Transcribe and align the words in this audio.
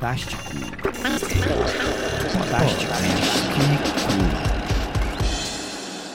Podástico. 0.00 0.42
Podástico. 2.32 2.92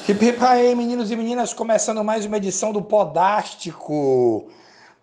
Hip 0.09 0.25
hip 0.25 0.43
aí, 0.43 0.73
meninos 0.73 1.11
e 1.11 1.15
meninas, 1.15 1.53
começando 1.53 2.03
mais 2.03 2.25
uma 2.25 2.37
edição 2.37 2.73
do 2.73 2.81
Podástico. 2.81 4.49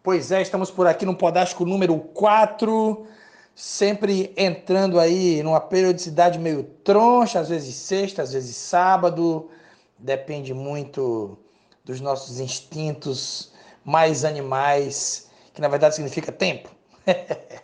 Pois 0.02 0.32
é, 0.32 0.42
estamos 0.42 0.68
por 0.68 0.88
aqui 0.88 1.06
no 1.06 1.14
Podástico 1.14 1.64
número 1.64 1.96
4, 1.96 3.06
sempre 3.54 4.32
entrando 4.36 4.98
aí 4.98 5.44
numa 5.44 5.60
periodicidade 5.60 6.40
meio 6.40 6.64
troncha, 6.82 7.38
às 7.38 7.50
vezes 7.50 7.76
sexta, 7.76 8.22
às 8.22 8.32
vezes 8.32 8.56
sábado, 8.56 9.48
depende 9.96 10.52
muito 10.52 11.38
dos 11.84 12.00
nossos 12.00 12.40
instintos 12.40 13.52
mais 13.84 14.24
animais, 14.24 15.30
que 15.54 15.60
na 15.60 15.68
verdade 15.68 15.94
significa 15.94 16.32
tempo. 16.32 16.68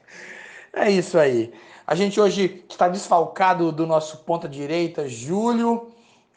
é 0.78 0.91
isso 0.91 1.18
aí. 1.18 1.52
A 1.87 1.95
gente 1.95 2.20
hoje 2.20 2.64
está 2.68 2.88
desfalcado 2.88 3.73
do 3.73 3.86
nosso 3.86 4.19
ponta 4.19 4.48
direita, 4.48 5.09
Júlio, 5.09 5.91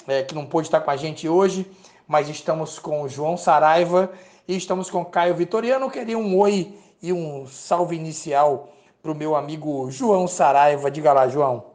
é, 0.08 0.24
que 0.24 0.34
não 0.34 0.46
pôde 0.46 0.68
estar 0.68 0.80
com 0.80 0.92
a 0.92 0.96
gente 0.96 1.28
hoje, 1.28 1.66
mas 2.08 2.30
estamos 2.30 2.80
com 2.80 3.02
o 3.02 3.10
João 3.10 3.38
Saraiva 3.38 4.12
e 4.48 4.56
estamos 4.56 4.90
com 4.90 5.02
o 5.02 5.06
Caio 5.06 5.36
Vitoriano. 5.36 5.92
Queria 5.92 6.18
um 6.18 6.38
oi 6.38 6.74
e 7.02 7.12
um 7.12 7.46
salve 7.48 7.96
inicial 7.96 8.74
para 9.02 9.12
o 9.12 9.16
meu 9.16 9.36
amigo 9.36 9.90
João 9.92 10.28
Saraiva. 10.28 10.90
Diga 10.90 11.12
lá, 11.12 11.28
João. 11.28 11.66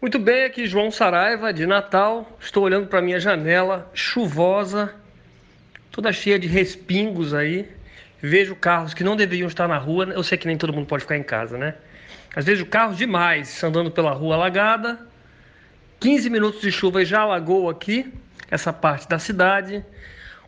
Muito 0.00 0.18
bem, 0.18 0.44
aqui 0.44 0.66
João 0.66 0.90
Saraiva, 0.90 1.52
de 1.52 1.64
Natal. 1.64 2.26
Estou 2.40 2.64
olhando 2.64 2.88
para 2.88 3.00
minha 3.00 3.20
janela 3.20 3.88
chuvosa, 3.94 4.92
toda 5.92 6.12
cheia 6.12 6.38
de 6.40 6.48
respingos 6.48 7.32
aí. 7.32 7.70
Vejo 8.20 8.56
carros 8.56 8.94
que 8.94 9.04
não 9.04 9.14
deveriam 9.14 9.46
estar 9.46 9.68
na 9.68 9.78
rua. 9.78 10.06
Eu 10.06 10.24
sei 10.24 10.36
que 10.36 10.46
nem 10.48 10.58
todo 10.58 10.72
mundo 10.72 10.86
pode 10.86 11.02
ficar 11.02 11.16
em 11.16 11.22
casa, 11.22 11.56
né? 11.56 11.76
Mas 12.34 12.44
vejo 12.46 12.66
carros 12.66 12.96
demais 12.96 13.62
andando 13.62 13.90
pela 13.90 14.12
rua 14.12 14.34
alagada. 14.34 15.06
15 16.00 16.30
minutos 16.30 16.60
de 16.60 16.72
chuva 16.72 17.02
e 17.02 17.04
já 17.04 17.20
alagou 17.20 17.68
aqui, 17.68 18.12
essa 18.50 18.72
parte 18.72 19.08
da 19.08 19.18
cidade. 19.18 19.84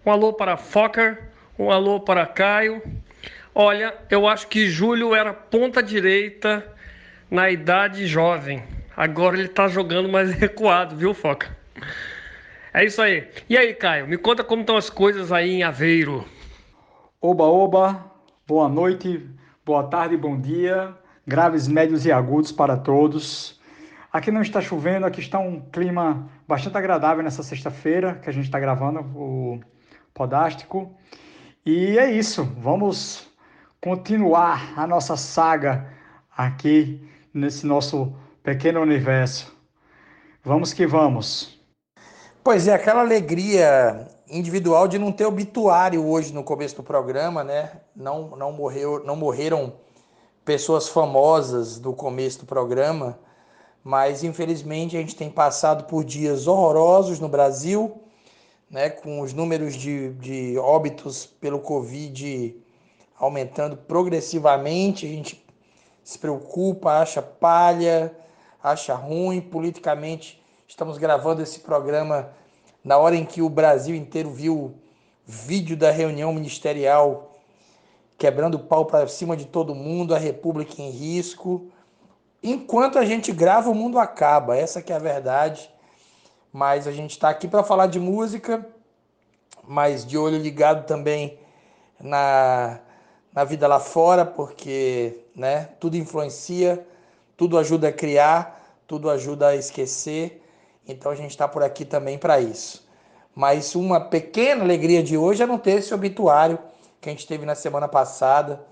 Um 0.04 0.10
alô 0.10 0.32
para 0.32 0.56
Fokker, 0.56 1.28
um 1.58 1.70
alô 1.70 2.00
para 2.00 2.26
Caio. 2.26 2.82
Olha, 3.54 3.94
eu 4.10 4.26
acho 4.26 4.48
que 4.48 4.66
Júlio 4.66 5.14
era 5.14 5.32
ponta 5.32 5.82
direita 5.82 6.66
na 7.30 7.50
idade 7.50 8.06
jovem. 8.06 8.64
Agora 8.96 9.36
ele 9.36 9.46
está 9.46 9.68
jogando 9.68 10.08
mais 10.08 10.32
recuado, 10.34 10.96
viu, 10.96 11.14
Foca? 11.14 11.56
É 12.72 12.84
isso 12.84 13.00
aí. 13.00 13.28
E 13.48 13.56
aí, 13.56 13.74
Caio, 13.74 14.08
me 14.08 14.18
conta 14.18 14.42
como 14.42 14.62
estão 14.62 14.76
as 14.76 14.90
coisas 14.90 15.30
aí 15.30 15.50
em 15.50 15.62
Aveiro. 15.62 16.24
Oba, 17.20 17.44
oba, 17.44 18.10
boa 18.46 18.68
noite, 18.68 19.24
boa 19.64 19.84
tarde, 19.84 20.16
bom 20.16 20.38
dia, 20.38 20.92
graves, 21.26 21.68
médios 21.68 22.04
e 22.06 22.12
agudos 22.12 22.52
para 22.52 22.76
todos. 22.76 23.60
Aqui 24.12 24.30
não 24.30 24.42
está 24.42 24.60
chovendo, 24.60 25.06
aqui 25.06 25.20
está 25.20 25.38
um 25.38 25.60
clima 25.60 26.28
bastante 26.46 26.76
agradável 26.76 27.24
nessa 27.24 27.42
sexta-feira 27.42 28.14
que 28.14 28.30
a 28.30 28.32
gente 28.32 28.44
está 28.44 28.60
gravando 28.60 29.00
o 29.00 29.60
Podástico. 30.12 30.94
E 31.66 31.98
é 31.98 32.10
isso, 32.10 32.44
vamos 32.58 33.28
continuar 33.80 34.72
a 34.78 34.86
nossa 34.86 35.16
saga 35.16 35.88
aqui 36.36 37.06
nesse 37.32 37.66
nosso 37.66 38.14
pequeno 38.42 38.80
universo. 38.80 39.52
Vamos 40.44 40.72
que 40.72 40.86
vamos. 40.86 41.58
Pois 42.42 42.68
é, 42.68 42.74
aquela 42.74 43.00
alegria 43.00 44.06
individual 44.28 44.86
de 44.86 44.98
não 44.98 45.10
ter 45.10 45.24
obituário 45.24 46.06
hoje 46.06 46.32
no 46.32 46.44
começo 46.44 46.76
do 46.76 46.82
programa, 46.82 47.42
né? 47.42 47.80
Não, 47.96 48.36
não, 48.36 48.52
morreu, 48.52 49.02
não 49.04 49.16
morreram 49.16 49.72
pessoas 50.44 50.88
famosas 50.88 51.78
do 51.78 51.92
começo 51.92 52.40
do 52.40 52.46
programa, 52.46 53.18
mas 53.82 54.22
infelizmente 54.22 54.96
a 54.96 55.00
gente 55.00 55.16
tem 55.16 55.30
passado 55.30 55.84
por 55.84 56.04
dias 56.04 56.46
horrorosos 56.46 57.18
no 57.18 57.28
Brasil, 57.28 58.00
né? 58.70 58.90
Com 58.90 59.20
os 59.20 59.32
números 59.32 59.74
de, 59.74 60.12
de 60.14 60.58
óbitos 60.58 61.26
pelo 61.26 61.60
Covid 61.60 62.56
aumentando 63.18 63.76
progressivamente, 63.76 65.06
a 65.06 65.08
gente 65.08 65.44
se 66.02 66.18
preocupa, 66.18 66.98
acha 66.98 67.22
palha, 67.22 68.14
acha 68.62 68.94
ruim 68.94 69.40
politicamente. 69.40 70.42
Estamos 70.68 70.98
gravando 70.98 71.42
esse 71.42 71.60
programa 71.60 72.30
na 72.82 72.98
hora 72.98 73.16
em 73.16 73.24
que 73.24 73.40
o 73.40 73.48
Brasil 73.48 73.94
inteiro 73.94 74.30
viu 74.30 74.74
vídeo 75.24 75.76
da 75.76 75.90
reunião 75.90 76.32
ministerial 76.32 77.33
quebrando 78.18 78.58
pau 78.58 78.86
para 78.86 79.06
cima 79.08 79.36
de 79.36 79.46
todo 79.46 79.74
mundo, 79.74 80.14
a 80.14 80.18
República 80.18 80.80
em 80.80 80.90
risco. 80.90 81.70
Enquanto 82.42 82.98
a 82.98 83.04
gente 83.04 83.32
grava, 83.32 83.70
o 83.70 83.74
mundo 83.74 83.98
acaba. 83.98 84.56
Essa 84.56 84.82
que 84.82 84.92
é 84.92 84.96
a 84.96 85.00
verdade. 85.00 85.70
Mas 86.52 86.86
a 86.86 86.92
gente 86.92 87.12
está 87.12 87.28
aqui 87.28 87.48
para 87.48 87.64
falar 87.64 87.86
de 87.86 87.98
música, 87.98 88.66
mas 89.66 90.06
de 90.06 90.16
olho 90.16 90.38
ligado 90.38 90.86
também 90.86 91.38
na, 92.00 92.78
na 93.32 93.44
vida 93.44 93.66
lá 93.66 93.80
fora, 93.80 94.24
porque 94.24 95.18
né, 95.34 95.70
tudo 95.80 95.96
influencia 95.96 96.86
tudo 97.36 97.58
ajuda 97.58 97.88
a 97.88 97.92
criar, 97.92 98.78
tudo 98.86 99.10
ajuda 99.10 99.48
a 99.48 99.56
esquecer. 99.56 100.42
Então 100.86 101.10
a 101.10 101.14
gente 101.14 101.30
está 101.30 101.48
por 101.48 101.62
aqui 101.62 101.84
também 101.84 102.18
para 102.18 102.40
isso. 102.40 102.86
Mas 103.34 103.74
uma 103.74 104.00
pequena 104.00 104.62
alegria 104.62 105.02
de 105.02 105.16
hoje 105.16 105.42
é 105.42 105.46
não 105.46 105.58
ter 105.58 105.78
esse 105.78 105.92
obituário 105.92 106.58
que 107.04 107.10
a 107.10 107.12
gente 107.12 107.26
teve 107.26 107.44
na 107.44 107.54
semana 107.54 107.86
passada 107.86 108.64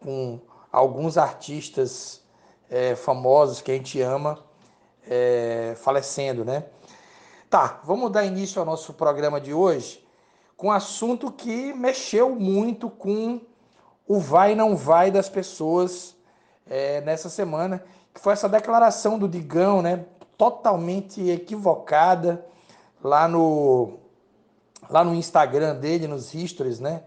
com 0.00 0.38
alguns 0.70 1.16
artistas 1.16 2.22
é, 2.68 2.94
famosos 2.94 3.62
que 3.62 3.72
a 3.72 3.74
gente 3.74 3.98
ama 4.02 4.38
é, 5.08 5.74
falecendo, 5.78 6.44
né? 6.44 6.66
Tá, 7.48 7.80
vamos 7.82 8.12
dar 8.12 8.22
início 8.22 8.60
ao 8.60 8.66
nosso 8.66 8.92
programa 8.92 9.40
de 9.40 9.54
hoje 9.54 10.06
com 10.58 10.66
um 10.66 10.72
assunto 10.72 11.32
que 11.32 11.72
mexeu 11.72 12.36
muito 12.36 12.90
com 12.90 13.40
o 14.06 14.20
vai 14.20 14.54
não 14.54 14.76
vai 14.76 15.10
das 15.10 15.30
pessoas 15.30 16.14
é, 16.68 17.00
nessa 17.00 17.30
semana 17.30 17.82
que 18.12 18.20
foi 18.20 18.34
essa 18.34 18.46
declaração 18.46 19.18
do 19.18 19.26
Digão, 19.26 19.80
né, 19.80 20.04
totalmente 20.36 21.30
equivocada 21.30 22.44
lá 23.02 23.26
no 23.26 24.00
lá 24.90 25.02
no 25.02 25.14
Instagram 25.14 25.76
dele, 25.76 26.06
nos 26.06 26.32
stories, 26.32 26.78
né, 26.78 27.04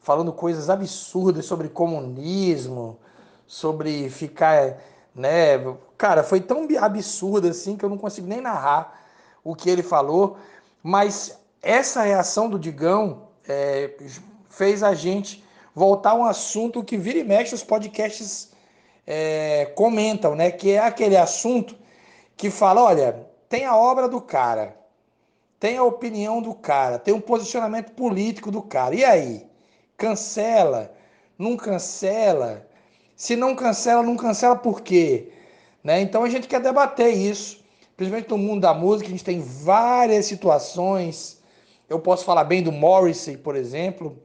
falando 0.00 0.32
coisas 0.32 0.70
absurdas 0.70 1.44
sobre 1.44 1.68
comunismo, 1.68 2.98
sobre 3.46 4.08
ficar, 4.08 4.78
né, 5.14 5.58
cara, 5.98 6.22
foi 6.22 6.40
tão 6.40 6.66
absurdo 6.80 7.48
assim 7.48 7.76
que 7.76 7.84
eu 7.84 7.88
não 7.88 7.98
consigo 7.98 8.26
nem 8.26 8.40
narrar 8.40 9.00
o 9.42 9.54
que 9.54 9.68
ele 9.68 9.82
falou, 9.82 10.36
mas 10.82 11.38
essa 11.62 12.02
reação 12.02 12.48
do 12.48 12.58
Digão 12.58 13.28
é, 13.46 13.94
fez 14.48 14.82
a 14.82 14.94
gente 14.94 15.44
voltar 15.74 16.10
a 16.10 16.14
um 16.14 16.24
assunto 16.24 16.84
que 16.84 16.96
vira 16.96 17.18
e 17.18 17.24
mexe 17.24 17.54
os 17.54 17.62
podcasts 17.62 18.50
é, 19.06 19.66
comentam, 19.74 20.34
né? 20.34 20.50
Que 20.50 20.72
é 20.72 20.78
aquele 20.78 21.16
assunto 21.16 21.76
que 22.36 22.50
fala, 22.50 22.82
olha, 22.82 23.26
tem 23.48 23.64
a 23.64 23.76
obra 23.76 24.08
do 24.08 24.20
cara, 24.20 24.76
tem 25.58 25.76
a 25.76 25.82
opinião 25.82 26.40
do 26.40 26.54
cara, 26.54 26.98
tem 26.98 27.12
um 27.12 27.20
posicionamento 27.20 27.92
político 27.92 28.50
do 28.50 28.62
cara. 28.62 28.94
E 28.94 29.04
aí? 29.04 29.49
Cancela? 30.00 30.92
Não 31.38 31.56
cancela? 31.56 32.66
Se 33.14 33.36
não 33.36 33.54
cancela, 33.54 34.02
não 34.02 34.16
cancela 34.16 34.56
por 34.56 34.80
quê? 34.80 35.28
Né? 35.84 36.00
Então 36.00 36.24
a 36.24 36.28
gente 36.28 36.48
quer 36.48 36.60
debater 36.60 37.14
isso, 37.14 37.62
principalmente 37.96 38.30
no 38.30 38.38
mundo 38.38 38.62
da 38.62 38.74
música, 38.74 39.08
a 39.08 39.10
gente 39.10 39.24
tem 39.24 39.40
várias 39.40 40.26
situações. 40.26 41.40
Eu 41.88 42.00
posso 42.00 42.24
falar 42.24 42.44
bem 42.44 42.62
do 42.62 42.72
Morrissey, 42.72 43.36
por 43.36 43.54
exemplo, 43.54 44.18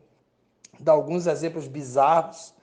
dar 0.79 0.93
alguns 0.93 1.27
exemplos 1.27 1.67
bizarros 1.67 2.55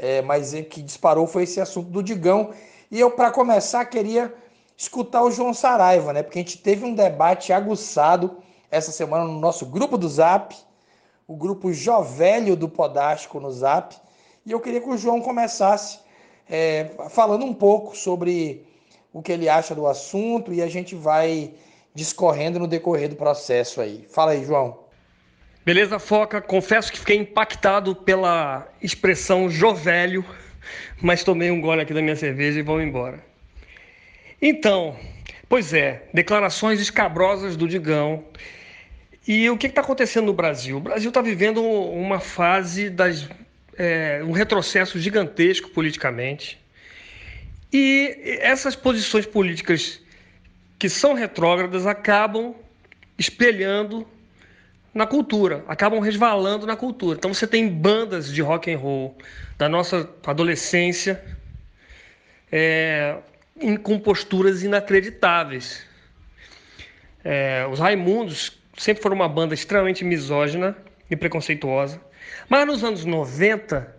é, 0.00 0.22
mas 0.22 0.52
que 0.70 0.80
disparou 0.80 1.26
foi 1.26 1.42
esse 1.42 1.60
assunto 1.60 1.90
do 1.90 2.02
Digão. 2.02 2.52
E 2.90 2.98
eu, 2.98 3.10
para 3.10 3.30
começar, 3.30 3.84
queria 3.84 4.34
escutar 4.74 5.22
o 5.22 5.30
João 5.30 5.52
Saraiva, 5.52 6.12
né? 6.14 6.22
Porque 6.22 6.38
a 6.38 6.42
gente 6.42 6.56
teve 6.56 6.86
um 6.86 6.94
debate 6.94 7.52
aguçado 7.52 8.38
essa 8.70 8.90
semana 8.90 9.24
no 9.24 9.38
nosso 9.38 9.66
grupo 9.66 9.98
do 9.98 10.08
Zap, 10.08 10.56
o 11.30 11.36
grupo 11.36 11.72
Jovelho 11.72 12.56
do 12.56 12.68
Podástico 12.68 13.38
no 13.38 13.52
Zap. 13.52 13.94
E 14.44 14.50
eu 14.50 14.58
queria 14.58 14.80
que 14.80 14.88
o 14.88 14.98
João 14.98 15.20
começasse 15.20 16.00
é, 16.50 16.90
falando 17.08 17.44
um 17.44 17.54
pouco 17.54 17.96
sobre 17.96 18.66
o 19.12 19.22
que 19.22 19.30
ele 19.30 19.48
acha 19.48 19.72
do 19.72 19.86
assunto 19.86 20.52
e 20.52 20.60
a 20.60 20.66
gente 20.66 20.96
vai 20.96 21.52
discorrendo 21.94 22.58
no 22.58 22.66
decorrer 22.66 23.08
do 23.08 23.14
processo 23.14 23.80
aí. 23.80 24.04
Fala 24.10 24.32
aí, 24.32 24.44
João. 24.44 24.80
Beleza, 25.64 26.00
Foca? 26.00 26.40
Confesso 26.40 26.90
que 26.90 26.98
fiquei 26.98 27.18
impactado 27.18 27.94
pela 27.94 28.66
expressão 28.82 29.48
jovelho, 29.48 30.24
mas 31.00 31.22
tomei 31.22 31.52
um 31.52 31.60
gole 31.60 31.80
aqui 31.80 31.94
da 31.94 32.02
minha 32.02 32.16
cerveja 32.16 32.58
e 32.58 32.62
vou 32.62 32.82
embora. 32.82 33.24
Então, 34.42 34.96
pois 35.48 35.72
é, 35.72 36.08
declarações 36.12 36.80
escabrosas 36.80 37.56
do 37.56 37.68
Digão. 37.68 38.24
E 39.26 39.48
o 39.50 39.56
que 39.56 39.66
está 39.66 39.80
acontecendo 39.80 40.26
no 40.26 40.32
Brasil? 40.32 40.78
O 40.78 40.80
Brasil 40.80 41.08
está 41.08 41.20
vivendo 41.20 41.62
uma 41.62 42.20
fase 42.20 42.88
das. 42.88 43.28
É, 43.76 44.22
um 44.24 44.32
retrocesso 44.32 44.98
gigantesco 44.98 45.70
politicamente. 45.70 46.60
E 47.72 48.38
essas 48.40 48.74
posições 48.74 49.26
políticas 49.26 50.00
que 50.78 50.88
são 50.88 51.14
retrógradas 51.14 51.86
acabam 51.86 52.54
espelhando 53.18 54.06
na 54.92 55.06
cultura, 55.06 55.64
acabam 55.68 56.00
resvalando 56.00 56.66
na 56.66 56.76
cultura. 56.76 57.16
Então 57.16 57.32
você 57.32 57.46
tem 57.46 57.68
bandas 57.68 58.32
de 58.32 58.42
rock 58.42 58.72
and 58.72 58.78
roll 58.78 59.16
da 59.56 59.68
nossa 59.68 60.08
adolescência 60.26 61.22
é, 62.50 63.18
com 63.82 64.00
inacreditáveis. 64.62 65.86
É, 67.22 67.66
os 67.70 67.78
Raimundos 67.78 68.59
sempre 68.80 69.02
foram 69.02 69.14
uma 69.14 69.28
banda 69.28 69.52
extremamente 69.52 70.02
misógina 70.02 70.74
e 71.10 71.14
preconceituosa, 71.14 72.00
mas 72.48 72.66
nos 72.66 72.82
anos 72.82 73.04
90 73.04 73.94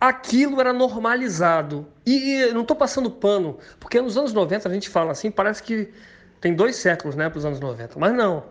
aquilo 0.00 0.60
era 0.60 0.72
normalizado. 0.72 1.84
E, 2.06 2.42
e 2.42 2.52
não 2.52 2.62
estou 2.62 2.76
passando 2.76 3.10
pano, 3.10 3.58
porque 3.80 4.00
nos 4.00 4.16
anos 4.16 4.32
90 4.32 4.68
a 4.68 4.72
gente 4.72 4.88
fala 4.88 5.10
assim, 5.10 5.32
parece 5.32 5.64
que 5.64 5.92
tem 6.40 6.54
dois 6.54 6.76
séculos 6.76 7.16
né, 7.16 7.28
para 7.28 7.38
os 7.38 7.44
anos 7.44 7.58
90, 7.58 7.98
mas 7.98 8.14
não. 8.14 8.44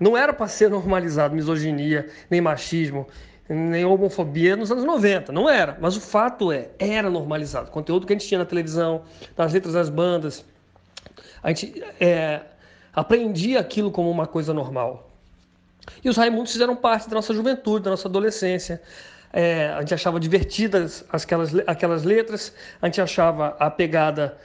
Não 0.00 0.16
era 0.16 0.32
para 0.32 0.48
ser 0.48 0.68
normalizado 0.70 1.32
misoginia, 1.32 2.08
nem 2.28 2.40
machismo, 2.40 3.06
nem 3.48 3.84
homofobia 3.84 4.56
nos 4.56 4.72
anos 4.72 4.82
90, 4.82 5.30
não 5.30 5.48
era. 5.48 5.78
Mas 5.80 5.96
o 5.96 6.00
fato 6.00 6.50
é, 6.50 6.70
era 6.76 7.08
normalizado. 7.08 7.68
O 7.68 7.72
conteúdo 7.72 8.04
que 8.04 8.12
a 8.12 8.16
gente 8.18 8.26
tinha 8.26 8.38
na 8.38 8.46
televisão, 8.46 9.04
nas 9.38 9.52
letras 9.52 9.74
das 9.74 9.88
bandas, 9.88 10.44
a 11.40 11.50
gente 11.50 11.84
é, 12.00 12.40
aprendia 12.94 13.60
aquilo 13.60 13.90
como 13.90 14.10
uma 14.10 14.26
coisa 14.26 14.52
normal. 14.52 15.10
E 16.04 16.08
os 16.08 16.16
Raimundos 16.16 16.52
fizeram 16.52 16.76
parte 16.76 17.08
da 17.08 17.16
nossa 17.16 17.34
juventude, 17.34 17.84
da 17.84 17.90
nossa 17.90 18.08
adolescência. 18.08 18.80
É, 19.32 19.68
a 19.68 19.80
gente 19.80 19.94
achava 19.94 20.20
divertidas 20.20 21.04
aquelas, 21.10 21.54
aquelas 21.66 22.04
letras, 22.04 22.52
a 22.80 22.86
gente 22.86 23.00
achava 23.00 23.56
a 23.58 23.70
pegada 23.70 24.36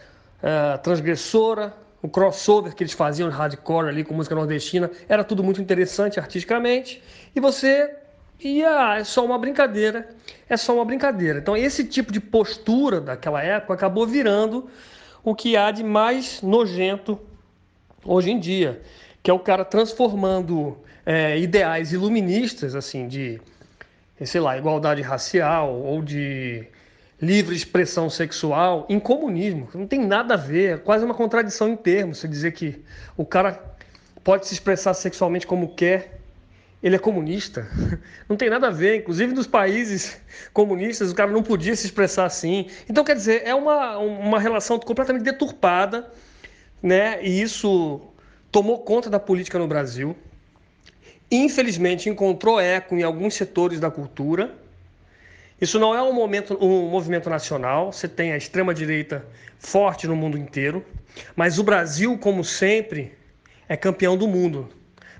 é, 0.42 0.78
transgressora, 0.78 1.74
o 2.02 2.08
crossover 2.08 2.74
que 2.74 2.84
eles 2.84 2.94
faziam 2.94 3.30
de 3.30 3.36
hardcore 3.36 3.90
ali 3.90 4.04
com 4.04 4.14
música 4.14 4.34
nordestina, 4.34 4.90
era 5.10 5.24
tudo 5.24 5.44
muito 5.44 5.62
interessante 5.62 6.20
artisticamente. 6.20 7.04
E 7.36 7.40
você 7.40 7.94
ia, 8.40 8.92
ah, 8.92 8.98
é 8.98 9.04
só 9.04 9.26
uma 9.26 9.38
brincadeira, 9.38 10.08
é 10.48 10.56
só 10.56 10.74
uma 10.74 10.86
brincadeira. 10.86 11.40
Então 11.40 11.58
esse 11.58 11.84
tipo 11.84 12.12
de 12.12 12.22
postura 12.22 13.02
daquela 13.02 13.44
época 13.44 13.74
acabou 13.74 14.08
virando 14.08 14.70
o 15.24 15.36
que 15.36 15.58
há 15.58 15.70
de 15.72 15.84
mais 15.84 16.42
nojento 16.42 17.20
hoje 18.08 18.32
em 18.32 18.40
dia, 18.40 18.82
que 19.22 19.30
é 19.30 19.34
o 19.34 19.40
cara 19.40 19.66
transformando 19.66 20.78
é, 21.06 21.38
ideais 21.38 21.92
iluministas, 21.92 22.76
assim, 22.76 23.08
de, 23.08 23.40
sei 24.24 24.42
lá, 24.42 24.58
igualdade 24.58 25.02
racial 25.02 25.74
ou 25.74 26.02
de 26.02 26.66
livre 27.22 27.56
expressão 27.56 28.10
sexual 28.10 28.86
em 28.90 29.00
comunismo. 29.00 29.68
Não 29.74 29.88
tem 29.88 30.06
nada 30.06 30.36
a 30.36 30.38
ver, 30.38 30.76
é 30.76 30.78
quase 30.78 31.04
uma 31.04 31.14
contradição 31.14 31.68
em 31.68 31.76
termos. 31.76 32.20
Você 32.20 32.28
dizer 32.28 32.52
que 32.52 32.82
o 33.16 33.26
cara 33.26 33.62
pode 34.24 34.48
se 34.48 34.54
expressar 34.54 34.94
sexualmente 34.94 35.48
como 35.48 35.74
quer, 35.74 36.20
ele 36.82 36.96
é 36.96 37.00
comunista. 37.00 37.68
Não 38.30 38.36
tem 38.36 38.50
nada 38.50 38.68
a 38.68 38.70
ver. 38.70 38.98
Inclusive 38.98 39.34
nos 39.34 39.48
países 39.48 40.20
comunistas 40.54 41.12
o 41.12 41.16
cara 41.16 41.32
não 41.32 41.42
podia 41.42 41.76
se 41.76 41.86
expressar 41.88 42.26
assim. 42.26 42.68
Então, 42.88 43.04
quer 43.04 43.16
dizer, 43.16 43.42
é 43.46 43.56
uma, 43.56 43.98
uma 43.98 44.40
relação 44.40 44.78
completamente 44.78 45.24
deturpada, 45.24 46.08
né? 46.82 47.24
E 47.24 47.42
isso 47.42 48.02
tomou 48.52 48.80
conta 48.80 49.10
da 49.10 49.20
política 49.20 49.60
no 49.60 49.68
Brasil. 49.68 50.16
Infelizmente, 51.30 52.10
encontrou 52.10 52.60
eco 52.60 52.96
em 52.96 53.04
alguns 53.04 53.34
setores 53.34 53.80
da 53.80 53.92
cultura 53.92 54.56
isso 55.60 55.80
não 55.80 55.96
é 55.96 56.02
um, 56.02 56.14
momento, 56.14 56.56
um 56.64 56.88
movimento 56.88 57.30
nacional, 57.30 57.92
você 57.92 58.08
tem 58.08 58.32
a 58.32 58.38
extrema-direita 58.38 59.26
forte 59.58 60.06
no 60.08 60.16
mundo 60.16 60.38
inteiro, 60.38 60.86
mas 61.36 61.58
o 61.58 61.64
Brasil, 61.64 62.16
como 62.20 62.44
sempre, 62.44 63.18
é 63.68 63.76
campeão 63.76 64.16
do 64.16 64.28
mundo 64.28 64.70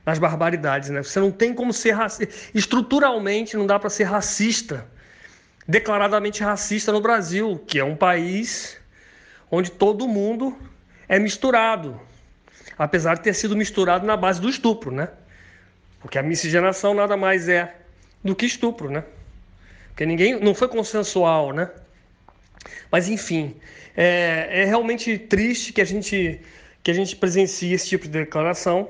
nas 0.06 0.20
barbaridades. 0.20 0.90
Né? 0.90 1.02
Você 1.02 1.20
não 1.20 1.32
tem 1.32 1.56
como 1.56 1.74
ser 1.74 1.92
racista. 1.94 2.32
Estruturalmente, 2.54 3.58
não 3.58 3.66
dá 3.66 3.80
para 3.80 3.90
ser 3.90 4.04
racista, 4.04 4.86
declaradamente 5.68 6.44
racista 6.44 6.92
no 6.92 7.02
Brasil, 7.02 7.60
que 7.66 7.80
é 7.80 7.84
um 7.84 7.96
país 7.96 8.78
onde 9.50 9.72
todo 9.72 10.08
mundo 10.08 10.56
é 11.08 11.20
misturado, 11.20 12.00
apesar 12.78 13.16
de 13.16 13.22
ter 13.22 13.34
sido 13.34 13.56
misturado 13.56 14.06
na 14.06 14.18
base 14.18 14.42
do 14.42 14.50
estupro, 14.50 14.92
né? 14.92 15.10
Porque 16.00 16.18
a 16.18 16.24
miscigenação 16.24 16.94
nada 16.94 17.18
mais 17.18 17.50
é 17.50 17.76
do 18.24 18.36
que 18.36 18.46
estupro, 18.46 18.90
né? 18.90 19.04
Porque 19.90 20.06
ninguém 20.06 20.40
não 20.40 20.54
foi 20.54 20.68
consensual, 20.68 21.54
né? 21.54 21.70
Mas 22.92 23.10
enfim, 23.10 23.56
é, 23.96 24.62
é 24.62 24.66
realmente 24.66 25.18
triste 25.18 25.74
que 25.74 25.82
a 25.82 25.86
gente 25.86 26.40
que 26.84 26.92
a 26.92 26.94
gente 26.94 27.16
presencie 27.18 27.74
esse 27.74 27.88
tipo 27.90 28.06
de 28.06 28.12
declaração. 28.12 28.90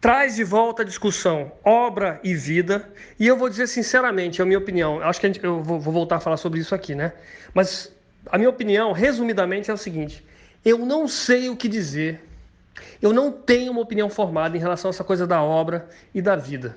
Traz 0.00 0.36
de 0.36 0.44
volta 0.44 0.80
a 0.80 0.84
discussão 0.84 1.52
obra 1.62 2.18
e 2.24 2.34
vida. 2.34 2.88
E 3.18 3.26
eu 3.26 3.36
vou 3.36 3.50
dizer 3.50 3.66
sinceramente, 3.66 4.40
a 4.40 4.46
minha 4.46 4.58
opinião, 4.58 5.02
acho 5.02 5.20
que 5.20 5.26
gente, 5.26 5.44
eu 5.44 5.62
vou, 5.62 5.78
vou 5.78 5.92
voltar 5.92 6.16
a 6.16 6.20
falar 6.20 6.38
sobre 6.38 6.60
isso 6.60 6.74
aqui, 6.74 6.94
né? 6.94 7.12
Mas 7.52 7.92
a 8.30 8.38
minha 8.38 8.48
opinião, 8.48 8.92
resumidamente, 8.92 9.70
é 9.70 9.74
o 9.74 9.76
seguinte: 9.76 10.24
eu 10.64 10.78
não 10.78 11.08
sei 11.08 11.48
o 11.48 11.56
que 11.56 11.68
dizer. 11.68 12.26
Eu 13.00 13.12
não 13.12 13.32
tenho 13.32 13.72
uma 13.72 13.80
opinião 13.80 14.10
formada 14.10 14.56
em 14.56 14.60
relação 14.60 14.88
a 14.88 14.92
essa 14.92 15.04
coisa 15.04 15.26
da 15.26 15.42
obra 15.42 15.88
e 16.14 16.20
da 16.20 16.36
vida. 16.36 16.76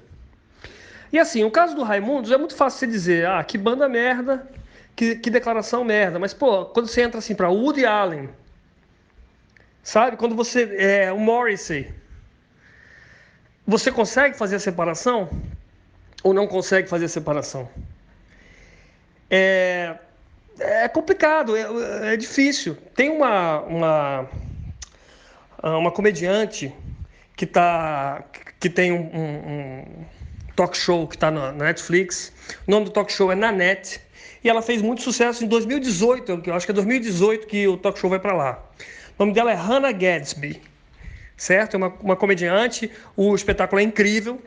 E 1.12 1.20
assim, 1.20 1.44
o 1.44 1.52
caso 1.52 1.76
do 1.76 1.84
Raimundos 1.84 2.32
é 2.32 2.38
muito 2.38 2.56
fácil 2.56 2.80
você 2.80 2.88
dizer, 2.88 3.28
ah, 3.28 3.44
que 3.44 3.58
banda 3.58 3.88
merda, 3.88 4.48
que, 4.96 5.16
que 5.16 5.30
declaração 5.30 5.84
merda. 5.84 6.18
Mas, 6.18 6.34
pô, 6.34 6.66
quando 6.66 6.88
você 6.88 7.02
entra 7.02 7.20
assim 7.20 7.36
para 7.36 7.50
Woody 7.50 7.86
Allen, 7.86 8.30
sabe? 9.84 10.18
Quando 10.18 10.36
você. 10.36 10.76
É, 10.78 11.12
o 11.12 11.20
Morrissey, 11.20 11.94
você 13.68 13.92
consegue 13.92 14.38
fazer 14.38 14.56
a 14.56 14.60
separação? 14.60 15.30
Ou 16.24 16.34
não 16.34 16.48
consegue 16.48 16.88
fazer 16.88 17.06
a 17.06 17.10
separação? 17.10 17.70
É, 19.30 19.98
é 20.60 20.88
complicado, 20.88 21.56
é, 21.56 22.14
é 22.14 22.18
difícil. 22.18 22.78
Tem 22.96 23.10
uma, 23.10 23.62
uma, 23.62 24.30
uma 25.64 25.92
comediante 25.92 26.74
que, 27.36 27.46
tá, 27.46 28.24
que 28.60 28.70
tem 28.70 28.92
um, 28.92 29.10
um 29.14 30.06
talk 30.56 30.78
show 30.78 31.08
que 31.08 31.16
está 31.16 31.32
na 31.32 31.52
Netflix. 31.52 32.32
O 32.68 32.72
nome 32.72 32.86
do 32.86 32.92
talk 32.92 33.12
show 33.12 33.32
é 33.32 33.36
Nanette. 33.36 34.02
E 34.44 34.50
ela 34.50 34.62
fez 34.62 34.82
muito 34.82 35.02
sucesso 35.02 35.44
em 35.44 35.48
2018, 35.48 36.44
eu 36.46 36.54
acho 36.54 36.66
que 36.66 36.72
é 36.72 36.76
2018 36.76 37.48
que 37.48 37.66
o 37.66 37.78
talk 37.78 37.98
show 37.98 38.10
vai 38.10 38.20
para 38.20 38.34
lá. 38.34 38.62
O 39.18 39.24
nome 39.24 39.34
dela 39.34 39.52
é 39.52 39.56
Hannah 39.56 39.94
Gadsby, 39.94 40.62
certo? 41.38 41.76
É 41.76 41.78
uma, 41.78 41.88
uma 42.02 42.16
comediante, 42.18 42.92
o 43.16 43.34
espetáculo 43.34 43.80
é 43.80 43.84
incrível. 43.84 44.42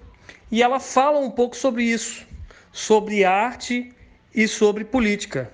E 0.50 0.62
ela 0.62 0.78
fala 0.78 1.18
um 1.18 1.30
pouco 1.30 1.56
sobre 1.56 1.82
isso, 1.82 2.26
sobre 2.72 3.24
arte 3.24 3.90
e 4.34 4.46
sobre 4.46 4.84
política. 4.84 5.50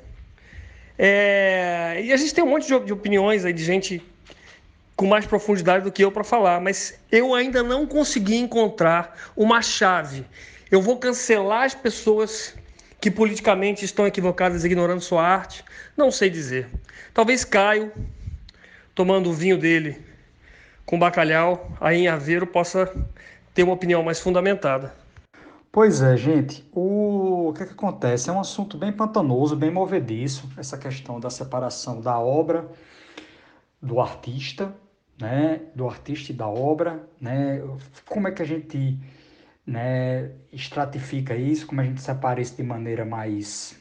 É... 0.99 2.01
E 2.05 2.13
a 2.13 2.17
gente 2.17 2.35
tem 2.35 2.45
um 2.45 2.49
monte 2.49 2.67
de, 2.67 2.93
opiniões 2.93 3.45
aí 3.45 3.53
de 3.53 3.65
gente 3.65 4.03
com 4.97 5.07
mais 5.07 5.27
profundidade 5.27 5.85
do 5.85 5.91
que 5.91 6.05
eu 6.05 6.13
para 6.13 6.23
falar, 6.23 6.61
mas 6.61 6.99
eu 7.11 7.35
ainda 7.35 7.63
não 7.63 7.87
consegui 7.87 8.37
encontrar 8.37 9.33
uma 9.37 9.63
chave. 9.63 10.25
Eu 10.71 10.81
vou 10.81 10.97
cancelar 10.99 11.65
as 11.65 11.75
pessoas 11.75 12.55
que 13.01 13.11
politicamente 13.11 13.85
estão 13.85 14.07
equivocadas, 14.07 14.65
ignorando 14.65 15.01
sua 15.01 15.27
arte. 15.27 15.65
Não 15.97 16.11
sei 16.11 16.31
dizer. 16.31 16.69
Talvez 17.13 17.45
Caio, 17.45 17.91
tomando 18.95 19.31
o 19.31 19.33
vinho 19.33 19.59
dele 19.59 20.01
com 20.87 20.99
bacalhau, 20.99 21.77
aí 21.81 22.03
em 22.03 22.09
Aveiro, 22.09 22.47
possa 22.47 22.93
ter 23.55 23.63
uma 23.65 23.73
opinião 23.73 24.03
mais 24.03 24.21
fundamentada. 24.21 24.95
Pois 25.73 26.02
é, 26.02 26.17
gente. 26.17 26.69
O... 26.73 27.49
o 27.49 27.52
que, 27.55 27.62
é 27.64 27.67
que 27.67 27.73
acontece? 27.73 28.29
É 28.31 28.33
um 28.33 28.41
assunto 28.41 28.79
bem 28.79 28.93
pantanoso, 28.93 29.57
bem 29.57 29.71
movediço, 29.71 30.49
essa 30.57 30.79
questão 30.79 31.19
da 31.19 31.31
separação 31.31 32.00
da 32.00 32.19
obra 32.19 32.71
do 33.81 33.99
artista 34.00 34.73
né, 35.23 35.61
do 35.75 35.88
artista 35.88 36.33
e 36.33 36.35
da 36.35 36.49
obra, 36.49 37.09
né, 37.21 37.61
como 38.07 38.26
é 38.26 38.33
que 38.33 38.43
a 38.43 38.45
gente 38.45 38.99
né, 39.64 40.33
estratifica 40.52 41.37
isso, 41.37 41.67
como 41.67 41.81
a 41.81 41.85
gente 41.85 42.02
separa 42.02 42.41
isso 42.41 42.57
de 42.57 42.62
maneira 42.64 43.05
mais 43.05 43.79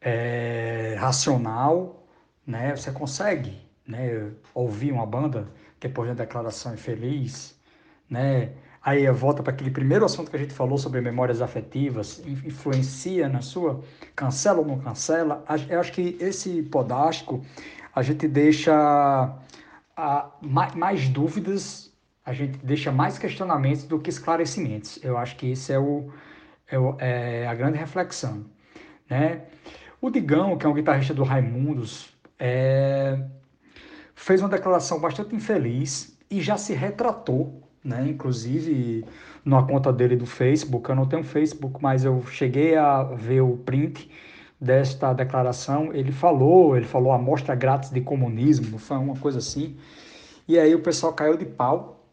é, 0.00 0.96
racional, 1.00 2.06
né, 2.46 2.76
você 2.76 2.92
consegue 2.92 3.60
né, 3.86 4.30
ouvir 4.54 4.92
uma 4.92 5.04
banda 5.04 5.48
depois 5.80 6.08
da 6.08 6.24
declaração 6.24 6.74
infeliz, 6.74 7.60
né, 8.08 8.52
aí 8.86 9.10
volta 9.10 9.42
para 9.42 9.52
aquele 9.52 9.72
primeiro 9.72 10.04
assunto 10.04 10.30
que 10.30 10.36
a 10.36 10.38
gente 10.38 10.54
falou 10.54 10.78
sobre 10.78 11.00
memórias 11.00 11.42
afetivas, 11.42 12.22
influencia 12.24 13.28
na 13.28 13.42
sua, 13.42 13.82
cancela 14.14 14.60
ou 14.60 14.64
não 14.64 14.78
cancela, 14.78 15.44
eu 15.68 15.80
acho 15.80 15.90
que 15.90 16.16
esse 16.20 16.62
podástico 16.62 17.44
a 17.92 18.00
gente 18.00 18.28
deixa 18.28 18.72
a, 19.96 20.30
mais, 20.40 20.74
mais, 20.76 21.08
dúvidas, 21.08 21.92
a 22.24 22.32
gente 22.32 22.58
deixa 22.58 22.92
mais 22.92 23.18
questionamentos 23.18 23.82
do 23.82 23.98
que 23.98 24.08
esclarecimentos. 24.08 25.02
Eu 25.02 25.18
acho 25.18 25.34
que 25.34 25.50
isso 25.50 25.72
é, 25.72 25.78
o, 25.80 26.12
é, 26.68 26.78
o, 26.78 26.96
é 27.00 27.44
a 27.48 27.54
grande 27.56 27.78
reflexão. 27.78 28.44
Né? 29.10 29.46
O 30.00 30.10
Digão, 30.10 30.56
que 30.56 30.64
é 30.64 30.68
um 30.68 30.74
guitarrista 30.74 31.12
do 31.12 31.24
Raimundos, 31.24 32.16
é... 32.38 33.18
fez 34.14 34.40
uma 34.40 34.48
declaração 34.48 35.00
bastante 35.00 35.34
infeliz 35.34 36.16
e 36.30 36.40
já 36.40 36.56
se 36.56 36.72
retratou, 36.72 37.65
né? 37.86 38.08
Inclusive 38.08 39.04
na 39.44 39.62
conta 39.62 39.92
dele 39.92 40.16
do 40.16 40.26
Facebook. 40.26 40.88
Eu 40.88 40.96
não 40.96 41.06
tenho 41.06 41.22
Facebook, 41.22 41.78
mas 41.80 42.04
eu 42.04 42.22
cheguei 42.26 42.76
a 42.76 43.04
ver 43.04 43.40
o 43.40 43.56
print 43.56 44.10
desta 44.60 45.12
declaração. 45.12 45.92
Ele 45.92 46.12
falou, 46.12 46.76
ele 46.76 46.86
falou 46.86 47.12
amostra 47.12 47.54
grátis 47.54 47.90
de 47.90 48.00
comunismo, 48.00 48.78
foi 48.78 48.96
uma 48.96 49.16
coisa 49.16 49.38
assim. 49.38 49.76
E 50.48 50.58
aí 50.58 50.74
o 50.74 50.80
pessoal 50.80 51.12
caiu 51.12 51.36
de 51.36 51.44
pau. 51.44 52.04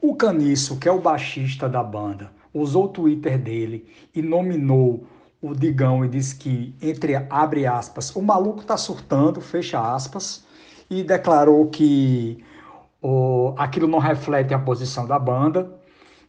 O 0.00 0.16
Caniço, 0.16 0.78
que 0.78 0.88
é 0.88 0.92
o 0.92 1.00
baixista 1.00 1.68
da 1.68 1.82
banda, 1.82 2.30
usou 2.52 2.86
o 2.86 2.88
Twitter 2.88 3.38
dele 3.38 3.86
e 4.14 4.20
nominou 4.20 5.06
o 5.40 5.54
Digão 5.54 6.04
e 6.04 6.08
disse 6.08 6.36
que, 6.36 6.74
entre 6.80 7.14
abre 7.30 7.66
aspas, 7.66 8.14
o 8.14 8.22
maluco 8.22 8.64
tá 8.64 8.76
surtando, 8.76 9.40
fecha 9.40 9.94
aspas, 9.94 10.44
e 10.90 11.02
declarou 11.02 11.68
que 11.68 12.44
o, 13.02 13.54
aquilo 13.58 13.88
não 13.88 13.98
reflete 13.98 14.54
a 14.54 14.58
posição 14.58 15.06
da 15.06 15.18
banda, 15.18 15.70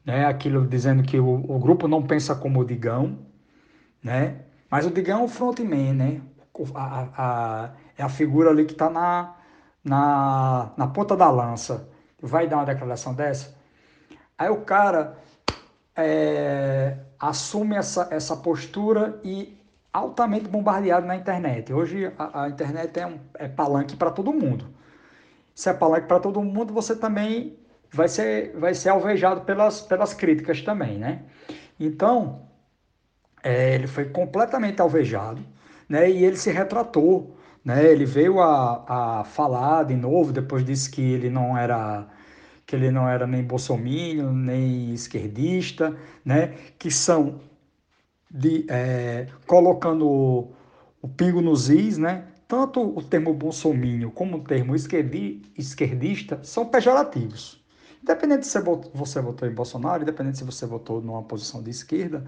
né? 0.03 0.25
Aquilo 0.25 0.68
dizendo 0.68 1.03
que 1.03 1.20
o, 1.20 1.36
o 1.50 1.60
grupo 1.60 1.88
não 1.88 2.01
pensa 2.01 2.36
como 2.36 2.60
o 2.60 2.65
Digão, 2.65 3.20
né? 4.03 4.42
Mas 4.70 4.86
o 4.86 4.89
Digão 4.89 5.22
é 5.22 5.24
o 5.24 5.27
frontman, 5.27 5.94
né? 5.94 6.22
A, 6.74 7.08
a, 7.15 7.70
é 7.98 8.03
a 8.03 8.10
figura 8.10 8.50
ali 8.50 8.65
que 8.65 8.74
está 8.74 8.89
na, 8.89 9.36
na, 9.84 10.72
na 10.75 10.88
ponta 10.88 11.15
da 11.15 11.30
lança. 11.30 11.88
Vai 12.22 12.48
dar 12.48 12.58
uma 12.58 12.65
declaração 12.65 13.13
dessa? 13.13 13.56
Aí 14.38 14.50
o 14.50 14.62
cara 14.62 15.18
é, 15.96 16.98
assume 17.20 17.75
essa, 17.75 18.08
essa 18.12 18.36
postura 18.36 19.20
e 19.24 19.58
altamente 19.92 20.48
bombardeado 20.48 21.06
na 21.06 21.15
internet. 21.15 21.72
Hoje 21.72 22.12
a, 22.18 22.44
a 22.44 22.50
internet 22.50 23.00
é, 23.00 23.06
um, 23.06 23.20
é 23.36 23.48
palanque 23.48 23.96
para 23.96 24.10
todo 24.10 24.34
mundo. 24.34 24.65
Se 25.56 25.70
é 25.70 25.74
palanque 25.74 26.08
para 26.08 26.20
todo 26.20 26.42
mundo, 26.42 26.74
você 26.74 26.96
também 26.96 27.58
vai 27.92 28.08
ser, 28.08 28.58
vai 28.58 28.74
ser 28.74 28.90
alvejado 28.90 29.42
pelas, 29.42 29.82
pelas 29.82 30.14
críticas 30.14 30.62
também, 30.62 30.98
né? 30.98 31.24
Então, 31.80 32.48
é, 33.44 33.76
ele 33.76 33.88
foi 33.88 34.06
completamente 34.06 34.82
alvejado, 34.82 35.42
né? 35.88 36.10
E 36.10 36.24
ele 36.26 36.38
se 36.38 36.52
retratou, 36.52 37.38
né? 37.64 37.86
Ele 37.86 38.06
veio 38.06 38.42
a, 38.42 39.20
a 39.20 39.24
falar 39.24 39.84
de 39.84 39.96
novo, 39.96 40.32
depois 40.34 40.66
disse 40.66 40.90
que 40.90 41.02
ele 41.02 41.30
não 41.30 41.58
era 41.58 42.08
que 42.66 42.76
ele 42.76 42.90
não 42.92 43.08
era 43.10 43.28
nem 43.28 43.44
bolsominion, 43.44 44.32
nem 44.32 44.94
esquerdista, 44.94 45.96
né? 46.26 46.48
Que 46.80 46.90
são 46.90 47.42
de 48.32 48.66
é, 48.70 49.28
colocando 49.46 50.08
o, 50.08 50.56
o 51.02 51.08
pingo 51.08 51.42
nos 51.42 51.70
is, 51.70 51.98
né? 51.98 52.26
Tanto 52.48 52.82
o 52.82 53.02
termo 53.02 53.34
bolsominion 53.34 54.10
como 54.12 54.38
o 54.38 54.44
termo 54.44 54.76
esquerdi, 54.76 55.42
esquerdista 55.58 56.40
são 56.44 56.66
pejorativos. 56.66 57.64
Independente 58.02 58.46
se 58.46 58.60
você 58.94 59.22
votou 59.22 59.48
em 59.48 59.54
Bolsonaro, 59.54 60.04
independente 60.04 60.38
se 60.38 60.44
você 60.44 60.66
votou 60.66 61.02
numa 61.02 61.24
posição 61.24 61.64
de 61.64 61.70
esquerda, 61.70 62.26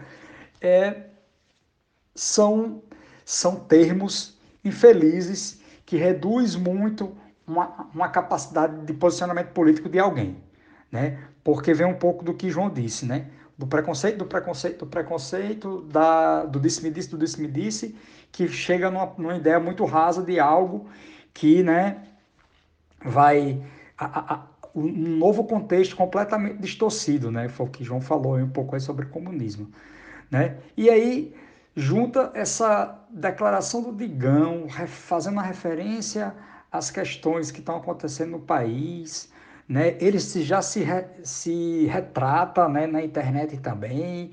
é, 0.62 1.07
são, 2.15 2.81
são 3.25 3.57
termos 3.57 4.38
infelizes 4.63 5.60
que 5.86 5.98
reduz 5.98 6.55
muito 6.55 7.15
uma, 7.45 7.89
uma 7.93 8.10
capacidade 8.10 8.86
de 8.86 8.93
posicionamento 8.93 9.50
político 9.50 9.89
de 9.89 10.00
alguém, 10.00 10.38
né? 10.91 11.19
Porque 11.43 11.74
vem 11.74 11.86
um 11.86 11.93
pouco 11.93 12.24
do 12.24 12.34
que 12.34 12.50
João 12.50 12.69
disse, 12.69 13.05
né? 13.05 13.29
Do 13.57 13.65
preconceito, 13.67 14.17
do 14.17 14.25
preconceito, 14.25 14.79
do 14.79 14.88
preconceito, 14.88 15.81
da, 15.83 16.45
do 16.45 16.59
disse-me-disse, 16.59 17.09
do 17.09 17.17
disse-me-disse, 17.17 17.95
que 18.31 18.47
chega 18.50 18.91
numa, 18.91 19.13
numa 19.17 19.35
ideia 19.38 19.59
muito 19.59 19.85
rasa 19.85 20.21
de 20.21 20.39
algo 20.39 20.88
que, 21.33 21.63
né, 21.63 22.03
vai... 23.03 23.62
A, 23.97 24.33
a, 24.33 24.47
um 24.75 25.17
novo 25.17 25.45
contexto 25.45 25.95
completamente 25.95 26.59
distorcido, 26.59 27.31
né? 27.31 27.47
Foi 27.47 27.65
o 27.65 27.69
que 27.69 27.83
João 27.83 28.01
falou 28.01 28.38
um 28.38 28.50
pouco 28.50 28.75
aí 28.75 28.81
sobre 28.81 29.05
comunismo, 29.05 29.71
né? 30.29 30.57
E 30.75 30.89
aí 30.89 31.33
junta 31.75 32.31
essa 32.33 33.01
declaração 33.09 33.81
do 33.81 33.93
Digão, 33.93 34.67
fazendo 34.88 35.33
uma 35.33 35.43
referência 35.43 36.35
às 36.69 36.91
questões 36.91 37.51
que 37.51 37.59
estão 37.59 37.77
acontecendo 37.77 38.31
no 38.31 38.39
país, 38.39 39.31
né? 39.67 39.95
Ele 40.00 40.19
já 40.19 40.62
se, 40.62 40.81
re, 40.81 41.05
se 41.24 41.86
retrata, 41.88 42.67
né, 42.69 42.88
na 42.88 43.03
internet 43.03 43.57
também. 43.57 44.31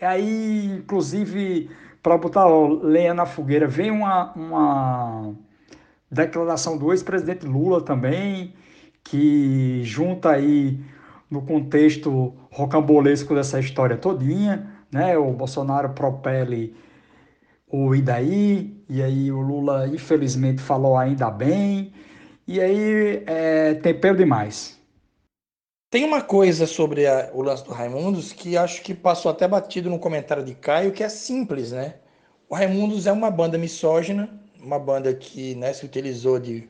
E 0.00 0.04
aí, 0.04 0.66
inclusive, 0.78 1.70
para 2.02 2.16
botar 2.16 2.46
lenha 2.46 3.12
na 3.12 3.26
fogueira, 3.26 3.66
vem 3.66 3.90
uma, 3.90 4.32
uma 4.34 5.34
declaração 6.10 6.78
do 6.78 6.92
ex-presidente 6.92 7.46
Lula 7.46 7.82
também, 7.82 8.54
que 9.04 9.82
junta 9.84 10.30
aí 10.30 10.80
no 11.30 11.42
contexto 11.42 12.34
rocambolesco 12.50 13.34
dessa 13.34 13.60
história 13.60 13.96
todinha, 13.96 14.68
né? 14.90 15.16
O 15.16 15.32
Bolsonaro 15.32 15.90
propele 15.90 16.74
o 17.68 17.94
Idaí, 17.94 18.76
e 18.88 19.00
aí 19.00 19.30
o 19.30 19.40
Lula 19.40 19.86
infelizmente 19.86 20.60
falou 20.60 20.96
ainda 20.96 21.30
bem, 21.30 21.92
e 22.50 22.60
aí 22.60 23.22
é 23.28 23.74
tempero 23.74 24.16
demais. 24.16 24.76
Tem 25.88 26.04
uma 26.04 26.20
coisa 26.20 26.66
sobre 26.66 27.06
a, 27.06 27.30
o 27.32 27.42
lance 27.42 27.64
do 27.64 27.70
Raimundos 27.70 28.32
que 28.32 28.56
acho 28.56 28.82
que 28.82 28.92
passou 28.92 29.30
até 29.30 29.46
batido 29.46 29.88
no 29.88 30.00
comentário 30.00 30.44
de 30.44 30.56
Caio, 30.56 30.90
que 30.90 31.04
é 31.04 31.08
simples, 31.08 31.70
né? 31.70 31.94
O 32.48 32.56
Raimundos 32.56 33.06
é 33.06 33.12
uma 33.12 33.30
banda 33.30 33.56
misógina, 33.56 34.28
uma 34.60 34.80
banda 34.80 35.14
que 35.14 35.54
né, 35.54 35.72
se 35.72 35.86
utilizou 35.86 36.40
de 36.40 36.68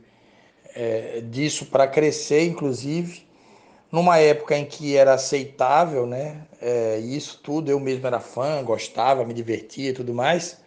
é, 0.75 1.23
disso 1.23 1.65
para 1.65 1.87
crescer, 1.87 2.45
inclusive, 2.45 3.27
numa 3.91 4.19
época 4.19 4.59
em 4.59 4.67
que 4.67 4.99
era 4.99 5.15
aceitável, 5.15 6.07
né? 6.07 6.43
É, 6.61 6.99
isso 6.99 7.41
tudo, 7.43 7.71
eu 7.71 7.81
mesmo 7.81 8.07
era 8.07 8.21
fã, 8.21 8.63
gostava, 8.63 9.25
me 9.25 9.33
divertia 9.33 9.89
e 9.89 9.95
tudo 9.95 10.13
mais. 10.13 10.59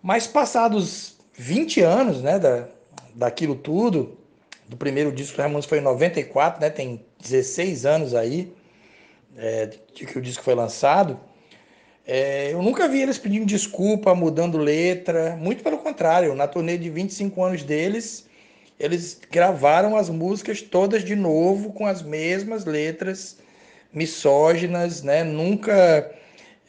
Mas 0.00 0.28
passados 0.28 1.16
20 1.32 1.80
anos, 1.80 2.22
né, 2.22 2.38
da, 2.38 2.68
daquilo 3.14 3.54
tudo, 3.54 4.16
do 4.68 4.76
primeiro 4.76 5.12
disco 5.12 5.36
do 5.36 5.42
Raimundos 5.42 5.66
foi 5.66 5.78
em 5.78 5.82
94, 5.82 6.60
né? 6.60 6.70
Tem 6.70 7.04
16 7.20 7.84
anos 7.86 8.14
aí 8.14 8.52
é, 9.36 9.66
de 9.66 10.06
que 10.06 10.18
o 10.18 10.22
disco 10.22 10.42
foi 10.42 10.54
lançado. 10.54 11.18
É, 12.06 12.52
eu 12.52 12.62
nunca 12.62 12.88
vi 12.88 13.00
eles 13.00 13.18
pedindo 13.18 13.46
desculpa, 13.46 14.14
mudando 14.14 14.58
letra, 14.58 15.36
muito 15.36 15.62
pelo 15.62 15.78
contrário, 15.78 16.34
na 16.34 16.48
turnê 16.48 16.76
de 16.76 16.90
25 16.90 17.44
anos 17.44 17.62
deles, 17.62 18.26
eles 18.78 19.20
gravaram 19.30 19.96
as 19.96 20.08
músicas 20.08 20.60
todas 20.60 21.04
de 21.04 21.14
novo 21.14 21.72
com 21.72 21.86
as 21.86 22.02
mesmas 22.02 22.64
letras 22.64 23.38
misóginas, 23.92 25.02
né? 25.02 25.22
Nunca 25.22 26.10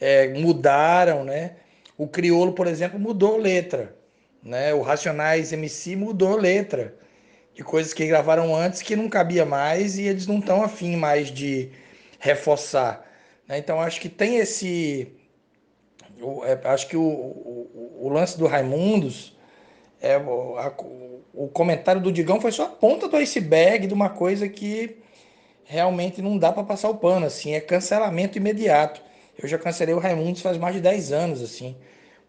é, 0.00 0.28
mudaram, 0.34 1.24
né? 1.24 1.56
O 1.96 2.06
Criolo, 2.06 2.52
por 2.52 2.66
exemplo, 2.66 2.98
mudou 2.98 3.36
letra, 3.36 3.96
né? 4.44 4.74
O 4.74 4.82
Racionais 4.82 5.52
MC 5.52 5.96
mudou 5.96 6.36
letra 6.36 6.94
de 7.54 7.64
coisas 7.64 7.94
que 7.94 8.06
gravaram 8.06 8.54
antes 8.54 8.82
que 8.82 8.94
não 8.94 9.08
cabia 9.08 9.46
mais 9.46 9.96
e 9.96 10.02
eles 10.02 10.26
não 10.26 10.38
estão 10.38 10.62
afim 10.62 10.96
mais 10.96 11.28
de 11.28 11.70
reforçar. 12.18 13.08
Né? 13.48 13.58
Então 13.58 13.80
acho 13.80 14.00
que 14.00 14.08
tem 14.08 14.36
esse, 14.36 15.12
é, 16.44 16.68
acho 16.68 16.88
que 16.88 16.96
o, 16.96 17.02
o, 17.02 17.98
o 18.02 18.08
lance 18.08 18.36
do 18.36 18.46
Raimundos 18.46 19.36
é, 20.00 20.14
a, 20.16 20.74
o 21.32 21.48
comentário 21.48 22.00
do 22.00 22.12
Digão 22.12 22.40
foi 22.40 22.52
só 22.52 22.64
a 22.64 22.68
ponta 22.68 23.08
do 23.08 23.16
iceberg 23.16 23.86
de 23.86 23.94
uma 23.94 24.10
coisa 24.10 24.48
que 24.48 24.98
realmente 25.64 26.20
não 26.20 26.36
dá 26.36 26.52
para 26.52 26.62
passar 26.62 26.90
o 26.90 26.96
pano, 26.96 27.26
assim, 27.26 27.54
é 27.54 27.60
cancelamento 27.60 28.36
imediato. 28.36 29.00
Eu 29.36 29.48
já 29.48 29.58
cancelei 29.58 29.94
o 29.94 29.98
Raimundos 29.98 30.42
faz 30.42 30.58
mais 30.58 30.74
de 30.74 30.80
10 30.80 31.12
anos, 31.12 31.42
assim, 31.42 31.76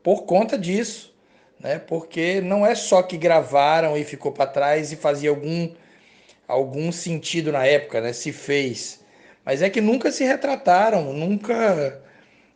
por 0.02 0.24
conta 0.24 0.58
disso, 0.58 1.15
né? 1.60 1.80
Porque 1.80 2.42
não 2.42 2.66
é 2.66 2.76
só 2.76 3.02
que 3.02 3.18
gravaram 3.18 3.98
e 3.98 4.04
ficou 4.04 4.32
para 4.32 4.50
trás 4.50 4.92
e 4.92 4.96
fazia 4.96 5.30
algum 5.30 5.72
algum 6.48 6.92
sentido 6.92 7.52
na 7.52 7.66
época, 7.66 8.02
né? 8.02 8.14
Se 8.14 8.32
fez, 8.32 9.00
mas 9.44 9.62
é 9.62 9.70
que 9.70 9.82
nunca 9.82 10.12
se 10.12 10.24
retrataram, 10.24 11.12
nunca 11.14 12.02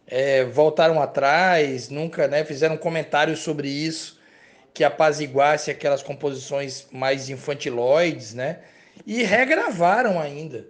é, 0.07 0.43
voltaram 0.45 1.01
atrás, 1.01 1.89
nunca, 1.89 2.27
né? 2.27 2.43
Fizeram 2.43 2.77
comentários 2.77 3.39
sobre 3.39 3.67
isso 3.67 4.19
que 4.73 4.83
apaziguasse 4.83 5.71
aquelas 5.71 6.03
composições 6.03 6.87
mais 6.91 7.29
infantiloides, 7.29 8.33
né? 8.33 8.59
E 9.05 9.23
regravaram 9.23 10.19
ainda 10.19 10.67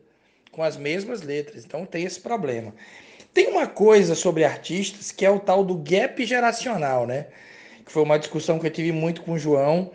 com 0.52 0.64
as 0.64 0.78
mesmas 0.78 1.22
letras. 1.22 1.66
Então 1.66 1.86
tem 1.86 2.06
esse 2.06 2.20
problema. 2.20 2.74
Tem 3.34 3.48
uma 3.48 3.68
coisa 3.68 4.16
sobre 4.16 4.44
artistas 4.44 5.12
que 5.12 5.26
é 5.26 5.30
o 5.30 5.40
tal 5.40 5.64
do 5.64 5.76
gap 5.76 6.26
geracional, 6.26 7.06
né? 7.06 7.28
Que 7.90 7.94
foi 7.94 8.04
uma 8.04 8.20
discussão 8.20 8.60
que 8.60 8.68
eu 8.68 8.72
tive 8.72 8.92
muito 8.92 9.24
com 9.24 9.32
o 9.32 9.40
João, 9.40 9.90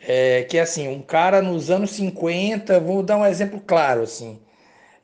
é, 0.00 0.44
que 0.44 0.56
é 0.56 0.62
assim, 0.62 0.88
um 0.88 1.02
cara 1.02 1.42
nos 1.42 1.70
anos 1.70 1.90
50, 1.90 2.80
vou 2.80 3.02
dar 3.02 3.18
um 3.18 3.26
exemplo 3.26 3.60
claro, 3.60 4.00
assim, 4.00 4.40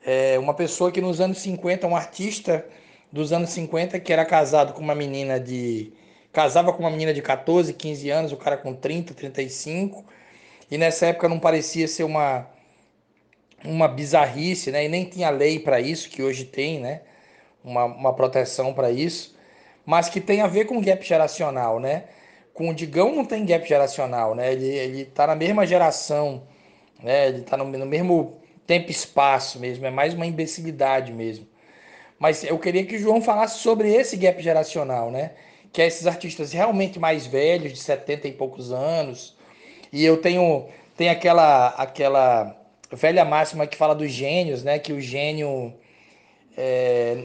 é 0.03 0.39
uma 0.39 0.55
pessoa 0.55 0.91
que 0.91 1.03
nos 1.03 1.21
anos 1.21 1.37
50, 1.37 1.87
um 1.87 1.95
artista 1.95 2.65
dos 3.13 3.31
anos 3.31 3.51
50 3.51 4.01
que 4.01 4.11
era 4.11 4.25
casado 4.25 4.73
com 4.73 4.81
uma 4.81 4.95
menina 4.95 5.39
de 5.39 5.93
casava 6.33 6.73
com 6.73 6.81
uma 6.81 6.91
menina 6.91 7.13
de 7.13 7.21
14, 7.21 7.75
15 7.75 8.09
anos, 8.09 8.33
o 8.33 8.39
cara 8.39 8.57
com 8.57 8.73
30, 8.73 9.13
35, 9.13 10.03
e 10.71 10.79
nessa 10.79 11.09
época 11.09 11.29
não 11.29 11.39
parecia 11.39 11.87
ser 11.87 12.05
uma 12.05 12.49
uma 13.63 13.87
bizarrice, 13.87 14.71
né? 14.71 14.87
E 14.87 14.89
nem 14.89 15.05
tinha 15.05 15.29
lei 15.29 15.59
para 15.59 15.79
isso, 15.79 16.09
que 16.09 16.23
hoje 16.23 16.47
tem, 16.47 16.81
né? 16.81 17.03
Uma, 17.63 17.85
uma 17.85 18.15
proteção 18.15 18.73
para 18.73 18.91
isso, 18.91 19.37
mas 19.85 20.09
que 20.09 20.23
tem 20.23 20.41
a 20.41 20.47
ver 20.47 20.65
com 20.65 20.81
gap 20.81 21.07
geracional, 21.07 21.79
né? 21.79 22.05
Com 22.52 22.69
o 22.71 22.75
Digão 22.75 23.14
não 23.14 23.25
tem 23.25 23.45
gap 23.45 23.66
geracional, 23.66 24.35
né? 24.35 24.52
Ele, 24.52 24.66
ele 24.66 25.04
tá 25.04 25.26
na 25.26 25.35
mesma 25.35 25.66
geração, 25.66 26.42
né? 27.02 27.28
Ele 27.28 27.42
tá 27.42 27.57
no, 27.57 27.64
no 27.64 27.87
mesmo 27.87 28.40
tempo 28.66 28.88
e 28.88 28.92
espaço 28.92 29.59
mesmo, 29.59 29.85
é 29.87 29.90
mais 29.90 30.14
uma 30.14 30.26
imbecilidade 30.26 31.12
mesmo. 31.12 31.47
Mas 32.19 32.45
eu 32.45 32.59
queria 32.59 32.85
que 32.85 32.97
o 32.97 32.99
João 32.99 33.23
falasse 33.23 33.59
sobre 33.59 33.92
esse 33.92 34.16
gap 34.16 34.40
geracional, 34.42 35.11
né? 35.11 35.33
Que 35.73 35.83
é 35.83 35.87
esses 35.87 36.07
artistas 36.07 36.52
realmente 36.52 36.99
mais 36.99 37.26
velhos, 37.26 37.73
de 37.73 37.78
70 37.78 38.28
e 38.28 38.33
poucos 38.33 38.73
anos. 38.73 39.37
E 39.92 40.04
eu 40.04 40.19
tenho, 40.19 40.69
tenho 40.97 41.11
aquela, 41.11 41.69
aquela 41.69 42.57
velha 42.92 43.25
máxima 43.25 43.66
que 43.66 43.76
fala 43.76 43.95
dos 43.95 44.11
gênios, 44.11 44.62
né? 44.62 44.78
Que 44.78 44.92
o 44.92 45.00
gênio 45.00 45.75
é, 46.57 47.16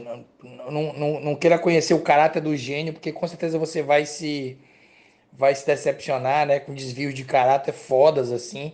não, 0.70 0.92
não, 0.94 1.20
não 1.20 1.34
queira 1.36 1.58
conhecer 1.58 1.94
o 1.94 2.00
caráter 2.00 2.40
do 2.40 2.56
gênio, 2.56 2.92
porque 2.94 3.12
com 3.12 3.28
certeza 3.28 3.58
você 3.58 3.82
vai 3.82 4.06
se 4.06 4.58
vai 5.38 5.54
se 5.54 5.66
decepcionar, 5.66 6.46
né? 6.46 6.60
Com 6.60 6.74
desvios 6.74 7.14
de 7.14 7.24
caráter 7.24 7.72
fodas 7.72 8.32
assim 8.32 8.72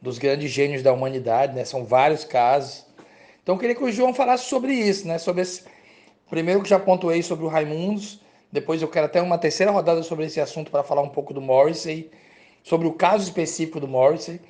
dos 0.00 0.18
grandes 0.18 0.50
gênios 0.50 0.82
da 0.82 0.92
humanidade, 0.92 1.54
né? 1.54 1.64
São 1.64 1.84
vários 1.84 2.24
casos. 2.24 2.86
Então 3.42 3.54
eu 3.54 3.58
queria 3.58 3.74
que 3.74 3.84
o 3.84 3.92
João 3.92 4.14
falasse 4.14 4.44
sobre 4.44 4.72
isso, 4.72 5.06
né? 5.06 5.18
Sobre 5.18 5.42
esse 5.42 5.64
primeiro 6.28 6.62
que 6.62 6.68
já 6.68 6.78
pontuei 6.78 7.22
sobre 7.22 7.44
o 7.44 7.48
Raimundos, 7.48 8.20
depois 8.50 8.80
eu 8.82 8.88
quero 8.88 9.06
até 9.06 9.20
uma 9.20 9.38
terceira 9.38 9.70
rodada 9.70 10.02
sobre 10.02 10.26
esse 10.26 10.40
assunto 10.40 10.70
para 10.70 10.82
falar 10.82 11.02
um 11.02 11.08
pouco 11.08 11.34
do 11.34 11.40
Morrissey, 11.40 12.10
sobre 12.62 12.86
o 12.86 12.92
caso 12.92 13.24
específico 13.24 13.78
do 13.78 13.88
Morrissey. 13.88 14.40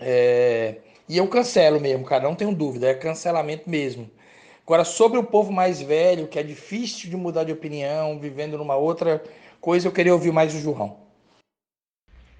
É... 0.00 0.76
E 1.08 1.18
eu 1.18 1.28
cancelo 1.28 1.78
mesmo, 1.80 2.04
cara, 2.04 2.24
não 2.24 2.34
tenho 2.34 2.54
dúvida, 2.54 2.88
é 2.88 2.94
cancelamento 2.94 3.68
mesmo. 3.68 4.10
Agora, 4.66 4.84
sobre 4.84 5.18
o 5.18 5.22
povo 5.22 5.52
mais 5.52 5.82
velho, 5.82 6.26
que 6.26 6.38
é 6.38 6.42
difícil 6.42 7.10
de 7.10 7.16
mudar 7.16 7.44
de 7.44 7.52
opinião, 7.52 8.18
vivendo 8.18 8.56
numa 8.56 8.76
outra 8.76 9.22
coisa, 9.64 9.88
eu 9.88 9.92
queria 9.92 10.12
ouvir 10.12 10.32
mais 10.32 10.54
o 10.54 10.60
João. 10.60 10.98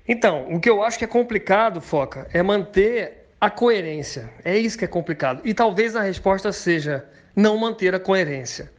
Então, 0.07 0.55
o 0.55 0.61
que 0.61 0.69
eu 0.69 0.83
acho 0.83 0.99
que 0.99 1.05
é 1.05 1.09
complicado, 1.09 1.81
Foca, 1.81 2.29
é 2.33 2.43
manter 2.43 3.31
a 3.41 3.49
coerência. 3.49 4.31
É 4.45 4.57
isso 4.59 4.77
que 4.77 4.85
é 4.85 4.89
complicado. 4.89 5.41
E 5.45 5.55
talvez 5.55 5.97
a 5.97 6.03
resposta 6.03 6.53
seja 6.53 7.05
não 7.35 7.57
manter 7.57 7.95
a 7.95 8.01
coerência. 8.01 8.71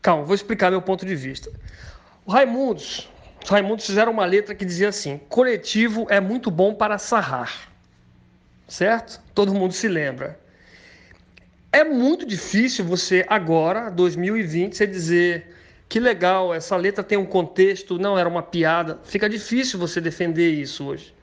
Calma, 0.00 0.24
vou 0.24 0.34
explicar 0.34 0.70
meu 0.70 0.82
ponto 0.82 1.06
de 1.06 1.14
vista. 1.14 1.48
O 2.26 2.32
Raimundos, 2.32 3.08
os 3.42 3.48
Raimundos 3.48 3.86
fizeram 3.86 4.10
uma 4.10 4.24
letra 4.24 4.54
que 4.54 4.64
dizia 4.64 4.88
assim: 4.88 5.20
coletivo 5.28 6.06
é 6.10 6.20
muito 6.20 6.50
bom 6.50 6.74
para 6.74 6.98
sarrar 6.98 7.72
certo? 8.72 9.20
Todo 9.34 9.54
mundo 9.54 9.72
se 9.72 9.86
lembra. 9.86 10.38
É 11.70 11.84
muito 11.84 12.26
difícil 12.26 12.84
você 12.84 13.24
agora, 13.28 13.90
2020, 13.90 14.76
você 14.76 14.86
dizer 14.86 15.54
que 15.92 16.00
legal, 16.00 16.54
essa 16.54 16.74
letra 16.74 17.04
tem 17.04 17.18
um 17.18 17.26
contexto, 17.26 17.98
não 17.98 18.18
era 18.18 18.26
uma 18.26 18.42
piada. 18.42 18.98
Fica 19.04 19.28
difícil 19.28 19.78
você 19.78 20.00
defender 20.00 20.50
isso 20.50 20.86
hoje. 20.86 21.14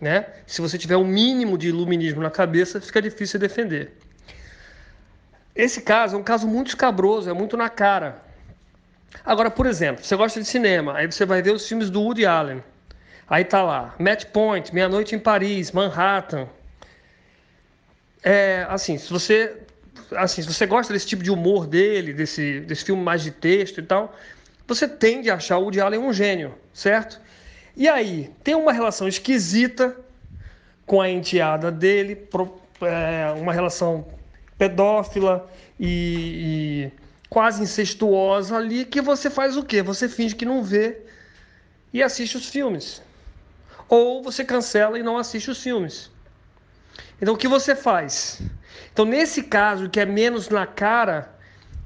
Né? 0.00 0.26
Se 0.44 0.60
você 0.60 0.76
tiver 0.76 0.96
um 0.96 1.04
mínimo 1.04 1.56
de 1.56 1.68
iluminismo 1.68 2.20
na 2.20 2.28
cabeça, 2.28 2.80
fica 2.80 3.00
difícil 3.00 3.38
defender. 3.38 3.92
Esse 5.54 5.82
caso 5.82 6.16
é 6.16 6.18
um 6.18 6.22
caso 6.24 6.48
muito 6.48 6.66
escabroso, 6.66 7.30
é 7.30 7.32
muito 7.32 7.56
na 7.56 7.68
cara. 7.68 8.20
Agora, 9.24 9.48
por 9.48 9.66
exemplo, 9.66 10.04
você 10.04 10.16
gosta 10.16 10.40
de 10.40 10.48
cinema, 10.48 10.96
aí 10.96 11.06
você 11.06 11.24
vai 11.24 11.40
ver 11.40 11.52
os 11.52 11.68
filmes 11.68 11.88
do 11.88 12.02
Woody 12.02 12.26
Allen. 12.26 12.60
Aí 13.28 13.44
tá 13.44 13.62
lá, 13.62 13.94
Match 14.00 14.24
Point, 14.24 14.74
Meia 14.74 14.88
Noite 14.88 15.14
em 15.14 15.18
Paris, 15.20 15.70
Manhattan, 15.70 16.48
é, 18.20 18.66
assim, 18.68 18.98
se 18.98 19.08
você 19.12 19.62
assim, 20.16 20.42
se 20.42 20.52
você 20.52 20.66
gosta 20.66 20.92
desse 20.92 21.06
tipo 21.06 21.22
de 21.22 21.30
humor 21.30 21.66
dele, 21.66 22.12
desse, 22.12 22.60
desse 22.60 22.84
filme 22.84 23.02
mais 23.02 23.22
de 23.22 23.30
texto 23.30 23.78
e 23.78 23.82
tal, 23.82 24.14
você 24.66 24.88
tende 24.88 25.30
a 25.30 25.34
achar 25.34 25.58
o 25.58 25.62
Woody 25.62 25.80
Allen 25.80 26.00
um 26.00 26.12
gênio, 26.12 26.54
certo? 26.72 27.20
E 27.76 27.88
aí, 27.88 28.30
tem 28.44 28.54
uma 28.54 28.72
relação 28.72 29.08
esquisita 29.08 29.96
com 30.86 31.00
a 31.00 31.08
enteada 31.08 31.70
dele, 31.70 32.28
é, 32.82 33.32
uma 33.38 33.52
relação 33.52 34.06
pedófila 34.58 35.50
e, 35.78 36.90
e, 36.90 36.92
quase 37.28 37.62
incestuosa 37.62 38.56
ali, 38.56 38.84
que 38.84 39.00
você 39.00 39.30
faz 39.30 39.56
o 39.56 39.64
quê? 39.64 39.82
Você 39.82 40.08
finge 40.08 40.34
que 40.34 40.44
não 40.44 40.62
vê 40.62 41.00
e 41.92 42.02
assiste 42.02 42.36
os 42.36 42.48
filmes. 42.48 43.02
Ou 43.88 44.22
você 44.22 44.44
cancela 44.44 44.98
e 44.98 45.02
não 45.02 45.16
assiste 45.16 45.50
os 45.50 45.62
filmes. 45.62 46.10
Então 47.20 47.34
o 47.34 47.36
que 47.36 47.48
você 47.48 47.74
faz? 47.74 48.42
Então 48.92 49.04
nesse 49.04 49.42
caso 49.42 49.88
que 49.88 50.00
é 50.00 50.06
menos 50.06 50.48
na 50.48 50.66
cara, 50.66 51.32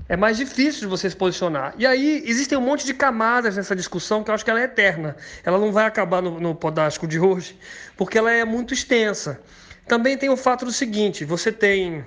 é 0.08 0.16
mais 0.16 0.36
difícil 0.36 0.82
de 0.82 0.86
você 0.86 1.10
se 1.10 1.16
posicionar. 1.16 1.74
E 1.76 1.86
aí 1.86 2.22
existem 2.26 2.56
um 2.56 2.60
monte 2.60 2.86
de 2.86 2.94
camadas 2.94 3.56
nessa 3.56 3.74
discussão 3.74 4.22
que 4.22 4.30
eu 4.30 4.34
acho 4.34 4.44
que 4.44 4.50
ela 4.50 4.60
é 4.60 4.64
eterna. 4.64 5.16
Ela 5.44 5.58
não 5.58 5.72
vai 5.72 5.84
acabar 5.86 6.22
no, 6.22 6.38
no 6.38 6.54
podástico 6.54 7.06
de 7.06 7.18
hoje, 7.18 7.58
porque 7.96 8.16
ela 8.16 8.30
é 8.30 8.44
muito 8.44 8.72
extensa. 8.72 9.40
Também 9.86 10.16
tem 10.16 10.30
o 10.30 10.36
fato 10.36 10.64
do 10.64 10.72
seguinte: 10.72 11.24
você 11.24 11.50
tem 11.50 12.04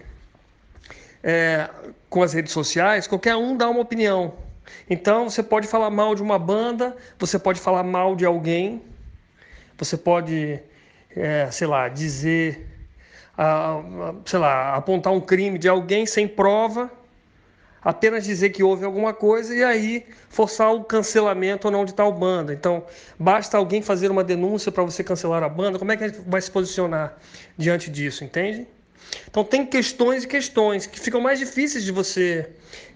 é, 1.23 1.69
com 2.09 2.23
as 2.23 2.33
redes 2.33 2.53
sociais, 2.53 3.07
qualquer 3.07 3.35
um 3.35 3.55
dá 3.55 3.69
uma 3.69 3.81
opinião. 3.81 4.33
Então 4.89 5.29
você 5.29 5.43
pode 5.43 5.67
falar 5.67 5.89
mal 5.89 6.15
de 6.15 6.21
uma 6.21 6.39
banda, 6.39 6.95
você 7.17 7.37
pode 7.37 7.59
falar 7.59 7.83
mal 7.83 8.15
de 8.15 8.25
alguém, 8.25 8.81
você 9.77 9.97
pode, 9.97 10.59
é, 11.15 11.49
sei 11.51 11.67
lá, 11.67 11.89
dizer 11.89 12.68
a, 13.41 14.13
sei 14.25 14.37
lá, 14.37 14.75
apontar 14.75 15.13
um 15.13 15.21
crime 15.21 15.57
de 15.57 15.69
alguém 15.69 16.05
sem 16.05 16.27
prova, 16.27 16.91
apenas 17.81 18.25
dizer 18.25 18.49
que 18.49 18.61
houve 18.61 18.83
alguma 18.83 19.13
coisa 19.13 19.55
e 19.55 19.63
aí 19.63 20.05
forçar 20.27 20.75
o 20.75 20.83
cancelamento 20.83 21.65
ou 21.67 21.71
não 21.71 21.85
de 21.85 21.93
tal 21.93 22.11
banda. 22.11 22.51
Então, 22.51 22.83
basta 23.17 23.57
alguém 23.57 23.81
fazer 23.81 24.11
uma 24.11 24.25
denúncia 24.25 24.73
para 24.73 24.83
você 24.83 25.05
cancelar 25.05 25.41
a 25.41 25.47
banda, 25.47 25.79
como 25.79 25.89
é 25.89 25.95
que 25.95 26.03
a 26.03 26.09
gente 26.09 26.19
vai 26.27 26.41
se 26.41 26.51
posicionar 26.51 27.17
diante 27.57 27.89
disso, 27.89 28.25
entende? 28.25 28.67
Então 29.29 29.45
tem 29.45 29.65
questões 29.65 30.25
e 30.25 30.27
questões 30.27 30.85
que 30.85 30.99
ficam 30.99 31.21
mais 31.21 31.39
difíceis 31.39 31.85
de 31.85 31.91
você 31.93 32.49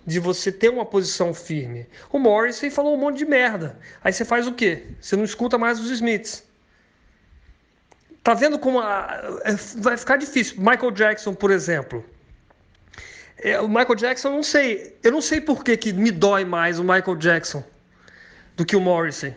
de 0.06 0.20
você 0.20 0.52
ter 0.52 0.68
uma 0.68 0.86
posição 0.86 1.34
firme. 1.34 1.88
O 2.12 2.20
Morrissey 2.20 2.70
falou 2.70 2.94
um 2.94 2.98
monte 2.98 3.20
de 3.20 3.26
merda. 3.26 3.80
Aí 4.04 4.12
você 4.12 4.26
faz 4.26 4.46
o 4.46 4.52
quê? 4.52 4.84
Você 5.00 5.16
não 5.16 5.24
escuta 5.24 5.58
mais 5.58 5.80
os 5.80 5.90
Smiths. 5.90 6.44
Tá 8.24 8.34
vendo 8.34 8.58
como 8.58 8.80
a, 8.80 9.40
é, 9.44 9.54
vai 9.80 9.98
ficar 9.98 10.16
difícil? 10.16 10.56
Michael 10.58 10.92
Jackson, 10.92 11.34
por 11.34 11.52
exemplo. 11.52 12.04
É, 13.38 13.60
o 13.60 13.68
Michael 13.68 13.96
Jackson, 13.96 14.30
eu 14.30 14.36
não 14.36 14.44
sei. 14.44 14.98
Eu 15.04 15.12
não 15.12 15.22
sei 15.22 15.42
por 15.42 15.62
que, 15.62 15.76
que 15.76 15.92
me 15.92 16.10
dói 16.10 16.46
mais 16.46 16.80
o 16.80 16.84
Michael 16.84 17.18
Jackson 17.18 17.62
do 18.56 18.66
que 18.66 18.78
o 18.78 18.82
Morrissey. 18.82 19.34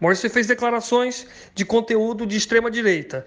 Morrissey 0.00 0.30
fez 0.30 0.46
declarações 0.46 1.26
de 1.56 1.64
conteúdo 1.64 2.24
de 2.24 2.36
extrema 2.36 2.70
direita. 2.70 3.26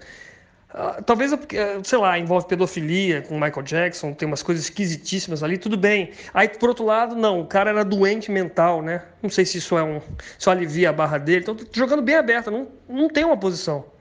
Uh, 0.70 1.02
talvez, 1.02 1.30
é 1.30 1.36
sei 1.84 1.98
lá, 1.98 2.18
envolve 2.18 2.48
pedofilia 2.48 3.20
com 3.20 3.34
Michael 3.34 3.62
Jackson, 3.62 4.14
tem 4.14 4.26
umas 4.26 4.42
coisas 4.42 4.64
esquisitíssimas 4.64 5.42
ali, 5.42 5.58
tudo 5.58 5.76
bem. 5.76 6.12
Aí, 6.32 6.48
por 6.48 6.70
outro 6.70 6.86
lado, 6.86 7.14
não, 7.14 7.42
o 7.42 7.46
cara 7.46 7.68
era 7.68 7.84
doente 7.84 8.30
mental, 8.30 8.80
né? 8.80 9.02
Não 9.22 9.28
sei 9.28 9.44
se 9.44 9.58
isso 9.58 9.76
é 9.76 9.82
um. 9.82 10.00
Isso 10.38 10.48
alivia 10.48 10.88
a 10.88 10.92
barra 10.94 11.18
dele. 11.18 11.40
Então, 11.40 11.54
jogando 11.74 12.00
bem 12.00 12.14
aberta, 12.14 12.50
não, 12.50 12.68
não 12.88 13.10
tem 13.10 13.22
uma 13.22 13.36
posição 13.36 13.91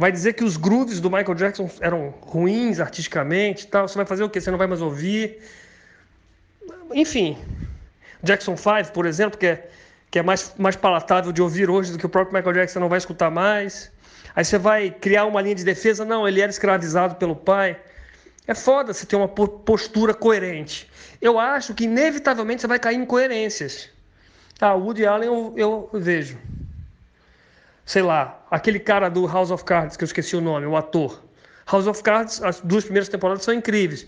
vai 0.00 0.10
dizer 0.10 0.32
que 0.32 0.44
os 0.44 0.56
grooves 0.56 1.00
do 1.00 1.10
Michael 1.10 1.34
Jackson 1.34 1.70
eram 1.80 2.14
ruins 2.22 2.80
artisticamente 2.80 3.66
tal. 3.66 3.86
Você 3.86 3.96
vai 3.96 4.06
fazer 4.06 4.24
o 4.24 4.30
quê? 4.30 4.40
Você 4.40 4.50
não 4.50 4.58
vai 4.58 4.66
mais 4.66 4.80
ouvir. 4.80 5.38
Enfim, 6.94 7.36
Jackson 8.22 8.56
5, 8.56 8.92
por 8.92 9.06
exemplo, 9.06 9.38
que 9.38 9.46
é, 9.46 9.68
que 10.10 10.18
é 10.18 10.22
mais, 10.22 10.54
mais 10.56 10.76
palatável 10.76 11.32
de 11.32 11.42
ouvir 11.42 11.68
hoje 11.68 11.92
do 11.92 11.98
que 11.98 12.06
o 12.06 12.08
próprio 12.08 12.36
Michael 12.36 12.54
Jackson 12.54 12.80
não 12.80 12.88
vai 12.88 12.98
escutar 12.98 13.30
mais. 13.30 13.90
Aí 14.34 14.44
você 14.44 14.58
vai 14.58 14.90
criar 14.90 15.26
uma 15.26 15.42
linha 15.42 15.54
de 15.54 15.64
defesa, 15.64 16.04
não, 16.04 16.26
ele 16.26 16.40
era 16.40 16.50
escravizado 16.50 17.16
pelo 17.16 17.36
pai. 17.36 17.78
É 18.46 18.54
foda 18.54 18.92
você 18.92 19.04
ter 19.04 19.16
uma 19.16 19.28
postura 19.28 20.14
coerente. 20.14 20.90
Eu 21.20 21.38
acho 21.38 21.74
que 21.74 21.84
inevitavelmente 21.84 22.62
você 22.62 22.66
vai 22.66 22.78
cair 22.78 22.96
em 22.96 23.02
incoerências. 23.02 23.90
Ah, 24.60 24.74
Woody 24.74 25.04
Allen 25.06 25.28
eu, 25.28 25.54
eu 25.56 25.90
vejo 25.92 26.38
sei 27.92 28.00
lá, 28.00 28.42
aquele 28.50 28.78
cara 28.78 29.10
do 29.10 29.26
House 29.26 29.50
of 29.50 29.64
Cards, 29.64 29.98
que 29.98 30.04
eu 30.04 30.06
esqueci 30.06 30.34
o 30.34 30.40
nome, 30.40 30.64
o 30.64 30.74
ator. 30.74 31.22
House 31.70 31.86
of 31.86 32.02
Cards, 32.02 32.42
as 32.42 32.58
duas 32.62 32.84
primeiras 32.84 33.06
temporadas 33.06 33.44
são 33.44 33.52
incríveis. 33.52 34.06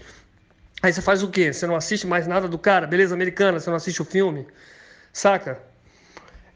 Aí 0.82 0.90
você 0.90 1.02
faz 1.02 1.22
o 1.22 1.28
quê? 1.28 1.52
Você 1.52 1.66
não 1.66 1.76
assiste 1.76 2.06
mais 2.06 2.26
nada 2.26 2.48
do 2.48 2.58
cara? 2.58 2.86
Beleza 2.86 3.14
americana, 3.14 3.60
você 3.60 3.68
não 3.68 3.76
assiste 3.76 4.00
o 4.00 4.04
filme? 4.06 4.46
Saca? 5.12 5.60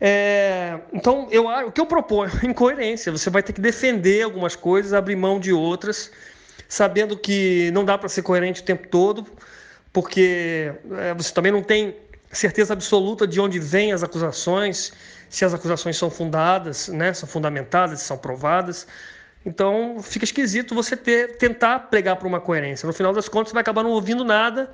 É, 0.01 0.79
então, 0.91 1.29
eu, 1.31 1.47
o 1.67 1.71
que 1.71 1.83
eu 1.83 1.85
proponho 1.85 2.33
é 2.43 2.47
incoerência. 2.49 3.13
Você 3.13 3.29
vai 3.29 3.43
ter 3.43 3.53
que 3.53 3.61
defender 3.61 4.23
algumas 4.23 4.57
coisas, 4.57 4.95
abrir 4.95 5.15
mão 5.15 5.39
de 5.39 5.53
outras, 5.53 6.11
sabendo 6.67 7.15
que 7.15 7.71
não 7.73 7.85
dá 7.85 7.99
para 7.99 8.09
ser 8.09 8.23
coerente 8.23 8.63
o 8.63 8.65
tempo 8.65 8.89
todo, 8.89 9.27
porque 9.93 10.73
é, 10.93 11.13
você 11.13 11.31
também 11.35 11.53
não 11.53 11.63
tem 11.63 11.95
certeza 12.33 12.73
absoluta 12.73 13.27
de 13.27 13.39
onde 13.39 13.59
vêm 13.59 13.93
as 13.93 14.03
acusações, 14.03 14.93
se 15.29 15.45
as 15.45 15.55
acusações 15.55 15.97
são 15.97 16.11
fundadas, 16.11 16.89
né, 16.89 17.13
são 17.13 17.29
fundamentadas, 17.29 18.01
são 18.03 18.17
provadas. 18.17 18.87
Então 19.45 20.03
fica 20.03 20.25
esquisito 20.25 20.75
você 20.75 20.97
ter, 20.97 21.37
tentar 21.37 21.79
pregar 21.91 22.17
por 22.17 22.27
uma 22.27 22.41
coerência. 22.41 22.87
No 22.87 22.93
final 22.93 23.13
das 23.13 23.29
contas, 23.29 23.51
você 23.51 23.55
vai 23.55 23.63
acabar 23.63 23.83
não 23.83 23.91
ouvindo 23.91 24.25
nada, 24.25 24.71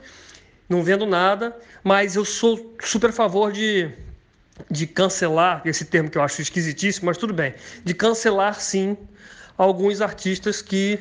não 0.69 0.83
vendo 0.83 1.07
nada, 1.07 1.57
mas 1.83 2.17
eu 2.17 2.25
sou 2.25 2.75
super 2.83 3.11
a 3.11 3.13
favor 3.13 3.53
de, 3.53 3.91
de 4.71 4.87
cancelar, 4.87 5.63
esse 5.65 5.85
termo 5.85 6.11
que 6.11 6.19
eu 6.19 6.23
acho 6.23 6.41
esquisitíssimo, 6.41 7.07
mas 7.07 7.19
tudo 7.19 7.35
bem, 7.35 7.55
de 7.85 7.95
cancelar 7.95 8.61
sim 8.61 8.97
alguns 9.57 10.01
artistas 10.01 10.63
que, 10.63 10.99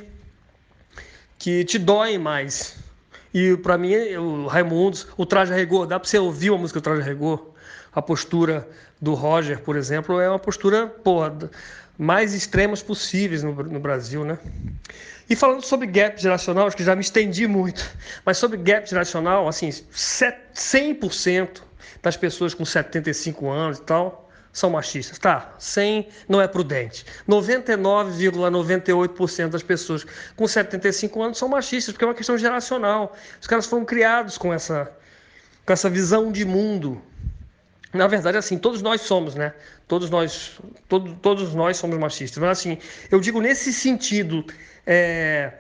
que 1.37 1.63
te 1.63 1.79
doem 1.79 2.17
mais. 2.17 2.75
E 3.33 3.57
para 3.57 3.77
mim, 3.77 3.95
o 4.15 4.45
Raimundos, 4.45 5.07
o 5.17 5.25
Traje 5.25 5.51
a 5.51 5.55
Rigor, 5.55 5.87
dá 5.87 5.99
para 5.99 6.07
você 6.07 6.19
ouvir 6.19 6.53
a 6.53 6.57
música 6.57 6.79
do 6.79 6.83
Traje 6.83 7.01
a? 7.01 7.53
A 7.91 8.01
postura 8.01 8.67
do 9.03 9.13
Roger, 9.15 9.59
por 9.59 9.75
exemplo, 9.75 10.21
é 10.21 10.29
uma 10.29 10.39
postura, 10.39 10.87
porra, 10.87 11.37
mais 11.97 12.33
extremas 12.33 12.81
possíveis 12.81 13.43
no, 13.43 13.51
no 13.51 13.77
Brasil, 13.77 14.23
né? 14.23 14.39
E 15.29 15.35
falando 15.35 15.61
sobre 15.65 15.87
gap 15.87 16.21
geracional, 16.21 16.67
acho 16.67 16.77
que 16.77 16.85
já 16.85 16.95
me 16.95 17.01
estendi 17.01 17.45
muito, 17.45 17.85
mas 18.25 18.37
sobre 18.37 18.57
gap 18.57 18.89
geracional, 18.89 19.45
assim, 19.45 19.67
100% 19.67 21.63
das 22.01 22.15
pessoas 22.15 22.53
com 22.53 22.63
75 22.63 23.49
anos 23.49 23.79
e 23.79 23.81
tal 23.81 24.29
são 24.53 24.69
machistas. 24.69 25.19
Tá, 25.19 25.53
100 25.59 26.07
não 26.29 26.41
é 26.41 26.47
prudente. 26.47 27.05
99,98% 27.27 29.49
das 29.49 29.63
pessoas 29.63 30.05
com 30.37 30.47
75 30.47 31.21
anos 31.21 31.37
são 31.37 31.49
machistas, 31.49 31.91
porque 31.91 32.05
é 32.05 32.07
uma 32.07 32.13
questão 32.13 32.37
geracional. 32.37 33.13
Os 33.41 33.47
caras 33.47 33.65
foram 33.65 33.83
criados 33.83 34.37
com 34.37 34.53
essa, 34.53 34.89
com 35.65 35.73
essa 35.73 35.89
visão 35.89 36.31
de 36.31 36.45
mundo 36.45 37.01
na 37.93 38.08
verdade, 38.08 38.38
assim, 38.38 38.58
todos 38.58 38.82
nós 38.82 39.01
somos, 39.01 39.36
né? 39.36 39.53
Todos 39.88 40.10
nós, 40.10 40.60
todo, 40.89 41.15
todos 41.15 41.53
nós 41.53 41.77
somos 41.77 41.97
machistas. 41.97 42.41
Mas, 42.41 42.60
assim, 42.60 42.77
eu 43.12 43.19
digo 43.19 43.39
nesse 43.39 43.71
sentido 43.71 44.43
é, 44.86 45.53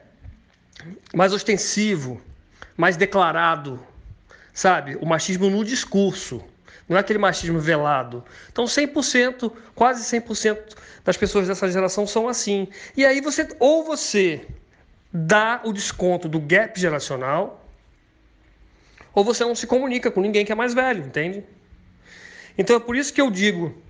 mais 1.13 1.31
ostensivo, 1.31 2.19
mais 2.75 2.97
declarado, 2.97 3.79
sabe? 4.51 4.95
O 4.95 5.05
machismo 5.05 5.49
no 5.49 5.63
discurso, 5.63 6.43
não 6.89 6.97
é 6.97 7.01
aquele 7.01 7.19
machismo 7.19 7.59
velado. 7.59 8.23
Então, 8.51 8.65
100%, 8.65 9.51
quase 9.75 10.03
100% 10.03 10.75
das 11.05 11.15
pessoas 11.15 11.47
dessa 11.47 11.69
geração 11.69 12.07
são 12.07 12.27
assim. 12.27 12.67
E 12.97 13.05
aí 13.05 13.21
você, 13.21 13.47
ou 13.59 13.83
você 13.83 14.45
dá 15.13 15.61
o 15.63 15.71
desconto 15.71 16.27
do 16.27 16.39
gap 16.39 16.79
geracional, 16.79 17.63
ou 19.13 19.23
você 19.23 19.43
não 19.45 19.53
se 19.53 19.67
comunica 19.67 20.09
com 20.09 20.21
ninguém 20.21 20.43
que 20.43 20.51
é 20.51 20.55
mais 20.55 20.73
velho, 20.73 21.05
entende? 21.05 21.43
Então 22.57 22.75
é 22.75 22.79
por 22.79 22.95
isso 22.95 23.13
que 23.13 23.21
eu 23.21 23.31
digo 23.31 23.81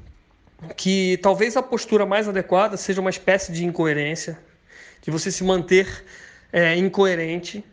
que 0.77 1.17
talvez 1.21 1.57
a 1.57 1.63
postura 1.63 2.05
mais 2.05 2.27
adequada 2.27 2.77
seja 2.77 3.01
uma 3.01 3.09
espécie 3.09 3.51
de 3.51 3.65
incoerência, 3.65 4.39
de 5.01 5.11
você 5.11 5.29
se 5.29 5.43
manter 5.43 6.05
é, 6.51 6.75
incoerente 6.75 7.63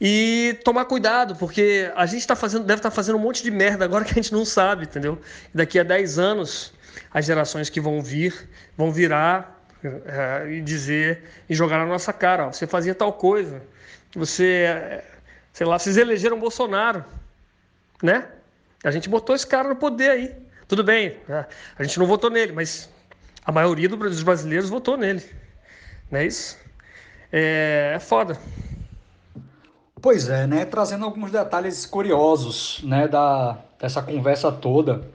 e 0.00 0.56
tomar 0.62 0.84
cuidado, 0.84 1.34
porque 1.36 1.90
a 1.96 2.06
gente 2.06 2.26
tá 2.26 2.36
fazendo, 2.36 2.64
deve 2.64 2.78
estar 2.78 2.90
tá 2.90 2.94
fazendo 2.94 3.16
um 3.16 3.20
monte 3.20 3.42
de 3.42 3.50
merda 3.50 3.84
agora 3.84 4.04
que 4.04 4.12
a 4.12 4.14
gente 4.22 4.32
não 4.32 4.44
sabe, 4.44 4.84
entendeu? 4.84 5.18
daqui 5.52 5.78
a 5.78 5.82
10 5.82 6.18
anos, 6.18 6.72
as 7.12 7.24
gerações 7.24 7.70
que 7.70 7.80
vão 7.80 8.02
vir 8.02 8.48
vão 8.76 8.92
virar 8.92 9.66
é, 9.82 10.52
e 10.52 10.60
dizer 10.60 11.24
e 11.48 11.54
jogar 11.54 11.78
na 11.78 11.86
nossa 11.86 12.12
cara: 12.12 12.48
ó, 12.48 12.52
você 12.52 12.66
fazia 12.66 12.94
tal 12.94 13.12
coisa, 13.12 13.62
você, 14.14 14.66
é, 14.68 15.04
sei 15.52 15.66
lá, 15.66 15.78
vocês 15.78 15.96
elegeram 15.96 16.38
Bolsonaro, 16.38 17.04
né? 18.02 18.26
A 18.86 18.92
gente 18.92 19.08
botou 19.08 19.34
esse 19.34 19.44
cara 19.44 19.68
no 19.68 19.74
poder 19.74 20.10
aí. 20.10 20.32
Tudo 20.68 20.84
bem, 20.84 21.16
né? 21.26 21.44
a 21.76 21.82
gente 21.82 21.98
não 21.98 22.06
votou 22.06 22.30
nele, 22.30 22.52
mas 22.52 22.88
a 23.44 23.50
maioria 23.50 23.88
dos 23.88 24.22
brasileiros 24.22 24.70
votou 24.70 24.96
nele. 24.96 25.24
Não 26.08 26.20
é 26.20 26.26
isso? 26.26 26.56
É, 27.32 27.94
é 27.96 27.98
foda. 27.98 28.38
Pois 30.00 30.28
é, 30.28 30.46
né? 30.46 30.64
Trazendo 30.64 31.04
alguns 31.04 31.32
detalhes 31.32 31.84
curiosos, 31.84 32.80
né, 32.84 33.08
da, 33.08 33.58
dessa 33.76 34.00
conversa 34.00 34.52
toda. 34.52 35.10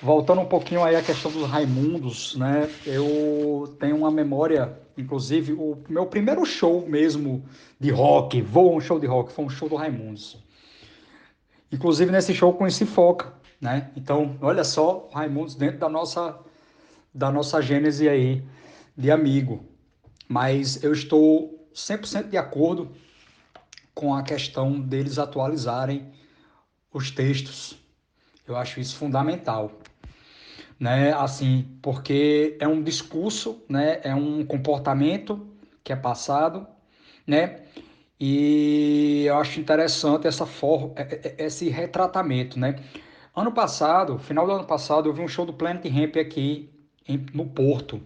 Voltando 0.00 0.40
um 0.40 0.46
pouquinho 0.46 0.82
aí 0.82 0.96
à 0.96 1.02
questão 1.02 1.30
dos 1.30 1.46
Raimundos, 1.46 2.34
né? 2.34 2.70
Eu 2.86 3.76
tenho 3.78 3.98
uma 3.98 4.10
memória, 4.10 4.72
inclusive, 4.96 5.52
o 5.52 5.76
meu 5.86 6.06
primeiro 6.06 6.46
show 6.46 6.86
mesmo 6.88 7.44
de 7.78 7.90
rock, 7.90 8.40
vou 8.40 8.74
um 8.74 8.80
show 8.80 8.98
de 8.98 9.06
rock, 9.06 9.34
foi 9.34 9.44
um 9.44 9.50
show 9.50 9.68
do 9.68 9.76
Raimundos. 9.76 10.42
Inclusive 11.72 12.10
nesse 12.10 12.34
show 12.34 12.50
eu 12.50 12.56
conheci 12.56 12.86
Foca, 12.86 13.32
né? 13.60 13.90
Então, 13.96 14.36
olha 14.40 14.64
só, 14.64 15.08
Raimundos 15.12 15.54
dentro 15.54 15.78
da 15.78 15.88
nossa 15.88 16.38
da 17.14 17.30
nossa 17.30 17.62
gênese 17.62 18.08
aí 18.08 18.44
de 18.96 19.10
amigo. 19.10 19.64
Mas 20.28 20.82
eu 20.82 20.92
estou 20.92 21.68
100% 21.72 22.28
de 22.28 22.36
acordo 22.36 22.90
com 23.94 24.14
a 24.14 24.22
questão 24.22 24.80
deles 24.80 25.18
atualizarem 25.18 26.12
os 26.92 27.10
textos. 27.10 27.78
Eu 28.46 28.56
acho 28.56 28.80
isso 28.80 28.96
fundamental. 28.96 29.70
Né? 30.78 31.12
Assim, 31.12 31.78
porque 31.80 32.56
é 32.60 32.66
um 32.66 32.82
discurso, 32.82 33.62
né? 33.68 34.00
É 34.02 34.14
um 34.14 34.44
comportamento 34.44 35.48
que 35.84 35.92
é 35.92 35.96
passado, 35.96 36.66
né? 37.26 37.62
E 38.18 39.24
eu 39.26 39.36
acho 39.36 39.60
interessante 39.60 40.26
essa 40.26 40.46
forma, 40.46 40.92
é, 40.96 41.02
é, 41.02 41.34
é, 41.38 41.46
esse 41.46 41.68
retratamento, 41.68 42.58
né? 42.58 42.76
Ano 43.34 43.52
passado, 43.52 44.18
final 44.18 44.46
do 44.46 44.52
ano 44.52 44.64
passado, 44.64 45.08
eu 45.08 45.12
vi 45.12 45.20
um 45.20 45.28
show 45.28 45.44
do 45.44 45.52
Planet 45.52 45.84
Ramp 45.86 46.16
aqui 46.16 46.70
em, 47.08 47.26
no 47.34 47.46
Porto, 47.46 48.00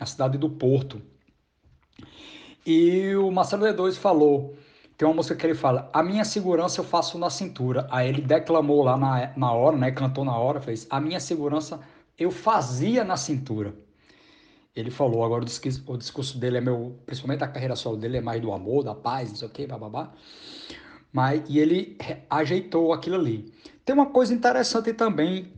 na 0.00 0.06
cidade 0.06 0.38
do 0.38 0.48
Porto. 0.48 1.02
E 2.66 3.14
o 3.16 3.30
Marcelo 3.30 3.64
D2 3.66 3.94
falou, 3.94 4.56
tem 4.96 5.06
uma 5.06 5.14
música 5.14 5.36
que 5.36 5.46
ele 5.46 5.54
fala, 5.54 5.90
a 5.92 6.02
minha 6.02 6.24
segurança 6.24 6.80
eu 6.80 6.84
faço 6.84 7.18
na 7.18 7.28
cintura. 7.28 7.86
Aí 7.90 8.08
ele 8.08 8.22
declamou 8.22 8.82
lá 8.82 8.96
na, 8.96 9.32
na 9.36 9.52
hora, 9.52 9.76
né? 9.76 9.90
Cantou 9.90 10.24
na 10.24 10.36
hora, 10.36 10.60
fez, 10.60 10.86
a 10.88 11.00
minha 11.00 11.20
segurança 11.20 11.80
eu 12.18 12.30
fazia 12.30 13.04
na 13.04 13.16
cintura. 13.16 13.74
Ele 14.74 14.90
falou, 14.90 15.24
agora 15.24 15.44
o 15.44 15.96
discurso, 15.96 16.36
dele 16.36 16.58
é 16.58 16.60
meu, 16.60 16.98
principalmente 17.06 17.44
a 17.44 17.48
carreira 17.48 17.76
solo 17.76 17.96
dele 17.96 18.16
é 18.16 18.20
mais 18.20 18.42
do 18.42 18.52
amor, 18.52 18.82
da 18.82 18.94
paz, 18.94 19.30
não 19.30 19.36
sei 19.36 19.46
o 19.46 19.50
que, 19.50 19.66
bababá. 19.66 20.12
Mas, 21.12 21.42
e 21.48 21.60
ele 21.60 21.96
ajeitou 22.28 22.92
aquilo 22.92 23.14
ali. 23.14 23.52
Tem 23.84 23.94
uma 23.94 24.06
coisa 24.06 24.34
interessante 24.34 24.92
também, 24.92 25.52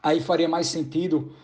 aí 0.00 0.20
faria 0.20 0.48
mais 0.48 0.68
sentido, 0.68 1.34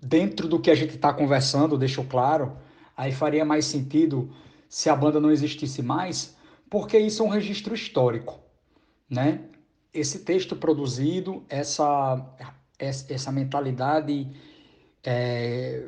dentro 0.00 0.48
do 0.48 0.58
que 0.58 0.70
a 0.70 0.74
gente 0.74 0.94
está 0.94 1.12
conversando, 1.12 1.76
deixou 1.76 2.04
claro, 2.04 2.56
aí 2.96 3.12
faria 3.12 3.44
mais 3.44 3.66
sentido 3.66 4.34
se 4.68 4.88
a 4.88 4.96
banda 4.96 5.20
não 5.20 5.30
existisse 5.30 5.82
mais, 5.82 6.34
porque 6.70 6.98
isso 6.98 7.22
é 7.22 7.26
um 7.26 7.28
registro 7.28 7.74
histórico, 7.74 8.40
né? 9.10 9.44
Esse 9.92 10.20
texto 10.20 10.56
produzido, 10.56 11.44
essa, 11.50 12.34
essa 12.78 13.30
mentalidade 13.30 14.34
é, 15.04 15.84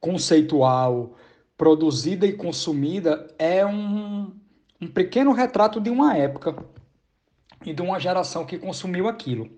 conceitual, 0.00 1.16
produzida 1.56 2.26
e 2.26 2.32
consumida, 2.32 3.32
é 3.38 3.64
um, 3.64 4.32
um 4.80 4.86
pequeno 4.88 5.32
retrato 5.32 5.80
de 5.80 5.90
uma 5.90 6.16
época 6.16 6.54
e 7.64 7.72
de 7.72 7.80
uma 7.80 7.98
geração 7.98 8.44
que 8.44 8.58
consumiu 8.58 9.08
aquilo, 9.08 9.50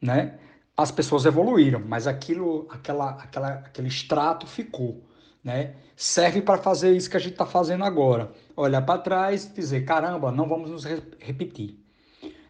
né? 0.00 0.38
As 0.76 0.90
pessoas 0.90 1.24
evoluíram, 1.24 1.82
mas 1.86 2.06
aquilo, 2.06 2.66
aquela, 2.70 3.10
aquela, 3.10 3.48
aquele 3.54 3.88
extrato 3.88 4.46
ficou, 4.46 5.04
né? 5.42 5.74
Serve 5.96 6.42
para 6.42 6.58
fazer 6.58 6.96
isso 6.96 7.08
que 7.08 7.16
a 7.16 7.20
gente 7.20 7.32
está 7.32 7.46
fazendo 7.46 7.84
agora, 7.84 8.32
olhar 8.56 8.82
para 8.82 9.00
trás 9.00 9.44
e 9.46 9.54
dizer, 9.54 9.84
caramba, 9.84 10.30
não 10.30 10.48
vamos 10.48 10.70
nos 10.70 10.84
re 10.84 11.02
repetir, 11.18 11.78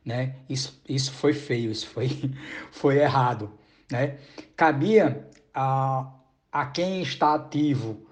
né? 0.05 0.37
Isso, 0.49 0.81
isso 0.89 1.13
foi 1.13 1.33
feio, 1.33 1.71
isso 1.71 1.87
foi, 1.89 2.09
foi 2.73 2.99
errado, 2.99 3.53
né? 3.91 4.19
Cabia 4.57 5.27
a, 5.55 6.13
a 6.51 6.67
quem 6.67 7.01
está 7.01 7.35
ativo 7.35 8.07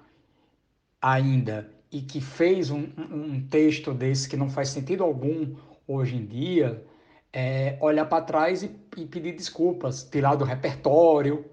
ainda 1.01 1.69
e 1.91 2.01
que 2.01 2.21
fez 2.21 2.71
um, 2.71 2.87
um 2.97 3.45
texto 3.47 3.93
desse 3.93 4.27
que 4.27 4.37
não 4.37 4.49
faz 4.49 4.69
sentido 4.69 5.03
algum 5.03 5.55
hoje 5.87 6.15
em 6.15 6.25
dia, 6.25 6.83
é 7.31 7.77
olhar 7.81 8.05
para 8.05 8.23
trás 8.23 8.63
e, 8.63 8.71
e, 8.97 9.05
pedir 9.05 9.33
desculpas, 9.33 10.03
tirar 10.03 10.35
do 10.35 10.45
repertório, 10.45 11.45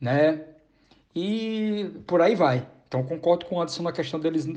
né? 0.00 0.44
E 1.14 1.90
por 2.06 2.20
aí 2.20 2.34
vai. 2.34 2.66
Então 2.88 3.04
concordo 3.04 3.46
com 3.46 3.56
o 3.56 3.60
Anderson 3.60 3.82
na 3.82 3.92
questão 3.92 4.18
deles 4.18 4.48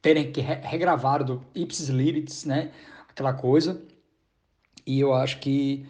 terem 0.00 0.30
que 0.30 0.40
regravar 0.40 1.24
do 1.24 1.44
Ipsis 1.54 1.88
Lyrics, 1.88 2.44
né? 2.44 2.70
Aquela 3.08 3.32
coisa. 3.32 3.82
E 4.86 5.00
eu 5.00 5.12
acho 5.12 5.40
que 5.40 5.86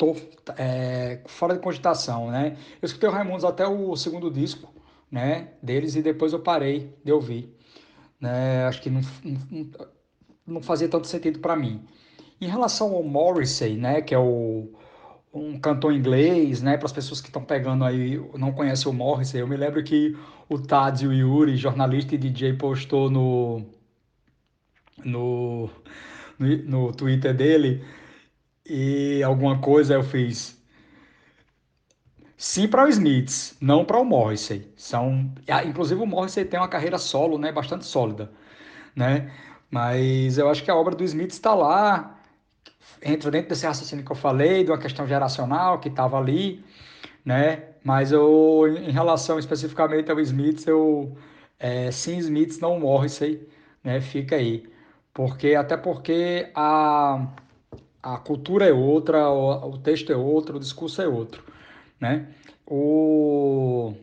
tô 0.00 0.16
é, 0.56 1.20
fora 1.26 1.52
de 1.52 1.60
cogitação, 1.60 2.30
né? 2.30 2.56
Eu 2.80 2.86
escutei 2.86 3.06
o 3.06 3.12
Raimundos 3.12 3.44
até 3.44 3.66
o 3.66 3.94
segundo 3.96 4.30
disco, 4.30 4.72
né, 5.12 5.50
deles 5.62 5.94
e 5.94 6.00
depois 6.00 6.32
eu 6.32 6.40
parei 6.40 6.96
de 7.04 7.12
ouvir, 7.12 7.54
né? 8.18 8.64
Acho 8.64 8.80
que 8.80 8.88
não, 8.88 9.02
não, 9.22 9.70
não 10.46 10.62
fazia 10.62 10.88
tanto 10.88 11.06
sentido 11.06 11.40
para 11.40 11.54
mim. 11.54 11.84
Em 12.40 12.46
relação 12.46 12.94
ao 12.94 13.02
Morrissey, 13.02 13.76
né, 13.76 14.00
que 14.00 14.14
é 14.14 14.18
o, 14.18 14.72
um 15.34 15.60
cantor 15.60 15.92
inglês, 15.92 16.62
né? 16.62 16.78
Para 16.78 16.86
as 16.86 16.92
pessoas 16.92 17.20
que 17.20 17.28
estão 17.28 17.44
pegando 17.44 17.84
aí, 17.84 18.16
não 18.38 18.52
conhecem 18.52 18.90
o 18.90 18.94
Morrissey. 18.94 19.42
Eu 19.42 19.46
me 19.48 19.56
lembro 19.56 19.84
que 19.84 20.16
o 20.48 20.58
Tadio 20.58 21.12
Yuri, 21.12 21.58
jornalista 21.58 22.14
e 22.14 22.18
DJ, 22.18 22.54
postou 22.54 23.10
no, 23.10 23.66
no, 25.04 25.68
no, 26.38 26.56
no 26.64 26.92
Twitter 26.94 27.34
dele 27.36 27.84
e 28.70 29.22
alguma 29.22 29.58
coisa 29.60 29.94
eu 29.94 30.02
fiz. 30.04 30.56
Sim 32.36 32.68
para 32.68 32.84
o 32.84 32.88
Smiths, 32.88 33.56
não 33.60 33.84
para 33.84 33.98
o 33.98 34.04
Morrissey. 34.04 34.72
São, 34.76 35.30
ah, 35.48 35.64
inclusive 35.64 36.00
o 36.00 36.06
Morrissey 36.06 36.44
tem 36.44 36.58
uma 36.58 36.68
carreira 36.68 36.96
solo, 36.98 37.36
né, 37.38 37.52
bastante 37.52 37.84
sólida, 37.84 38.30
né? 38.96 39.30
Mas 39.70 40.38
eu 40.38 40.48
acho 40.48 40.62
que 40.64 40.70
a 40.70 40.76
obra 40.76 40.94
do 40.94 41.04
Smith 41.04 41.32
está 41.32 41.54
lá, 41.54 42.18
entra 43.02 43.30
dentro 43.30 43.48
desse 43.50 43.66
raciocínio 43.66 44.04
que 44.04 44.12
eu 44.12 44.16
falei, 44.16 44.64
de 44.64 44.70
uma 44.70 44.78
questão 44.78 45.06
geracional 45.06 45.80
que 45.80 45.88
estava 45.88 46.18
ali, 46.18 46.64
né? 47.24 47.64
Mas 47.84 48.12
eu, 48.12 48.66
em 48.68 48.90
relação 48.90 49.38
especificamente 49.38 50.10
ao 50.10 50.20
Smith, 50.20 50.66
eu 50.66 51.16
é, 51.58 51.90
sim 51.90 52.18
Smith 52.18 52.58
não 52.60 52.78
Morrissey, 52.80 53.48
né? 53.84 54.00
Fica 54.00 54.36
aí, 54.36 54.66
porque 55.14 55.54
até 55.54 55.76
porque 55.76 56.50
a 56.54 57.26
a 58.02 58.16
cultura 58.18 58.66
é 58.66 58.72
outra, 58.72 59.30
o, 59.30 59.78
texto 59.78 60.12
é 60.12 60.16
outro, 60.16 60.56
o 60.56 60.60
discurso 60.60 61.02
é 61.02 61.08
outro, 61.08 61.44
né? 62.00 62.28
O 62.66 63.94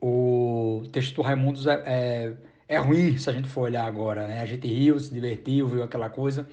o 0.00 0.82
texto 0.92 1.14
do 1.14 1.22
Raimundos 1.22 1.66
é, 1.66 1.82
é, 1.86 2.32
é, 2.68 2.78
ruim 2.78 3.16
se 3.16 3.30
a 3.30 3.32
gente 3.32 3.48
for 3.48 3.62
olhar 3.62 3.86
agora, 3.86 4.26
né? 4.26 4.40
A 4.40 4.46
gente 4.46 4.66
riu, 4.66 4.98
se 4.98 5.12
divertiu, 5.14 5.68
viu 5.68 5.82
aquela 5.82 6.10
coisa. 6.10 6.48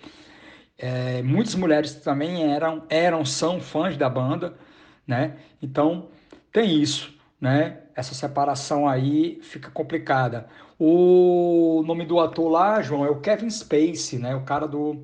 É, 0.78 1.22
muitas 1.24 1.56
mulheres 1.56 1.96
também 1.96 2.44
eram, 2.44 2.84
eram, 2.90 3.26
são 3.26 3.60
fãs 3.60 3.98
da 3.98 4.08
banda, 4.08 4.56
né? 5.06 5.38
Então 5.62 6.10
tem 6.54 6.80
isso, 6.80 7.14
né? 7.42 7.80
Essa 7.96 8.14
separação 8.14 8.88
aí 8.88 9.40
fica 9.42 9.72
complicada. 9.72 10.48
O 10.78 11.84
nome 11.86 12.06
do 12.06 12.20
ator 12.20 12.50
lá, 12.50 12.82
João, 12.82 13.04
é 13.06 13.10
o 13.10 13.20
Kevin 13.20 13.50
Spacey, 13.50 14.20
né? 14.20 14.36
O 14.36 14.44
cara 14.44 14.68
do, 14.68 15.04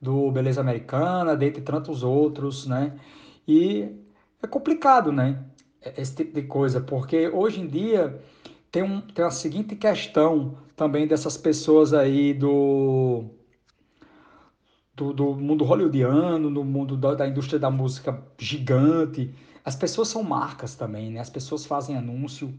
do 0.00 0.30
Beleza 0.30 0.60
Americana, 0.60 1.36
dentre 1.36 1.62
tantos 1.62 2.02
outros, 2.02 2.66
né? 2.66 2.98
E 3.46 3.88
é 4.42 4.46
complicado, 4.46 5.10
né? 5.12 5.44
Esse 5.96 6.16
tipo 6.16 6.34
de 6.34 6.42
coisa, 6.42 6.80
porque 6.80 7.28
hoje 7.28 7.60
em 7.60 7.66
dia 7.66 8.20
tem, 8.70 8.82
um, 8.82 9.00
tem 9.00 9.24
a 9.24 9.30
seguinte 9.30 9.74
questão 9.76 10.56
também 10.76 11.06
dessas 11.06 11.36
pessoas 11.36 11.92
aí 11.92 12.34
do 12.34 13.24
do, 14.94 15.12
do 15.12 15.34
mundo 15.36 15.64
hollywoodiano, 15.64 16.50
no 16.50 16.64
mundo 16.64 16.96
da, 16.96 17.14
da, 17.14 17.28
indústria 17.28 17.58
da 17.58 17.70
música 17.70 18.20
gigante. 18.36 19.32
As 19.64 19.76
pessoas 19.76 20.08
são 20.08 20.24
marcas 20.24 20.74
também, 20.74 21.12
né? 21.12 21.20
As 21.20 21.30
pessoas 21.30 21.64
fazem 21.64 21.96
anúncio, 21.96 22.52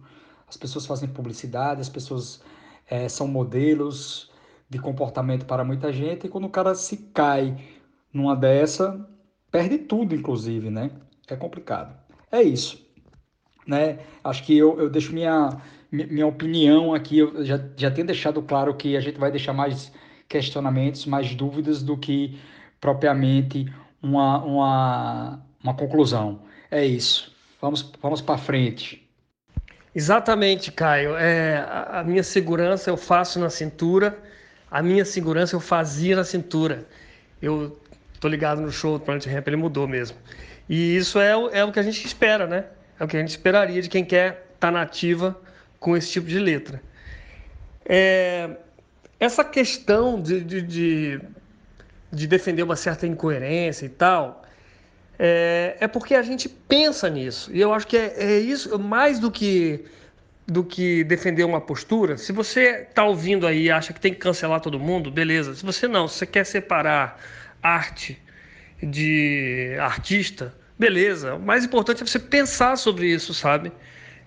as 0.47 0.55
pessoas 0.55 0.85
fazem 0.85 1.09
publicidade, 1.09 1.81
as 1.81 1.89
pessoas 1.89 2.41
é, 2.87 3.09
são 3.09 3.27
modelos 3.27 4.28
de 4.69 4.79
comportamento 4.79 5.45
para 5.45 5.63
muita 5.63 5.91
gente. 5.91 6.27
E 6.27 6.29
quando 6.29 6.45
o 6.45 6.49
cara 6.49 6.75
se 6.75 6.97
cai 7.13 7.57
numa 8.13 8.35
dessa, 8.35 9.07
perde 9.51 9.79
tudo, 9.79 10.15
inclusive, 10.15 10.69
né? 10.69 10.91
É 11.27 11.35
complicado. 11.35 11.95
É 12.31 12.41
isso. 12.41 12.87
Né? 13.65 13.99
Acho 14.23 14.43
que 14.43 14.57
eu, 14.57 14.79
eu 14.79 14.89
deixo 14.89 15.13
minha, 15.13 15.61
minha 15.91 16.27
opinião 16.27 16.93
aqui. 16.93 17.19
Eu 17.19 17.43
já, 17.43 17.59
já 17.75 17.91
tenho 17.91 18.07
deixado 18.07 18.41
claro 18.41 18.73
que 18.75 18.95
a 18.95 19.01
gente 19.01 19.19
vai 19.19 19.31
deixar 19.31 19.53
mais 19.53 19.91
questionamentos, 20.27 21.05
mais 21.05 21.33
dúvidas 21.35 21.81
do 21.81 21.97
que 21.97 22.39
propriamente 22.79 23.71
uma, 24.01 24.43
uma, 24.43 25.45
uma 25.63 25.73
conclusão. 25.73 26.41
É 26.69 26.85
isso. 26.85 27.35
Vamos, 27.61 27.91
vamos 28.01 28.21
para 28.21 28.37
frente. 28.37 29.07
Exatamente, 29.93 30.71
Caio. 30.71 31.15
É, 31.15 31.57
a, 31.57 31.99
a 31.99 32.03
minha 32.03 32.23
segurança 32.23 32.89
eu 32.89 32.97
faço 32.97 33.39
na 33.39 33.49
cintura, 33.49 34.17
a 34.69 34.81
minha 34.81 35.05
segurança 35.05 35.55
eu 35.55 35.59
fazia 35.59 36.15
na 36.15 36.23
cintura. 36.23 36.85
Eu 37.41 37.79
tô 38.19 38.27
ligado 38.27 38.61
no 38.61 38.71
show 38.71 38.97
do 38.97 39.03
Planet 39.03 39.25
Ramp, 39.25 39.47
ele 39.47 39.57
mudou 39.57 39.87
mesmo. 39.87 40.17
E 40.67 40.95
isso 40.95 41.19
é, 41.19 41.31
é 41.31 41.63
o 41.63 41.71
que 41.71 41.79
a 41.79 41.83
gente 41.83 42.05
espera, 42.05 42.45
né? 42.45 42.65
É 42.99 43.03
o 43.03 43.07
que 43.07 43.17
a 43.17 43.19
gente 43.19 43.29
esperaria 43.29 43.81
de 43.81 43.89
quem 43.89 44.05
quer 44.05 44.47
estar 44.53 44.67
tá 44.67 44.71
nativa 44.71 45.39
com 45.79 45.95
esse 45.95 46.11
tipo 46.11 46.27
de 46.27 46.37
letra. 46.37 46.81
É, 47.85 48.49
essa 49.19 49.43
questão 49.43 50.21
de, 50.21 50.41
de, 50.41 50.61
de, 50.61 51.21
de 52.11 52.27
defender 52.27 52.63
uma 52.63 52.75
certa 52.75 53.07
incoerência 53.07 53.85
e 53.85 53.89
tal, 53.89 54.43
é, 55.17 55.75
é, 55.79 55.87
porque 55.87 56.15
a 56.15 56.21
gente 56.21 56.47
pensa 56.47 57.09
nisso. 57.09 57.49
E 57.53 57.59
eu 57.59 57.73
acho 57.73 57.87
que 57.87 57.97
é, 57.97 58.13
é, 58.17 58.39
isso, 58.39 58.77
mais 58.79 59.19
do 59.19 59.31
que, 59.31 59.85
do 60.49 60.63
que 60.63 61.03
defender 61.03 61.43
uma 61.43 61.61
postura. 61.61 62.17
Se 62.17 62.31
você 62.31 62.87
está 62.89 63.03
ouvindo 63.05 63.45
aí 63.45 63.65
e 63.65 63.71
acha 63.71 63.93
que 63.93 63.99
tem 63.99 64.13
que 64.13 64.19
cancelar 64.19 64.59
todo 64.59 64.79
mundo, 64.79 65.11
beleza. 65.11 65.53
Se 65.55 65.63
você 65.63 65.87
não, 65.87 66.07
se 66.07 66.17
você 66.17 66.25
quer 66.25 66.45
separar 66.45 67.19
arte 67.61 68.19
de 68.81 69.75
artista, 69.79 70.53
beleza. 70.77 71.35
O 71.35 71.39
mais 71.39 71.63
importante 71.63 72.01
é 72.01 72.05
você 72.05 72.19
pensar 72.19 72.77
sobre 72.77 73.07
isso, 73.07 73.33
sabe? 73.33 73.71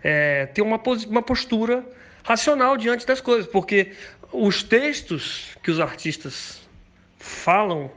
É, 0.02 0.46
ter 0.46 0.62
uma, 0.62 0.80
uma 1.08 1.22
postura 1.22 1.84
racional 2.22 2.76
diante 2.76 3.06
das 3.06 3.20
coisas, 3.20 3.46
porque 3.50 3.92
os 4.32 4.62
textos 4.62 5.56
que 5.62 5.70
os 5.70 5.80
artistas 5.80 6.62
falam 7.18 7.90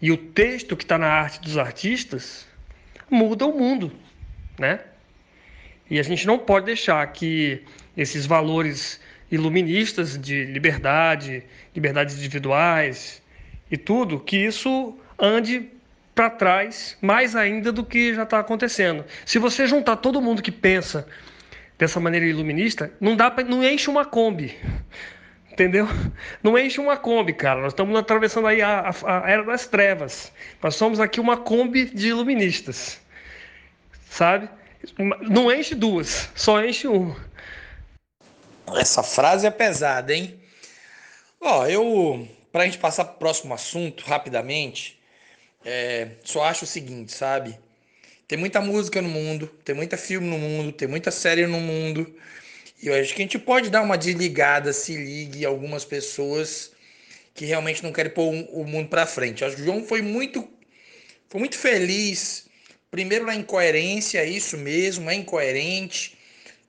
e 0.00 0.12
o 0.12 0.16
texto 0.16 0.76
que 0.76 0.84
está 0.84 0.98
na 0.98 1.08
arte 1.08 1.40
dos 1.40 1.56
artistas 1.56 2.46
muda 3.10 3.46
o 3.46 3.58
mundo, 3.58 3.92
né? 4.58 4.80
E 5.90 5.98
a 5.98 6.02
gente 6.02 6.26
não 6.26 6.38
pode 6.38 6.66
deixar 6.66 7.06
que 7.12 7.62
esses 7.96 8.26
valores 8.26 9.00
iluministas 9.30 10.18
de 10.18 10.44
liberdade, 10.44 11.42
liberdades 11.74 12.16
individuais 12.16 13.22
e 13.70 13.76
tudo, 13.76 14.20
que 14.20 14.36
isso 14.36 14.98
ande 15.18 15.68
para 16.14 16.30
trás 16.30 16.96
mais 17.00 17.36
ainda 17.36 17.70
do 17.70 17.84
que 17.84 18.14
já 18.14 18.24
está 18.24 18.40
acontecendo. 18.40 19.04
Se 19.24 19.38
você 19.38 19.66
juntar 19.66 19.96
todo 19.96 20.20
mundo 20.20 20.42
que 20.42 20.50
pensa 20.50 21.06
dessa 21.78 22.00
maneira 22.00 22.26
iluminista, 22.26 22.92
não 23.00 23.14
dá 23.14 23.32
não 23.46 23.62
enche 23.62 23.88
uma 23.88 24.04
Kombi. 24.04 24.56
Entendeu? 25.52 25.88
Não 26.40 26.56
enche 26.56 26.80
uma 26.80 26.96
Kombi, 26.96 27.32
cara. 27.32 27.60
Nós 27.60 27.72
estamos 27.72 27.96
atravessando 27.98 28.46
aí 28.46 28.62
a, 28.62 28.92
a, 29.04 29.24
a, 29.24 29.30
era 29.30 29.42
das 29.42 29.66
trevas. 29.66 30.32
Nós 30.62 30.76
somos 30.76 31.00
aqui 31.00 31.20
uma 31.20 31.36
Kombi 31.36 31.84
de 31.86 32.08
iluministas. 32.08 33.00
Sabe? 34.08 34.48
Não 35.28 35.52
enche 35.52 35.74
duas, 35.74 36.28
só 36.34 36.64
enche 36.64 36.86
uma. 36.86 37.16
Essa 38.76 39.02
frase 39.02 39.46
é 39.46 39.50
pesada, 39.50 40.14
hein? 40.14 40.40
Ó, 41.40 41.66
eu. 41.66 42.28
Pra 42.50 42.64
gente 42.64 42.78
passar 42.78 43.04
pro 43.04 43.18
próximo 43.18 43.52
assunto, 43.52 44.04
rapidamente, 44.04 44.98
é, 45.64 46.12
só 46.24 46.44
acho 46.44 46.64
o 46.64 46.66
seguinte, 46.66 47.12
sabe? 47.12 47.58
Tem 48.26 48.38
muita 48.38 48.60
música 48.60 49.02
no 49.02 49.08
mundo, 49.08 49.46
tem 49.64 49.74
muita 49.74 49.96
filme 49.96 50.26
no 50.26 50.38
mundo, 50.38 50.72
tem 50.72 50.88
muita 50.88 51.10
série 51.10 51.46
no 51.46 51.60
mundo. 51.60 52.14
E 52.82 52.86
eu 52.86 52.94
acho 52.94 53.14
que 53.14 53.22
a 53.22 53.24
gente 53.24 53.38
pode 53.38 53.70
dar 53.70 53.82
uma 53.82 53.98
desligada, 53.98 54.72
se 54.72 54.96
ligue 54.96 55.44
algumas 55.44 55.84
pessoas 55.84 56.72
que 57.34 57.44
realmente 57.44 57.82
não 57.82 57.92
querem 57.92 58.12
pôr 58.12 58.32
o 58.50 58.64
mundo 58.64 58.88
para 58.88 59.06
frente. 59.06 59.42
Eu 59.42 59.48
acho 59.48 59.56
que 59.56 59.62
o 59.62 59.64
João 59.64 59.84
foi 59.84 60.02
muito, 60.02 60.48
foi 61.28 61.38
muito 61.38 61.56
feliz. 61.56 62.47
Primeiro 62.90 63.26
na 63.26 63.34
incoerência, 63.34 64.24
isso 64.24 64.56
mesmo, 64.56 65.10
é 65.10 65.14
incoerente. 65.14 66.18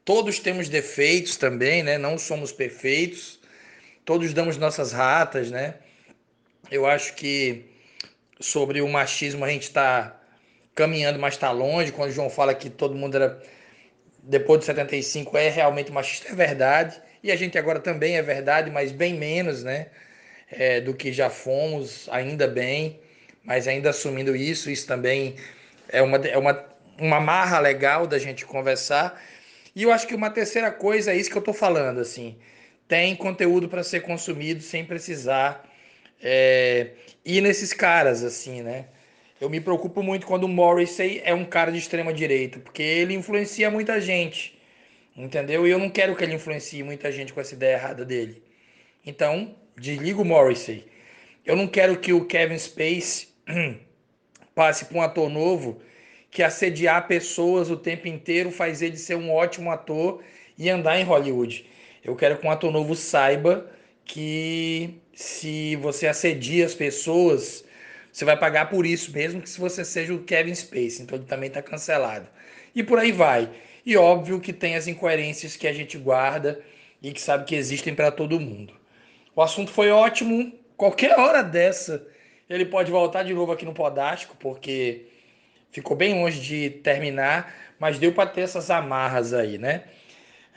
Todos 0.04 0.38
temos 0.40 0.68
defeitos 0.68 1.38
também, 1.38 1.82
né? 1.82 1.98
Não 1.98 2.18
somos 2.18 2.52
perfeitos. 2.52 3.40
Todos 4.04 4.34
damos 4.34 4.58
nossas 4.58 4.92
ratas, 4.92 5.50
né? 5.50 5.76
Eu 6.70 6.86
acho 6.86 7.16
que 7.16 7.66
sobre 8.40 8.82
o 8.82 8.88
machismo 8.90 9.46
a 9.46 9.50
gente 9.50 9.64
está 9.64 10.20
caminhando, 10.76 11.20
mas 11.20 11.36
está 11.36 11.52
longe. 11.52 11.94
Quando 11.94 12.10
o 12.10 12.14
João 12.14 12.30
fala 12.30 12.54
que 12.54 12.70
todo 12.70 12.96
mundo 12.96 13.16
era 13.16 13.42
depois 14.22 14.60
de 14.60 14.66
75 14.66 15.38
é 15.38 15.50
realmente 15.50 15.92
machista, 15.92 16.30
é 16.30 16.36
verdade. 16.36 17.02
E 17.24 17.32
a 17.32 17.36
gente 17.38 17.58
agora 17.58 17.80
também 17.80 18.18
é 18.18 18.22
verdade, 18.22 18.70
mas 18.70 18.92
bem 18.92 19.14
menos, 19.14 19.64
né? 19.64 19.88
É, 20.52 20.82
do 20.82 20.94
que 20.94 21.14
já 21.14 21.30
fomos, 21.30 22.10
ainda 22.10 22.48
bem, 22.48 23.00
mas 23.44 23.68
ainda 23.68 23.92
assumindo 23.92 24.36
isso, 24.36 24.70
isso 24.70 24.86
também 24.86 25.36
é 25.90 26.02
uma, 26.02 26.18
é 26.18 26.38
uma, 26.38 26.66
uma 26.98 27.20
marra 27.20 27.60
legal 27.60 28.08
da 28.08 28.18
gente 28.18 28.46
conversar. 28.46 29.22
E 29.76 29.84
eu 29.84 29.92
acho 29.92 30.08
que 30.08 30.16
uma 30.16 30.30
terceira 30.30 30.72
coisa 30.72 31.12
é 31.12 31.18
isso 31.18 31.30
que 31.30 31.38
eu 31.38 31.42
estou 31.42 31.54
falando, 31.54 32.00
assim, 32.00 32.38
tem 32.88 33.16
conteúdo 33.16 33.70
para 33.70 33.84
ser 33.84 34.02
consumido 34.02 34.62
sem 34.62 34.86
precisar 34.86 35.64
é, 36.22 36.92
ir 37.24 37.42
nesses 37.42 37.74
caras, 37.74 38.24
assim, 38.24 38.62
né? 38.62 38.86
eu 39.40 39.50
me 39.50 39.62
preocupo 39.62 40.04
muito 40.04 40.28
quando 40.28 40.44
o 40.44 40.50
Morrissey 40.50 41.22
é 41.24 41.34
um 41.34 41.46
cara 41.46 41.72
de 41.72 41.78
extrema 41.78 42.14
direita, 42.14 42.60
porque 42.60 42.84
ele 42.84 43.14
influencia 43.14 43.72
muita 43.72 44.02
gente, 44.02 44.60
entendeu? 45.16 45.66
E 45.66 45.72
eu 45.72 45.80
não 45.80 45.90
quero 45.90 46.16
que 46.16 46.24
ele 46.24 46.34
influencie 46.34 46.84
muita 46.84 47.12
gente 47.12 47.32
com 47.32 47.40
essa 47.40 47.56
ideia 47.56 47.76
errada 47.76 48.04
dele. 48.04 48.44
Então, 49.06 49.56
desliga 49.78 50.22
o 50.22 50.26
Morrissey. 50.26 50.86
Eu 51.46 51.56
não 51.56 51.68
quero 51.68 51.98
que 51.98 52.12
o 52.12 52.26
Kevin 52.26 52.58
Space 52.58 53.30
passe 54.54 54.86
para 54.86 54.98
um 54.98 55.02
ator 55.02 55.30
novo 55.30 55.82
que 56.32 56.44
assediar 56.44 57.08
pessoas 57.08 57.70
o 57.70 57.78
tempo 57.78 58.08
inteiro 58.08 58.52
faz 58.52 58.82
ele 58.82 58.98
ser 58.98 59.16
um 59.16 59.32
ótimo 59.32 59.72
ator 59.72 60.22
e 60.58 60.70
andar 60.70 61.00
em 61.00 61.04
Hollywood. 61.04 61.66
Eu 62.04 62.16
quero 62.16 62.38
que 62.38 62.46
um 62.46 62.52
ator 62.52 62.72
novo 62.72 62.96
saiba 62.96 63.70
que 64.06 64.96
se 65.14 65.76
você 65.78 66.08
assedia 66.08 66.66
as 66.66 66.74
pessoas, 66.74 67.64
você 68.12 68.26
vai 68.26 68.38
pagar 68.38 68.70
por 68.70 68.86
isso, 68.86 69.12
mesmo 69.12 69.42
que 69.42 69.50
se 69.50 69.60
você 69.60 69.84
seja 69.84 70.14
o 70.14 70.24
Kevin 70.24 70.54
Spacey. 70.56 71.02
Então 71.02 71.18
ele 71.18 71.26
também 71.26 71.48
está 71.48 71.62
cancelado. 71.62 72.28
E 72.76 72.84
por 72.84 73.00
aí 73.00 73.12
vai. 73.12 73.50
E 73.86 73.98
óbvio 73.98 74.40
que 74.40 74.54
tem 74.54 74.76
as 74.76 74.88
incoerências 74.88 75.56
que 75.56 75.68
a 75.68 75.74
gente 75.74 75.98
guarda 75.98 76.60
e 77.02 77.12
que 77.12 77.22
sabe 77.22 77.46
que 77.46 77.56
existem 77.56 77.96
para 77.96 78.12
todo 78.12 78.40
mundo. 78.40 78.74
O 79.36 79.42
assunto 79.42 79.72
foi 79.72 79.90
ótimo. 79.90 80.52
Qualquer 80.76 81.18
hora 81.18 81.42
dessa 81.42 82.06
ele 82.50 82.66
pode 82.66 82.92
voltar 82.92 83.24
de 83.24 83.34
novo 83.34 83.52
aqui 83.52 83.64
no 83.64 83.74
Podástico, 83.74 84.36
porque 84.40 85.06
ficou 85.72 85.96
bem 85.96 86.16
longe 86.16 86.40
de 86.40 86.70
terminar, 86.70 87.54
mas 87.78 88.00
deu 88.00 88.12
para 88.12 88.30
ter 88.30 88.42
essas 88.42 88.72
amarras 88.72 89.34
aí, 89.34 89.58
né? 89.58 89.84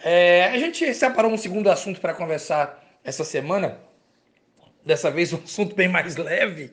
É, 0.02 0.46
a 0.46 0.59
gente 0.59 0.92
separou 0.94 1.31
um 1.31 1.37
segundo 1.37 1.70
assunto 1.70 2.00
para 2.00 2.14
conversar 2.14 2.83
essa 3.05 3.24
semana. 3.24 3.78
Dessa 4.85 5.11
vez 5.11 5.33
um 5.33 5.40
assunto 5.44 5.76
bem 5.76 5.87
mais 5.87 6.16
leve, 6.16 6.72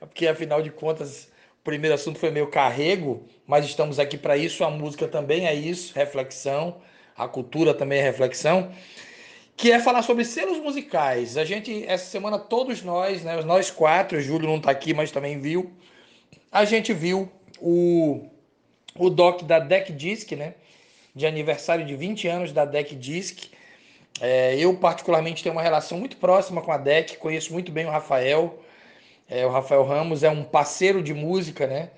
porque 0.00 0.26
afinal 0.26 0.60
de 0.60 0.70
contas 0.70 1.30
o 1.60 1.64
primeiro 1.64 1.94
assunto 1.94 2.18
foi 2.18 2.30
meio 2.30 2.48
carrego, 2.48 3.26
mas 3.46 3.64
estamos 3.64 3.98
aqui 3.98 4.18
para 4.18 4.36
isso. 4.36 4.64
A 4.64 4.70
música 4.70 5.08
também 5.08 5.46
é 5.46 5.54
isso, 5.54 5.94
reflexão. 5.94 6.82
A 7.16 7.26
cultura 7.26 7.72
também 7.72 8.00
é 8.00 8.02
reflexão 8.02 8.70
que 9.58 9.72
é 9.72 9.80
falar 9.80 10.02
sobre 10.02 10.24
selos 10.24 10.58
musicais. 10.58 11.36
A 11.36 11.44
gente, 11.44 11.84
essa 11.84 12.04
semana, 12.04 12.38
todos 12.38 12.80
nós, 12.84 13.24
né, 13.24 13.42
nós 13.42 13.72
quatro, 13.72 14.16
o 14.16 14.20
Júlio 14.20 14.46
não 14.46 14.58
está 14.58 14.70
aqui, 14.70 14.94
mas 14.94 15.10
também 15.10 15.40
viu, 15.40 15.72
a 16.50 16.64
gente 16.64 16.94
viu 16.94 17.28
o, 17.60 18.24
o 18.94 19.10
doc 19.10 19.42
da 19.42 19.58
Deck 19.58 19.92
Disc, 19.92 20.30
né, 20.36 20.54
de 21.12 21.26
aniversário 21.26 21.84
de 21.84 21.96
20 21.96 22.28
anos 22.28 22.52
da 22.52 22.64
Deck 22.64 22.94
Disc. 22.94 23.50
É, 24.20 24.56
eu, 24.56 24.76
particularmente, 24.76 25.42
tenho 25.42 25.56
uma 25.56 25.62
relação 25.62 25.98
muito 25.98 26.18
próxima 26.18 26.62
com 26.62 26.70
a 26.70 26.78
Deck, 26.78 27.16
conheço 27.16 27.52
muito 27.52 27.72
bem 27.72 27.84
o 27.84 27.90
Rafael. 27.90 28.62
É, 29.28 29.44
o 29.44 29.50
Rafael 29.50 29.82
Ramos 29.82 30.22
é 30.22 30.30
um 30.30 30.44
parceiro 30.44 31.02
de 31.02 31.12
música, 31.12 31.66
né, 31.66 31.90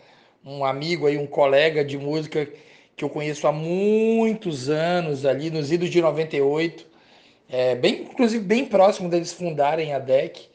um 0.42 0.64
amigo 0.64 1.06
aí, 1.06 1.18
um 1.18 1.26
colega 1.26 1.84
de 1.84 1.98
música 1.98 2.48
que 2.96 3.04
eu 3.04 3.10
conheço 3.10 3.46
há 3.46 3.52
muitos 3.52 4.70
anos 4.70 5.26
ali, 5.26 5.50
nos 5.50 5.70
idos 5.70 5.90
de 5.90 6.00
98 6.00 6.89
é, 7.50 7.74
bem, 7.74 8.02
inclusive 8.02 8.44
bem 8.44 8.64
próximo 8.64 9.08
deles 9.08 9.32
fundarem 9.32 9.92
a 9.92 9.98
DEC. 9.98 10.48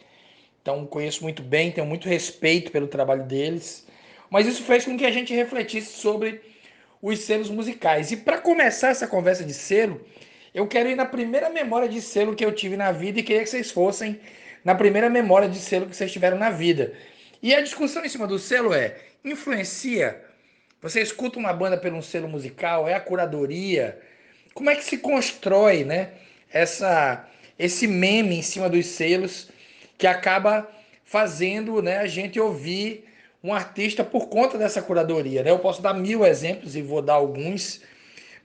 Então 0.61 0.85
conheço 0.85 1.21
muito 1.23 1.43
bem, 1.43 1.71
tenho 1.71 1.85
muito 1.85 2.07
respeito 2.07 2.71
pelo 2.71 2.87
trabalho 2.87 3.23
deles. 3.23 3.85
Mas 4.29 4.47
isso 4.47 4.63
fez 4.63 4.85
com 4.85 4.97
que 4.97 5.05
a 5.05 5.11
gente 5.11 5.33
refletisse 5.33 5.99
sobre 5.99 6.41
os 7.01 7.19
selos 7.19 7.49
musicais. 7.49 8.11
E 8.11 8.17
para 8.17 8.39
começar 8.39 8.89
essa 8.89 9.07
conversa 9.07 9.43
de 9.43 9.53
selo, 9.53 10.01
eu 10.53 10.65
quero 10.67 10.89
ir 10.89 10.95
na 10.95 11.05
primeira 11.05 11.49
memória 11.49 11.87
de 11.87 12.01
selo 12.01 12.33
que 12.33 12.43
eu 12.43 12.51
tive 12.53 12.77
na 12.77 12.91
vida 12.91 13.19
e 13.19 13.23
queria 13.23 13.43
que 13.43 13.49
vocês 13.49 13.69
fossem 13.69 14.19
na 14.63 14.73
primeira 14.73 15.09
memória 15.09 15.49
de 15.49 15.59
selo 15.59 15.85
que 15.85 15.95
vocês 15.95 16.11
tiveram 16.11 16.37
na 16.37 16.49
vida. 16.49 16.93
E 17.43 17.53
a 17.53 17.61
discussão 17.61 18.03
em 18.03 18.09
cima 18.09 18.25
do 18.25 18.39
selo 18.39 18.73
é: 18.73 18.95
influencia? 19.23 20.23
Você 20.81 21.01
escuta 21.01 21.37
uma 21.37 21.51
banda 21.51 21.77
pelo 21.77 21.97
um 21.97 22.01
selo 22.01 22.27
musical? 22.27 22.87
É 22.87 22.93
a 22.93 22.99
curadoria? 22.99 23.99
Como 24.53 24.69
é 24.69 24.75
que 24.75 24.83
se 24.83 24.97
constrói, 24.97 25.83
né? 25.83 26.11
Essa 26.55 27.27
esse 27.59 27.85
meme 27.85 28.37
em 28.37 28.41
cima 28.41 28.69
dos 28.69 28.85
selos 28.85 29.49
que 29.97 30.07
acaba 30.07 30.69
fazendo 31.03 31.81
né, 31.81 31.97
a 31.97 32.07
gente 32.07 32.39
ouvir 32.39 33.05
um 33.43 33.53
artista 33.53 34.03
por 34.03 34.27
conta 34.27 34.57
dessa 34.57 34.81
curadoria. 34.81 35.43
Né? 35.43 35.51
Eu 35.51 35.59
posso 35.59 35.81
dar 35.81 35.93
mil 35.93 36.25
exemplos 36.25 36.75
e 36.75 36.81
vou 36.81 37.01
dar 37.01 37.13
alguns, 37.13 37.81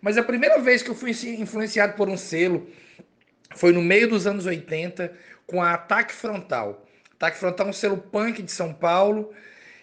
mas 0.01 0.17
a 0.17 0.23
primeira 0.23 0.61
vez 0.61 0.83
que 0.83 0.91
eu 0.91 0.95
fui 0.95 1.11
influenciado 1.11 1.95
por 1.95 2.09
um 2.09 2.17
selo 2.17 2.69
foi 3.55 3.73
no 3.73 3.83
meio 3.83 4.09
dos 4.09 4.27
anos 4.27 4.47
80 4.47 5.13
com 5.47 5.63
a 5.63 5.75
Ataque 5.75 6.13
Frontal. 6.13 6.87
Ataque 7.15 7.39
Frontal 7.39 7.67
é 7.67 7.71
um 7.71 7.73
selo 7.73 7.97
punk 7.97 8.43
de 8.43 8.53
São 8.53 8.73
Paulo 8.73 9.33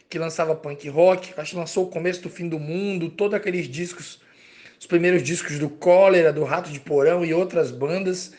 que 0.09 0.19
lançava 0.19 0.55
punk 0.55 0.87
rock, 0.89 1.33
acho 1.37 1.51
que 1.51 1.57
lançou 1.57 1.85
o 1.85 1.89
começo 1.89 2.21
do 2.21 2.29
fim 2.29 2.47
do 2.47 2.59
mundo, 2.59 3.09
todos 3.09 3.33
aqueles 3.33 3.67
discos 3.67 4.21
os 4.79 4.85
primeiros 4.85 5.23
discos 5.23 5.59
do 5.59 5.69
Cólera, 5.69 6.31
do 6.31 6.43
Rato 6.43 6.71
de 6.71 6.79
Porão 6.79 7.25
e 7.25 7.33
outras 7.33 7.71
bandas. 7.71 8.33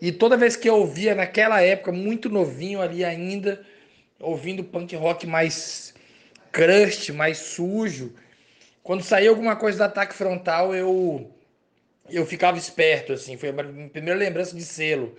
E 0.00 0.12
toda 0.12 0.36
vez 0.36 0.56
que 0.56 0.68
eu 0.68 0.76
ouvia 0.76 1.14
naquela 1.14 1.60
época, 1.62 1.92
muito 1.92 2.28
novinho 2.28 2.80
ali 2.80 3.04
ainda, 3.04 3.64
ouvindo 4.20 4.64
punk 4.64 4.94
rock 4.96 5.26
mais 5.26 5.94
crust, 6.52 7.12
mais 7.12 7.38
sujo, 7.38 8.14
quando 8.82 9.02
saía 9.02 9.30
alguma 9.30 9.56
coisa 9.56 9.78
do 9.78 9.84
ataque 9.84 10.14
frontal, 10.14 10.74
eu 10.74 11.30
eu 12.08 12.24
ficava 12.24 12.56
esperto 12.56 13.12
assim, 13.12 13.36
foi 13.36 13.48
a 13.48 13.52
minha 13.52 13.88
primeira 13.88 14.18
lembrança 14.18 14.54
de 14.54 14.62
selo. 14.62 15.16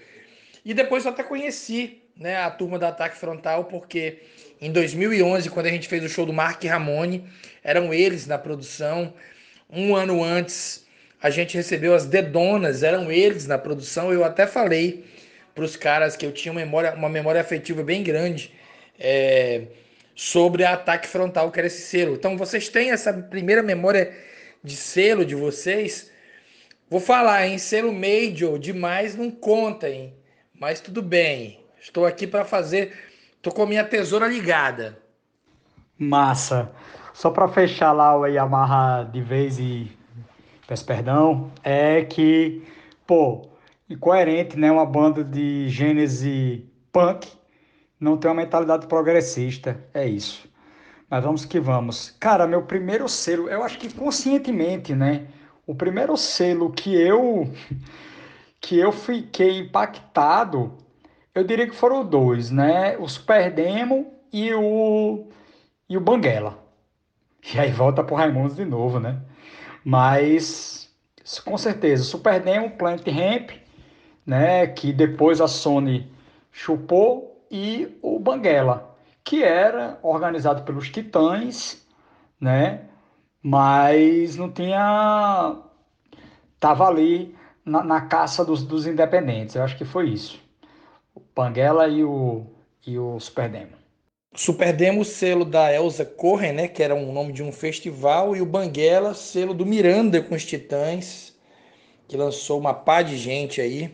E 0.64 0.74
depois 0.74 1.06
eu 1.06 1.12
até 1.12 1.24
conheci, 1.24 2.02
né, 2.16 2.38
a 2.38 2.52
turma 2.52 2.78
do 2.78 2.86
Ataque 2.86 3.18
Frontal, 3.18 3.66
porque 3.66 4.20
em 4.60 4.72
2011, 4.72 5.50
quando 5.50 5.68
a 5.68 5.72
gente 5.72 5.88
fez 5.88 6.04
o 6.04 6.10
show 6.10 6.26
do 6.26 6.34
Mark 6.34 6.62
Ramone, 6.64 7.26
eram 7.64 7.94
eles 7.94 8.28
na 8.28 8.38
produção. 8.38 9.14
Um 9.70 9.96
ano 9.96 10.24
antes, 10.24 10.86
a 11.22 11.30
gente 11.30 11.58
recebeu 11.58 11.94
as 11.94 12.06
Dedonas, 12.06 12.84
eram 12.84 13.12
eles 13.12 13.46
na 13.48 13.58
produção. 13.58 14.12
Eu 14.14 14.24
até 14.24 14.48
falei 14.48 15.06
para 15.54 15.66
os 15.66 15.76
caras 15.76 16.16
que 16.16 16.26
eu 16.26 16.32
tinha 16.32 16.52
uma 16.52 16.62
memória, 16.62 16.94
uma 16.94 17.10
memória 17.10 17.42
afetiva 17.42 17.84
bem 17.84 18.04
grande 18.04 18.54
é, 19.00 19.64
sobre 20.16 20.64
a 20.64 20.74
ataque 20.74 21.08
frontal, 21.08 21.52
que 21.52 21.60
era 21.60 21.68
esse 21.68 21.82
selo. 21.82 22.16
Então, 22.16 22.38
vocês 22.38 22.70
têm 22.70 22.92
essa 22.92 23.12
primeira 23.14 23.64
memória 23.64 24.16
de 24.64 24.76
selo 24.76 25.26
de 25.26 25.36
vocês? 25.36 26.12
Vou 26.90 27.00
falar, 27.00 27.48
em 27.48 27.58
selo 27.58 27.92
major 27.92 28.58
demais 28.58 29.16
não 29.16 29.30
conta, 29.30 29.90
hein? 29.90 30.14
Mas 30.60 30.80
tudo 30.80 31.02
bem. 31.02 31.60
Estou 31.80 32.06
aqui 32.06 32.26
para 32.26 32.46
fazer. 32.46 32.98
Estou 33.36 33.54
com 33.54 33.64
a 33.64 33.68
minha 33.68 33.84
tesoura 33.84 34.28
ligada. 34.28 34.98
Massa. 35.98 36.72
Só 37.18 37.32
para 37.32 37.48
fechar 37.48 37.94
lá 37.94 38.16
o 38.16 38.28
Yamaha 38.28 39.04
de 39.12 39.20
vez 39.22 39.58
e 39.58 39.92
peço 40.68 40.86
perdão, 40.86 41.52
é 41.64 42.06
que, 42.06 42.62
pô, 43.08 43.50
incoerente, 43.90 44.56
né? 44.56 44.72
Uma 44.72 44.86
banda 44.86 45.24
de 45.24 45.68
gênese 45.68 46.70
punk 46.92 47.28
não 48.00 48.18
tem 48.18 48.30
uma 48.30 48.38
mentalidade 48.38 48.86
progressista, 48.86 49.84
é 49.96 50.06
isso. 50.06 50.48
Mas 51.10 51.24
vamos 51.24 51.44
que 51.44 51.60
vamos. 51.60 52.12
Cara, 52.20 52.46
meu 52.46 52.62
primeiro 52.62 53.10
selo, 53.10 53.50
eu 53.50 53.64
acho 53.64 53.80
que 53.80 53.92
conscientemente, 53.92 54.94
né? 54.94 55.26
O 55.66 55.74
primeiro 55.74 56.16
selo 56.16 56.72
que 56.72 56.94
eu 56.94 57.52
que 58.62 58.78
eu 58.78 58.92
fiquei 58.92 59.58
impactado, 59.58 60.78
eu 61.34 61.44
diria 61.44 61.68
que 61.68 61.76
foram 61.76 62.06
dois, 62.06 62.52
né? 62.52 62.96
O 63.00 63.08
Super 63.10 63.52
Demo 63.52 64.06
e 64.32 64.54
o 64.54 65.28
e 65.90 65.98
o 65.98 66.02
Banguela. 66.02 66.67
E 67.54 67.60
aí 67.60 67.72
volta 67.72 68.04
pro 68.04 68.16
Raimundos 68.16 68.56
de 68.56 68.66
novo, 68.66 69.00
né? 69.00 69.22
Mas, 69.84 70.90
com 71.46 71.58
certeza, 71.58 72.04
Super 72.04 72.42
Demo, 72.42 72.72
Planet 72.72 73.08
Ramp, 73.08 73.52
né? 74.26 74.68
Que 74.68 74.92
depois 74.92 75.40
a 75.40 75.48
Sony 75.48 76.12
chupou, 76.52 77.38
e 77.50 77.98
o 78.02 78.20
Banguela, 78.20 78.96
que 79.24 79.44
era 79.44 80.00
organizado 80.02 80.64
pelos 80.64 80.90
Titãs, 80.90 81.86
né? 82.40 82.86
Mas 83.42 84.36
não 84.36 84.52
tinha. 84.52 85.56
Tava 86.60 86.88
ali 86.88 87.36
na, 87.64 87.84
na 87.84 88.02
caça 88.02 88.44
dos, 88.44 88.64
dos 88.64 88.88
independentes. 88.88 89.56
Eu 89.56 89.64
acho 89.64 89.78
que 89.78 89.86
foi 89.86 90.10
isso. 90.10 90.40
O 91.16 91.22
Banguela 91.36 91.88
e 91.88 92.04
o, 92.04 92.46
e 92.86 92.98
o 92.98 93.20
Super 93.20 93.50
Demo. 94.38 94.44
Super 94.48 94.72
Demo, 94.72 95.04
selo 95.04 95.44
da 95.44 95.74
Elsa 95.74 96.06
Corren, 96.06 96.54
né, 96.54 96.68
que 96.68 96.84
era 96.84 96.94
o 96.94 97.10
um 97.10 97.12
nome 97.12 97.34
de 97.34 97.42
um 97.42 97.52
festival, 97.52 98.36
e 98.36 98.42
o 98.42 98.46
Banguela, 98.46 99.14
selo 99.14 99.54
do 99.54 99.66
Miranda 99.66 100.22
com 100.22 100.36
os 100.36 100.46
Titãs, 100.46 101.36
que 102.08 102.16
lançou 102.16 102.60
uma 102.60 102.74
pá 102.74 103.02
de 103.02 103.18
gente 103.18 103.60
aí. 103.60 103.92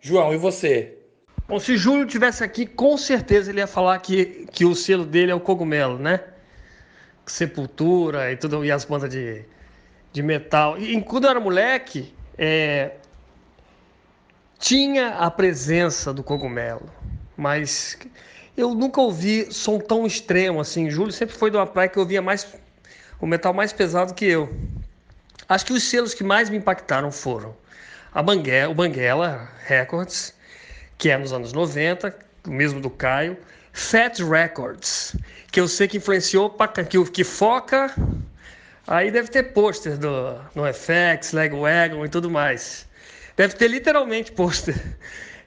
João, 0.00 0.34
e 0.34 0.36
você? 0.36 0.98
Bom, 1.46 1.58
se 1.58 1.76
Júlio 1.76 2.06
tivesse 2.06 2.42
aqui, 2.42 2.66
com 2.66 2.96
certeza 2.96 3.50
ele 3.50 3.60
ia 3.60 3.66
falar 3.66 3.98
que, 4.00 4.46
que 4.52 4.64
o 4.64 4.74
selo 4.74 5.04
dele 5.04 5.30
é 5.30 5.34
o 5.34 5.40
cogumelo, 5.40 5.98
né? 5.98 6.20
Sepultura 7.24 8.32
e 8.32 8.36
tudo, 8.36 8.64
e 8.64 8.70
as 8.70 8.84
bandas 8.84 9.10
de, 9.10 9.44
de 10.12 10.22
metal. 10.22 10.78
E 10.78 11.00
quando 11.02 11.24
eu 11.24 11.30
era 11.30 11.40
moleque, 11.40 12.12
é, 12.36 12.96
tinha 14.58 15.10
a 15.10 15.30
presença 15.30 16.12
do 16.12 16.22
cogumelo, 16.22 16.90
mas 17.36 17.96
eu 18.56 18.74
nunca 18.74 19.00
ouvi 19.00 19.52
som 19.52 19.78
tão 19.78 20.06
extremo 20.06 20.60
assim. 20.60 20.90
Júlio 20.90 21.12
sempre 21.12 21.34
foi 21.34 21.50
de 21.50 21.56
uma 21.56 21.66
praia 21.66 21.88
que 21.88 21.98
eu 21.98 22.02
ouvia 22.02 22.22
mais 22.22 22.46
o 23.20 23.26
metal 23.26 23.52
mais 23.52 23.72
pesado 23.72 24.14
que 24.14 24.26
eu. 24.26 24.52
Acho 25.48 25.66
que 25.66 25.72
os 25.72 25.82
selos 25.82 26.14
que 26.14 26.24
mais 26.24 26.48
me 26.48 26.56
impactaram 26.56 27.10
foram 27.10 27.54
a 28.12 28.20
o 28.20 28.74
Banguela 28.74 29.48
Records, 29.66 30.32
que 30.96 31.10
é 31.10 31.18
nos 31.18 31.32
anos 31.32 31.52
90, 31.52 32.16
o 32.46 32.50
mesmo 32.50 32.80
do 32.80 32.88
Caio, 32.88 33.36
Fat 33.72 34.20
Records, 34.20 35.16
que 35.50 35.58
eu 35.58 35.66
sei 35.66 35.88
que 35.88 35.96
influenciou 35.96 36.54
que, 36.88 37.04
que 37.10 37.24
foca. 37.24 37.92
Aí 38.86 39.10
deve 39.10 39.28
ter 39.28 39.54
pôster 39.54 39.98
do 39.98 40.38
no 40.54 40.62
FX, 40.72 41.32
Legwagon 41.32 42.04
e 42.04 42.08
tudo 42.08 42.30
mais. 42.30 42.86
Deve 43.36 43.54
ter 43.54 43.68
literalmente 43.68 44.30
pôster. 44.30 44.74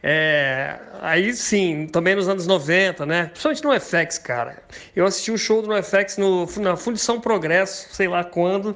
É, 0.01 0.77
aí 1.01 1.33
sim, 1.33 1.87
também 1.87 2.15
nos 2.15 2.27
anos 2.27 2.45
90, 2.45 3.05
né? 3.05 3.25
Principalmente 3.25 3.63
no 3.63 3.79
FX, 3.79 4.17
cara. 4.17 4.61
Eu 4.95 5.05
assisti 5.05 5.31
um 5.31 5.37
show 5.37 5.61
do 5.61 5.67
NoFX 5.67 6.17
no, 6.17 6.45
na 6.59 6.77
Fundição 6.77 7.19
Progresso, 7.19 7.93
sei 7.93 8.07
lá 8.07 8.23
quando. 8.23 8.75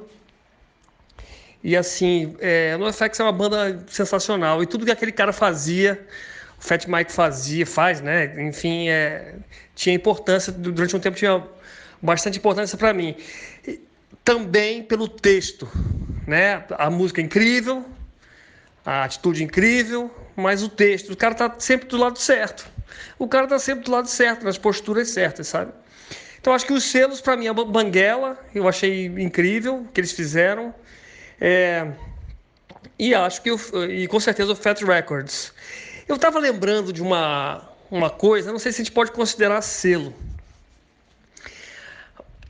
E 1.62 1.76
assim, 1.76 2.36
é, 2.40 2.76
NoFX 2.76 3.20
é 3.20 3.22
uma 3.22 3.32
banda 3.32 3.84
sensacional. 3.88 4.62
E 4.62 4.66
tudo 4.66 4.84
que 4.84 4.90
aquele 4.90 5.12
cara 5.12 5.32
fazia, 5.32 6.04
o 6.58 6.62
Fat 6.62 6.86
Mike 6.86 7.12
fazia, 7.12 7.64
faz, 7.64 8.00
né? 8.00 8.34
Enfim, 8.42 8.88
é, 8.88 9.36
tinha 9.74 9.94
importância, 9.94 10.52
durante 10.52 10.96
um 10.96 11.00
tempo 11.00 11.16
tinha 11.16 11.42
bastante 12.02 12.38
importância 12.38 12.76
para 12.76 12.92
mim. 12.92 13.14
E, 13.66 13.80
também 14.24 14.82
pelo 14.82 15.06
texto, 15.06 15.68
né? 16.26 16.64
A 16.70 16.90
música 16.90 17.20
é 17.20 17.24
incrível, 17.24 17.84
a 18.84 19.04
atitude 19.04 19.44
incrível, 19.44 20.10
mas 20.36 20.62
o 20.62 20.68
texto, 20.68 21.12
o 21.12 21.16
cara 21.16 21.34
tá 21.34 21.54
sempre 21.58 21.88
do 21.88 21.96
lado 21.96 22.18
certo. 22.18 22.68
O 23.18 23.28
cara 23.28 23.46
tá 23.46 23.58
sempre 23.58 23.84
do 23.84 23.90
lado 23.90 24.08
certo, 24.08 24.44
nas 24.44 24.58
posturas 24.58 25.10
certas, 25.10 25.48
sabe? 25.48 25.72
Então 26.40 26.52
acho 26.52 26.66
que 26.66 26.72
os 26.72 26.84
selos 26.84 27.20
para 27.20 27.36
mim 27.36 27.46
a 27.46 27.52
Banguela, 27.52 28.38
eu 28.54 28.68
achei 28.68 29.06
incrível 29.06 29.76
o 29.76 29.84
que 29.86 30.00
eles 30.00 30.12
fizeram. 30.12 30.74
É, 31.40 31.86
e 32.98 33.14
acho 33.14 33.42
que 33.42 33.50
e 33.90 34.08
com 34.08 34.18
certeza 34.18 34.52
o 34.52 34.56
Fat 34.56 34.80
Records. 34.82 35.52
Eu 36.08 36.16
estava 36.16 36.38
lembrando 36.38 36.92
de 36.92 37.00
uma 37.00 37.68
uma 37.92 38.08
coisa, 38.08 38.50
não 38.50 38.58
sei 38.58 38.72
se 38.72 38.80
a 38.80 38.84
gente 38.84 38.92
pode 38.92 39.12
considerar 39.12 39.60
selo, 39.60 40.14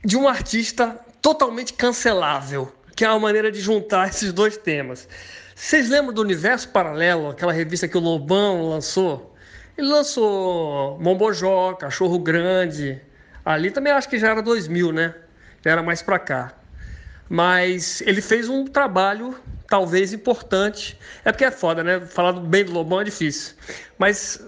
de 0.03 0.15
um 0.15 0.27
artista 0.27 0.97
totalmente 1.21 1.73
cancelável, 1.73 2.73
que 2.95 3.03
é 3.03 3.09
uma 3.09 3.19
maneira 3.19 3.51
de 3.51 3.59
juntar 3.59 4.07
esses 4.09 4.31
dois 4.31 4.55
temas. 4.55 5.07
Vocês 5.55 5.89
lembram 5.89 6.13
do 6.13 6.21
Universo 6.21 6.69
Paralelo, 6.69 7.29
aquela 7.29 7.53
revista 7.53 7.87
que 7.87 7.97
o 7.97 8.01
Lobão 8.01 8.69
lançou? 8.69 9.35
Ele 9.77 9.87
lançou 9.87 10.99
Mombojó, 10.99 11.73
Cachorro 11.73 12.19
Grande. 12.19 13.01
Ali 13.45 13.71
também 13.71 13.91
acho 13.91 14.09
que 14.09 14.19
já 14.19 14.29
era 14.29 14.41
2000, 14.41 14.91
né? 14.91 15.15
Já 15.63 15.71
era 15.71 15.83
mais 15.83 16.01
para 16.01 16.19
cá. 16.19 16.53
Mas 17.29 18.01
ele 18.01 18.21
fez 18.21 18.49
um 18.49 18.65
trabalho 18.65 19.35
talvez 19.67 20.13
importante. 20.13 20.99
É 21.25 21.31
porque 21.31 21.45
é 21.45 21.51
foda, 21.51 21.83
né? 21.83 21.99
Falar 22.01 22.33
bem 22.33 22.65
do 22.65 22.71
Lobão 22.71 23.01
é 23.01 23.03
difícil. 23.03 23.55
Mas 23.97 24.39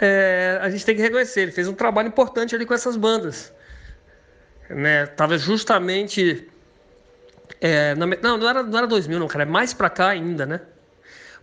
é, 0.00 0.58
a 0.60 0.68
gente 0.70 0.84
tem 0.84 0.96
que 0.96 1.02
reconhecer, 1.02 1.42
ele 1.42 1.52
fez 1.52 1.68
um 1.68 1.74
trabalho 1.74 2.08
importante 2.08 2.54
ali 2.54 2.66
com 2.66 2.74
essas 2.74 2.96
bandas. 2.96 3.52
Né? 4.68 5.06
Tava 5.06 5.38
justamente 5.38 6.48
é, 7.66 7.94
na, 7.94 8.04
não, 8.04 8.36
não 8.36 8.46
era, 8.46 8.62
não 8.62 8.76
era 8.76 8.86
2000, 8.86 9.18
não, 9.18 9.26
cara. 9.26 9.44
É 9.44 9.46
mais 9.46 9.72
para 9.72 9.88
cá 9.88 10.10
ainda, 10.10 10.44
né? 10.44 10.60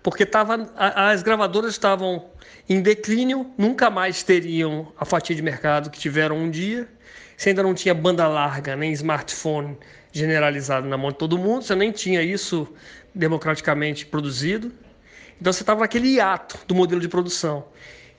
Porque 0.03 0.23
tava, 0.23 0.69
a, 0.75 1.09
as 1.09 1.23
gravadoras 1.23 1.71
estavam 1.71 2.29
em 2.69 2.79
declínio, 2.79 3.51
nunca 3.57 3.89
mais 3.89 4.21
teriam 4.21 4.93
a 4.99 5.03
fatia 5.03 5.35
de 5.35 5.41
mercado 5.41 5.89
que 5.89 5.99
tiveram 5.99 6.37
um 6.37 6.51
dia. 6.51 6.87
Você 7.35 7.49
ainda 7.49 7.63
não 7.63 7.73
tinha 7.73 7.95
banda 7.95 8.27
larga, 8.27 8.75
nem 8.75 8.91
smartphone 8.91 9.75
generalizado 10.11 10.87
na 10.87 10.95
mão 10.95 11.09
de 11.09 11.17
todo 11.17 11.39
mundo, 11.39 11.63
você 11.63 11.73
nem 11.73 11.91
tinha 11.91 12.21
isso 12.21 12.71
democraticamente 13.15 14.05
produzido. 14.05 14.71
Então 15.39 15.51
você 15.51 15.63
estava 15.63 15.79
naquele 15.79 16.07
hiato 16.07 16.59
do 16.67 16.75
modelo 16.75 17.01
de 17.01 17.09
produção. 17.09 17.65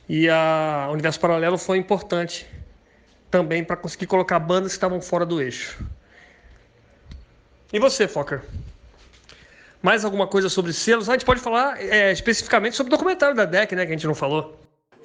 E 0.08 0.28
a 0.28 0.88
Universo 0.90 1.20
Paralelo 1.20 1.56
foi 1.56 1.78
importante 1.78 2.48
também 3.30 3.62
para 3.62 3.76
conseguir 3.76 4.06
colocar 4.06 4.40
bandas 4.40 4.72
que 4.72 4.76
estavam 4.76 5.00
fora 5.00 5.24
do 5.24 5.40
eixo. 5.40 5.78
E 7.72 7.78
você, 7.78 8.06
Fokker? 8.06 8.42
Mais 9.80 10.04
alguma 10.04 10.26
coisa 10.26 10.50
sobre 10.50 10.74
selos? 10.74 11.08
A 11.08 11.12
gente 11.12 11.24
pode 11.24 11.40
falar 11.40 11.82
é, 11.82 12.12
especificamente 12.12 12.76
sobre 12.76 12.92
o 12.92 12.96
documentário 12.96 13.34
da 13.34 13.46
DEC, 13.46 13.74
né? 13.74 13.86
Que 13.86 13.92
a 13.92 13.96
gente 13.96 14.06
não 14.06 14.14
falou. 14.14 14.56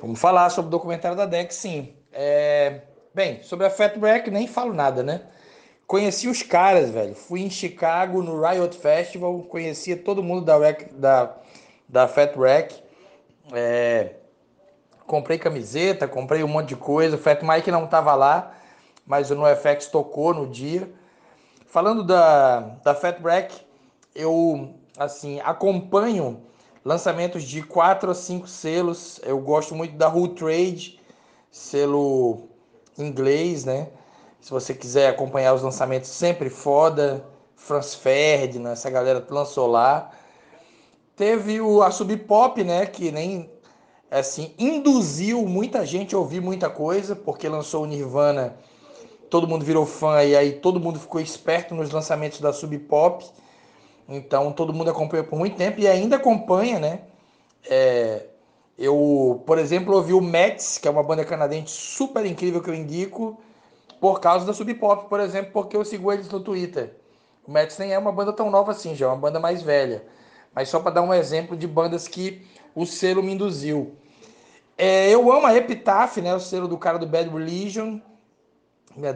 Vamos 0.01 0.19
falar 0.19 0.49
sobre 0.49 0.67
o 0.67 0.71
documentário 0.71 1.15
da 1.15 1.25
DEC, 1.25 1.53
sim. 1.53 1.93
É... 2.11 2.81
Bem, 3.15 3.41
sobre 3.41 3.65
a 3.65 3.69
Fat 3.69 3.95
Wreck 3.97 4.29
nem 4.29 4.47
falo 4.47 4.73
nada, 4.73 5.01
né? 5.01 5.21
Conheci 5.87 6.27
os 6.27 6.43
caras, 6.43 6.89
velho. 6.89 7.15
Fui 7.15 7.41
em 7.41 7.49
Chicago 7.49 8.21
no 8.21 8.45
Riot 8.45 8.77
Festival, 8.77 9.39
conhecia 9.43 9.95
todo 9.95 10.21
mundo 10.21 10.43
da, 10.43 10.57
Rec, 10.57 10.91
da, 10.91 11.33
da 11.87 12.05
Fat 12.05 12.35
Wreck. 12.35 12.75
É... 13.53 14.15
Comprei 15.05 15.37
camiseta, 15.37 16.05
comprei 16.05 16.43
um 16.43 16.49
monte 16.49 16.69
de 16.69 16.75
coisa. 16.75 17.15
O 17.15 17.19
Fat 17.19 17.41
Mike 17.41 17.71
não 17.71 17.87
tava 17.87 18.13
lá, 18.13 18.53
mas 19.05 19.31
o 19.31 19.35
NoFX 19.35 19.87
tocou 19.87 20.33
no 20.33 20.45
dia. 20.45 20.91
Falando 21.67 22.01
da, 22.01 22.61
da 22.81 22.95
Fat 22.95 23.21
Wreck, 23.21 23.53
eu 24.15 24.73
assim 24.97 25.41
acompanho 25.41 26.41
lançamentos 26.83 27.43
de 27.43 27.61
quatro 27.61 28.09
a 28.09 28.15
cinco 28.15 28.47
selos. 28.47 29.19
Eu 29.21 29.37
gosto 29.39 29.75
muito 29.75 29.97
da 29.97 30.07
Who 30.07 30.29
Trade, 30.29 30.97
selo 31.51 32.47
inglês, 32.97 33.65
né? 33.65 33.89
Se 34.39 34.49
você 34.49 34.73
quiser 34.73 35.09
acompanhar 35.09 35.53
os 35.53 35.61
lançamentos, 35.61 36.09
sempre 36.09 36.49
foda. 36.49 37.25
Franz 37.57 37.95
Ferdinand, 37.95 38.71
essa 38.71 38.89
galera 38.89 39.25
lançou 39.29 39.67
lá. 39.67 40.11
Teve 41.17 41.59
o, 41.59 41.81
a 41.83 41.91
Sub 41.91 42.15
Pop, 42.15 42.63
né? 42.63 42.85
Que 42.85 43.11
nem 43.11 43.51
assim 44.09 44.53
induziu 44.57 45.45
muita 45.45 45.85
gente 45.85 46.15
a 46.15 46.17
ouvir 46.17 46.39
muita 46.39 46.69
coisa, 46.69 47.13
porque 47.13 47.49
lançou 47.49 47.83
o 47.83 47.87
Nirvana 47.87 48.57
todo 49.29 49.47
mundo 49.47 49.65
virou 49.65 49.85
fã 49.85 50.23
e 50.23 50.35
aí 50.35 50.53
todo 50.53 50.79
mundo 50.79 50.99
ficou 50.99 51.19
esperto 51.21 51.75
nos 51.75 51.91
lançamentos 51.91 52.39
da 52.39 52.53
Sub 52.53 52.77
Pop. 52.79 53.25
Então 54.07 54.51
todo 54.51 54.73
mundo 54.73 54.89
acompanhou 54.89 55.25
por 55.25 55.37
muito 55.37 55.57
tempo 55.57 55.79
e 55.79 55.87
ainda 55.87 56.15
acompanha, 56.15 56.79
né? 56.79 57.01
É, 57.69 58.25
eu, 58.77 59.43
por 59.45 59.57
exemplo, 59.57 59.95
ouvi 59.95 60.13
o 60.13 60.21
Mets, 60.21 60.77
que 60.77 60.87
é 60.87 60.91
uma 60.91 61.03
banda 61.03 61.25
canadense 61.25 61.71
super 61.71 62.25
incrível 62.25 62.61
que 62.61 62.69
eu 62.69 62.75
indico, 62.75 63.37
por 63.99 64.19
causa 64.19 64.45
da 64.45 64.53
Sub 64.53 64.71
Pop, 64.75 65.09
por 65.09 65.19
exemplo, 65.19 65.51
porque 65.51 65.75
eu 65.75 65.83
sigo 65.83 66.11
eles 66.11 66.29
no 66.29 66.39
Twitter. 66.39 66.95
O 67.45 67.51
Mets 67.51 67.77
nem 67.77 67.93
é 67.93 67.97
uma 67.97 68.11
banda 68.11 68.31
tão 68.31 68.49
nova 68.51 68.71
assim, 68.71 68.95
já 68.95 69.07
é 69.07 69.09
uma 69.09 69.17
banda 69.17 69.39
mais 69.39 69.61
velha. 69.61 70.05
Mas 70.53 70.69
só 70.69 70.79
para 70.79 70.91
dar 70.91 71.01
um 71.01 71.13
exemplo 71.13 71.57
de 71.57 71.67
bandas 71.67 72.07
que 72.07 72.45
o 72.75 72.85
selo 72.85 73.23
me 73.23 73.33
induziu. 73.33 73.95
É, 74.77 75.09
eu 75.09 75.31
amo 75.31 75.47
a 75.47 75.55
Epitaph, 75.55 76.17
né? 76.17 76.33
O 76.35 76.39
selo 76.39 76.67
do 76.67 76.77
cara 76.77 76.99
do 76.99 77.07
Bad 77.07 77.29
Religion 77.29 77.99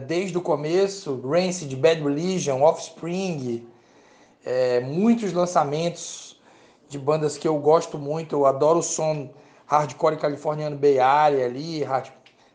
desde 0.06 0.38
o 0.38 0.40
começo, 0.40 1.20
Rancid, 1.20 1.74
Bad 1.74 2.00
Religion, 2.02 2.62
Offspring, 2.62 3.66
é, 4.44 4.80
muitos 4.80 5.32
lançamentos 5.32 6.40
de 6.88 6.98
bandas 6.98 7.36
que 7.36 7.48
eu 7.48 7.58
gosto 7.58 7.98
muito, 7.98 8.36
eu 8.36 8.46
adoro 8.46 8.78
o 8.78 8.82
som 8.82 9.30
hardcore 9.66 10.16
californiano 10.16 10.76
Bay 10.76 11.00
Area 11.00 11.46
ali, 11.46 11.82
hard, 11.82 12.10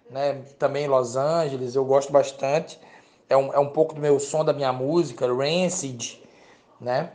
né, 0.10 0.36
também 0.58 0.88
Los 0.88 1.18
Angeles, 1.18 1.76
eu 1.76 1.84
gosto 1.84 2.14
bastante, 2.14 2.80
é 3.30 3.36
um, 3.36 3.54
é 3.54 3.60
um 3.60 3.70
pouco 3.70 3.94
do 3.94 4.00
meu 4.00 4.20
som, 4.20 4.46
da 4.46 4.54
minha 4.54 4.72
música, 4.72 5.28
Rancid, 5.28 6.22
né, 6.80 7.12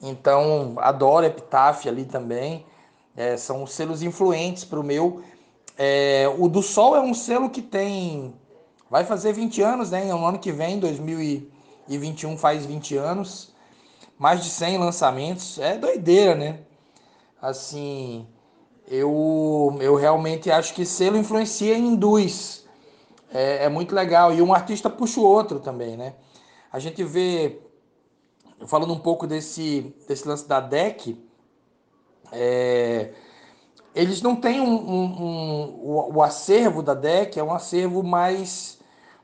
então 0.00 0.74
adoro 0.76 1.26
Epitaph 1.26 1.86
ali 1.86 2.04
também, 2.04 2.64
é, 3.16 3.36
são 3.36 3.66
selos 3.66 4.02
influentes 4.02 4.64
para 4.64 4.78
o 4.78 4.84
meu, 4.84 5.22
é, 5.76 6.26
o 6.38 6.48
do 6.48 6.62
Sol 6.62 6.94
é 6.94 7.00
um 7.00 7.14
selo 7.14 7.50
que 7.50 7.62
tem 7.62 8.34
Vai 8.90 9.04
fazer 9.04 9.32
20 9.32 9.62
anos, 9.62 9.90
né? 9.90 10.04
No 10.04 10.24
ano 10.24 10.38
que 10.38 10.52
vem, 10.52 10.78
2021, 10.78 12.36
faz 12.36 12.64
20 12.64 12.96
anos. 12.96 13.52
Mais 14.18 14.42
de 14.42 14.50
100 14.50 14.78
lançamentos. 14.78 15.58
É 15.58 15.76
doideira, 15.76 16.34
né? 16.34 16.60
Assim, 17.40 18.26
eu, 18.86 19.76
eu 19.80 19.94
realmente 19.96 20.50
acho 20.50 20.72
que 20.72 20.86
selo 20.86 21.16
influencia 21.16 21.76
e 21.76 21.80
induz. 21.80 22.64
É, 23.32 23.64
é 23.64 23.68
muito 23.68 23.94
legal. 23.94 24.32
E 24.32 24.40
um 24.40 24.54
artista 24.54 24.88
puxa 24.88 25.20
o 25.20 25.24
outro 25.24 25.60
também, 25.60 25.96
né? 25.96 26.14
A 26.72 26.78
gente 26.78 27.02
vê, 27.02 27.60
falando 28.66 28.92
um 28.92 28.98
pouco 28.98 29.26
desse, 29.26 29.94
desse 30.06 30.26
lance 30.26 30.46
da 30.46 30.60
deck, 30.60 31.20
é, 32.32 33.12
eles 33.94 34.20
não 34.20 34.36
têm 34.36 34.60
um, 34.60 34.74
um, 34.74 35.04
um 35.04 35.62
o, 35.82 36.16
o, 36.16 36.22
acervo 36.22 36.82
da 36.82 36.92
deck 36.92 37.38
é 37.38 37.42
um 37.42 37.52
acervo 37.52 38.02
mais 38.02 38.75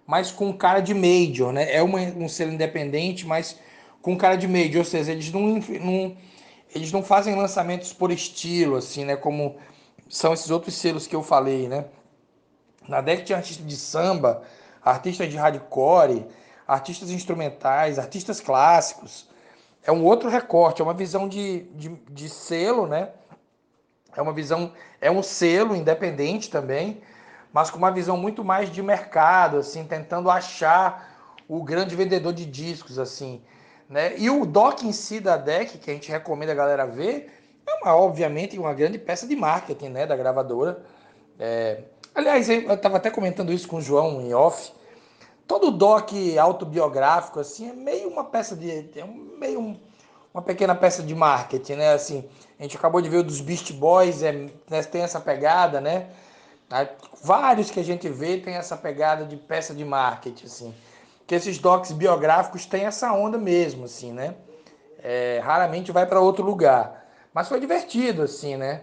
mas 0.07 0.31
com 0.31 0.53
cara 0.53 0.81
de 0.81 0.95
major, 0.95 1.53
né? 1.53 1.75
É 1.75 1.83
uma, 1.83 2.01
um 2.01 2.29
selo 2.29 2.53
independente, 2.53 3.27
mas 3.27 3.59
com 4.01 4.17
cara 4.17 4.37
de 4.37 4.49
major, 4.49 4.79
ou 4.79 4.85
seja, 4.85 5.13
eles 5.13 5.31
não, 5.33 5.41
não, 5.81 6.17
eles 6.75 6.91
não 6.93 7.03
fazem 7.03 7.35
lançamentos 7.35 7.93
por 7.93 8.11
estilo, 8.11 8.77
assim, 8.77 9.05
né? 9.05 9.17
Como 9.17 9.57
são 10.09 10.33
esses 10.33 10.51
outros 10.51 10.75
selos 10.75 11.07
que 11.07 11.17
eu 11.17 11.23
falei, 11.23 11.69
né? 11.69 11.87
Na 12.89 13.01
década 13.01 13.25
tinha 13.25 13.39
artistas 13.39 13.67
de 13.67 13.77
samba, 13.77 14.43
artistas 14.85 15.31
de 15.31 15.37
hardcore, 15.37 16.27
artistas 16.67 17.11
instrumentais, 17.11 17.99
artistas 17.99 18.41
clássicos. 18.41 19.29
É 19.85 19.93
um 19.93 20.05
outro 20.05 20.29
recorte, 20.29 20.81
é 20.81 20.85
uma 20.85 20.95
visão 20.95 21.29
de, 21.29 21.61
de, 21.75 21.89
de 22.11 22.29
selo, 22.29 22.87
né? 22.87 23.11
É 24.17 24.21
uma 24.21 24.33
visão, 24.33 24.73
é 25.01 25.11
um 25.11 25.23
selo 25.23 25.75
independente 25.75 26.51
também, 26.51 27.01
mas 27.53 27.71
com 27.71 27.79
uma 27.79 27.91
visão 27.91 28.17
muito 28.17 28.45
mais 28.45 28.71
de 28.71 28.83
mercado, 28.83 29.59
assim, 29.59 29.85
tentando 29.85 30.31
achar 30.31 31.11
o 31.49 31.63
grande 31.63 31.95
vendedor 31.95 32.33
de 32.33 32.47
discos, 32.47 32.99
assim, 32.99 33.43
né? 33.89 34.15
E 34.17 34.31
o 34.31 34.47
doc 34.47 34.83
em 34.83 34.93
si 34.93 35.21
da 35.21 35.37
DEC, 35.37 35.79
que 35.79 35.91
a 35.91 35.95
gente 35.95 36.11
recomenda 36.11 36.53
a 36.53 36.55
galera 36.55 36.87
ver, 36.87 37.31
é 37.67 37.85
uma, 37.85 37.95
obviamente 37.95 38.59
uma 38.59 38.73
grande 38.73 38.99
peça 38.99 39.27
de 39.27 39.37
marketing, 39.37 39.91
né, 39.91 40.07
da 40.07 40.17
gravadora. 40.17 40.83
É... 41.39 41.83
Aliás, 42.15 42.49
eu 42.49 42.73
estava 42.73 42.97
até 42.97 43.11
comentando 43.11 43.53
isso 43.53 43.69
com 43.69 43.77
o 43.77 43.83
João 43.83 44.21
em 44.21 44.35
off. 44.35 44.73
Todo 45.47 45.71
doc 45.71 46.11
autobiográfico, 46.41 47.41
assim, 47.41 47.69
é 47.69 47.73
meio 47.73 48.09
uma 48.09 48.25
peça 48.25 48.57
de... 48.57 48.71
É 48.71 49.05
meio 49.39 49.79
uma 50.33 50.43
pequena 50.43 50.75
peça 50.75 51.03
de 51.03 51.15
marketing, 51.15 51.75
né? 51.75 51.93
Assim, 51.93 52.25
a 52.59 52.63
gente 52.63 52.77
acabou 52.77 53.03
de 53.03 53.09
ver 53.09 53.19
o 53.19 53.23
dos 53.23 53.41
Beast 53.41 53.73
Boys, 53.73 54.23
é, 54.23 54.33
né, 54.33 54.83
tem 54.91 55.03
essa 55.03 55.21
pegada, 55.21 55.81
né? 55.81 56.09
Vários 57.23 57.70
que 57.70 57.79
a 57.79 57.85
gente 57.85 58.09
vê 58.09 58.39
tem 58.39 58.55
essa 58.55 58.77
pegada 58.77 59.25
de 59.25 59.37
peça 59.37 59.75
de 59.75 59.85
marketing, 59.85 60.47
assim. 60.47 60.75
Que 61.27 61.35
esses 61.35 61.59
docs 61.59 61.93
biográficos 61.93 62.66
têm 62.66 62.85
essa 62.85 63.12
onda 63.12 63.37
mesmo, 63.37 63.85
assim, 63.85 64.12
né? 64.12 64.35
É, 64.99 65.41
raramente 65.45 65.93
vai 65.93 66.07
para 66.07 66.20
outro 66.20 66.45
lugar. 66.45 67.07
Mas 67.35 67.49
foi 67.49 67.61
divertido, 67.61 68.23
assim, 68.23 68.57
né? 68.57 68.83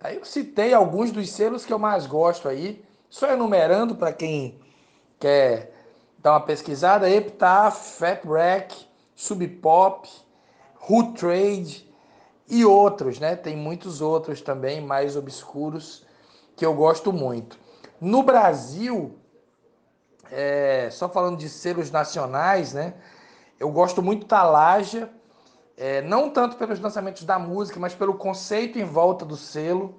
Aí 0.00 0.16
eu 0.16 0.24
citei 0.24 0.74
alguns 0.74 1.10
dos 1.10 1.30
selos 1.30 1.64
que 1.64 1.72
eu 1.72 1.78
mais 1.78 2.06
gosto 2.06 2.48
aí, 2.48 2.84
só 3.08 3.30
enumerando 3.30 3.94
para 3.94 4.12
quem 4.12 4.58
quer 5.18 5.72
dar 6.18 6.32
uma 6.32 6.40
pesquisada: 6.40 7.08
Epitaph, 7.08 7.98
Fat 7.98 8.24
Wreck, 8.24 8.86
Sub 9.14 9.46
Pop, 9.46 10.08
Who 10.88 11.12
Trade 11.12 11.88
e 12.48 12.64
outros, 12.64 13.18
né? 13.18 13.36
Tem 13.36 13.56
muitos 13.56 14.00
outros 14.00 14.40
também 14.40 14.80
mais 14.80 15.16
obscuros 15.16 16.04
que 16.62 16.66
eu 16.66 16.74
gosto 16.74 17.12
muito. 17.12 17.58
No 18.00 18.22
Brasil, 18.22 19.18
é, 20.30 20.88
só 20.92 21.08
falando 21.08 21.36
de 21.36 21.48
selos 21.48 21.90
nacionais, 21.90 22.72
né? 22.72 22.94
Eu 23.58 23.68
gosto 23.70 24.00
muito 24.00 24.28
da 24.28 24.44
Laja, 24.44 25.10
é, 25.76 26.00
não 26.02 26.30
tanto 26.30 26.56
pelos 26.56 26.78
lançamentos 26.78 27.24
da 27.24 27.36
música, 27.36 27.80
mas 27.80 27.96
pelo 27.96 28.14
conceito 28.14 28.78
em 28.78 28.84
volta 28.84 29.24
do 29.24 29.36
selo, 29.36 29.96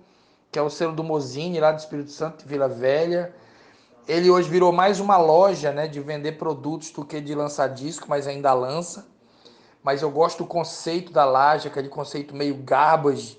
que 0.50 0.58
é 0.58 0.62
o 0.62 0.70
selo 0.70 0.94
do 0.94 1.04
Mozini, 1.04 1.60
lá 1.60 1.74
do 1.74 1.80
Espírito 1.80 2.12
Santo, 2.12 2.44
de 2.44 2.50
Vila 2.50 2.70
Velha. 2.70 3.36
Ele 4.08 4.32
hoje 4.32 4.50
virou 4.50 4.72
mais 4.72 5.02
uma 5.02 5.18
loja 5.18 5.74
né, 5.74 5.86
de 5.86 6.00
vender 6.00 6.38
produtos 6.38 6.92
do 6.92 7.04
que 7.04 7.20
de 7.20 7.36
lançar 7.36 7.68
disco, 7.68 8.06
mas 8.08 8.26
ainda 8.26 8.54
lança. 8.54 9.06
Mas 9.84 10.02
eu 10.02 10.10
gosto 10.10 10.44
do 10.44 10.48
conceito 10.48 11.12
da 11.12 11.26
Laja, 11.26 11.68
aquele 11.68 11.90
conceito 11.90 12.34
meio 12.34 12.56
garbage, 12.56 13.38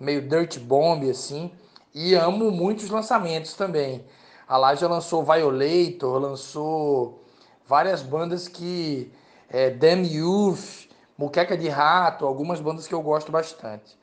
meio 0.00 0.28
dirt 0.28 0.58
bomb, 0.58 1.08
assim. 1.08 1.52
E 1.94 2.12
amo 2.16 2.50
muitos 2.50 2.90
lançamentos 2.90 3.54
também. 3.54 4.04
A 4.48 4.56
Laja 4.56 4.88
lançou 4.88 5.22
Violator, 5.22 6.18
lançou 6.18 7.22
várias 7.66 8.02
bandas 8.02 8.48
que. 8.48 9.12
É, 9.48 9.70
Damn 9.70 10.04
Youth, 10.04 10.88
Muqueca 11.16 11.56
de 11.56 11.68
Rato, 11.68 12.26
algumas 12.26 12.60
bandas 12.60 12.88
que 12.88 12.94
eu 12.94 13.00
gosto 13.00 13.30
bastante. 13.30 13.96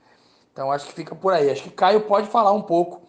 Então 0.53 0.71
acho 0.71 0.87
que 0.87 0.93
fica 0.93 1.13
por 1.13 1.33
aí. 1.33 1.49
Acho 1.49 1.63
que 1.63 1.69
Caio 1.71 2.01
pode 2.01 2.27
falar 2.27 2.53
um 2.53 2.61
pouco 2.61 3.01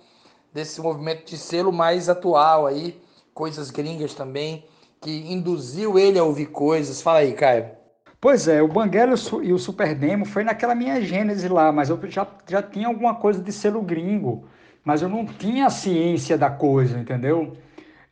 desse 0.53 0.81
movimento 0.81 1.27
de 1.27 1.39
selo 1.39 1.73
mais 1.73 2.09
atual 2.09 2.67
aí, 2.67 3.01
coisas 3.33 3.71
gringas 3.71 4.15
também, 4.15 4.67
que 5.01 5.33
induziu 5.33 5.97
ele 5.97 6.19
a 6.19 6.25
ouvir 6.25 6.47
coisas. 6.47 7.01
Fala 7.01 7.21
aí, 7.21 7.33
Caio. 7.35 7.71
Pois 8.21 8.49
é, 8.49 8.61
o 8.61 8.69
Banguela 8.69 9.15
e 9.43 9.53
o 9.53 9.59
Super 9.59 9.95
Demo 9.95 10.25
foi 10.25 10.43
naquela 10.43 10.75
minha 10.75 11.01
gênese 11.01 11.49
lá, 11.49 11.71
mas 11.71 11.89
eu 11.89 11.99
já, 12.11 12.27
já 12.49 12.63
tinha 12.63 12.89
alguma 12.89 13.15
coisa 13.15 13.41
de 13.41 13.53
selo 13.53 13.83
gringo 13.83 14.45
mas 14.85 15.03
eu 15.03 15.09
não 15.09 15.25
tinha 15.25 15.71
ciência 15.71 16.37
da 16.37 16.51
coisa, 16.51 16.99
entendeu? 16.99 17.57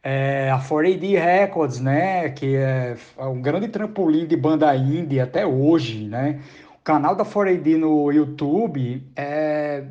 É, 0.03 0.51
a 0.51 0.59
4AD 0.59 1.19
Records, 1.19 1.81
né, 1.81 2.31
que 2.31 2.57
é, 2.57 2.97
é 3.19 3.25
um 3.25 3.43
grande 3.43 3.69
trampolim 3.69 4.27
de 4.27 4.37
banda 4.37 4.75
indie 4.75 5.21
até 5.21 5.47
hoje, 5.47 6.07
né? 6.09 6.41
O 6.75 6.83
canal 6.83 7.15
da 7.15 7.25
4AD 7.25 7.77
no 7.77 8.11
YouTube 8.11 9.07
é 9.15 9.85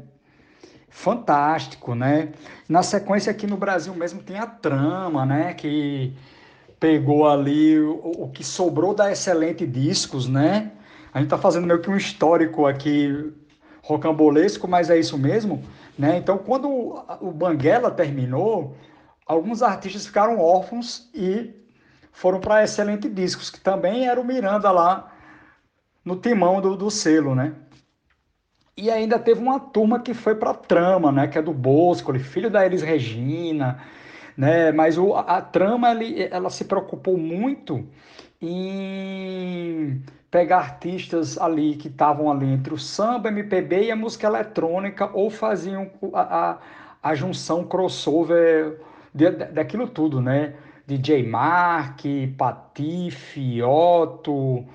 fantástico, 0.89 1.93
né? 1.93 2.30
Na 2.67 2.82
sequência 2.82 3.32
aqui 3.32 3.45
no 3.45 3.55
Brasil 3.57 3.93
mesmo 3.93 4.21
tem 4.23 4.38
a 4.38 4.47
Trama, 4.47 5.25
né, 5.25 5.53
que 5.53 6.13
pegou 6.80 7.27
ali 7.27 7.80
o, 7.80 8.23
o 8.23 8.30
que 8.30 8.43
sobrou 8.43 8.95
da 8.95 9.11
Excelente 9.11 9.67
Discos, 9.67 10.27
né? 10.27 10.71
A 11.13 11.19
gente 11.19 11.30
tá 11.30 11.38
fazendo 11.38 11.67
meio 11.67 11.82
que 11.82 11.89
um 11.89 11.97
histórico 11.97 12.65
aqui 12.65 13.32
rocambolesco, 13.82 14.67
mas 14.67 14.89
é 14.89 14.97
isso 14.97 15.17
mesmo. 15.17 15.63
Né? 15.99 16.15
Então, 16.15 16.37
quando 16.37 16.69
o 17.19 17.29
Banguela 17.33 17.91
terminou, 17.91 18.73
alguns 19.25 19.61
artistas 19.61 20.05
ficaram 20.05 20.39
órfãos 20.39 21.09
e 21.13 21.53
foram 22.13 22.39
para 22.39 22.63
Excelente 22.63 23.09
Discos, 23.09 23.49
que 23.49 23.59
também 23.59 24.07
era 24.07 24.19
o 24.19 24.23
Miranda 24.23 24.71
lá 24.71 25.11
no 26.05 26.15
timão 26.15 26.61
do, 26.61 26.77
do 26.77 26.89
selo, 26.89 27.35
né? 27.35 27.53
E 28.77 28.89
ainda 28.89 29.19
teve 29.19 29.41
uma 29.41 29.59
turma 29.59 29.99
que 29.99 30.13
foi 30.13 30.35
para 30.35 30.53
Trama, 30.53 31.11
né? 31.11 31.27
Que 31.27 31.37
é 31.37 31.41
do 31.41 31.51
Bosco, 31.53 32.17
filho 32.17 32.49
da 32.49 32.65
Elis 32.65 32.81
Regina, 32.81 33.83
né? 34.37 34.71
Mas 34.71 34.97
o, 34.97 35.13
a 35.13 35.41
Trama, 35.41 35.91
ele, 35.91 36.29
ela 36.31 36.49
se 36.49 36.63
preocupou 36.63 37.17
muito 37.17 37.85
em 38.41 40.01
pegar 40.32 40.57
artistas 40.57 41.38
ali 41.38 41.75
que 41.75 41.88
estavam 41.88 42.32
ali 42.32 42.45
entre 42.45 42.73
o 42.73 42.77
samba, 42.77 43.30
MPB 43.30 43.86
e 43.86 43.91
a 43.91 43.95
música 43.95 44.27
eletrônica, 44.27 45.09
ou 45.13 45.30
faziam 45.30 45.89
a, 46.13 46.21
a, 46.21 46.57
a 47.01 47.15
junção 47.15 47.63
crossover 47.63 48.80
de, 49.13 49.30
de, 49.32 49.45
daquilo 49.45 49.88
tudo, 49.88 50.21
né? 50.21 50.53
DJ 50.86 51.27
Mark, 51.27 52.01
Patife, 52.38 53.61
Otto, 53.61 54.65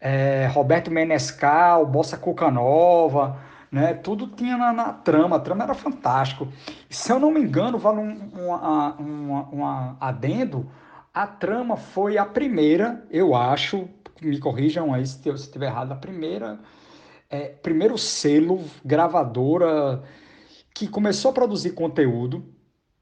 é, 0.00 0.46
Roberto 0.52 0.90
Menescal, 0.90 1.86
Bossa 1.86 2.16
Cuca 2.16 2.50
Nova, 2.50 3.38
né? 3.70 3.94
Tudo 3.94 4.26
tinha 4.26 4.56
na, 4.56 4.72
na, 4.72 4.92
trama, 4.92 5.36
a 5.36 5.40
trama 5.40 5.64
era 5.64 5.74
fantástico. 5.74 6.48
Se 6.90 7.12
eu 7.12 7.20
não 7.20 7.30
me 7.30 7.40
engano, 7.40 7.78
vale 7.78 8.00
um, 8.00 8.30
um, 8.36 9.02
um, 9.02 9.48
um 9.52 9.96
adendo, 10.00 10.68
a 11.12 11.26
trama 11.26 11.76
foi 11.76 12.16
a 12.16 12.24
primeira, 12.24 13.06
eu 13.10 13.34
acho, 13.34 13.88
me 14.20 14.38
corrijam 14.38 14.94
aí 14.94 15.06
se 15.06 15.28
eu 15.28 15.34
estiver 15.34 15.66
errado, 15.66 15.92
a 15.92 15.96
primeira, 15.96 16.58
é, 17.28 17.48
primeiro 17.48 17.98
selo 17.98 18.64
gravadora 18.84 20.02
que 20.74 20.88
começou 20.88 21.30
a 21.30 21.34
produzir 21.34 21.72
conteúdo 21.72 22.44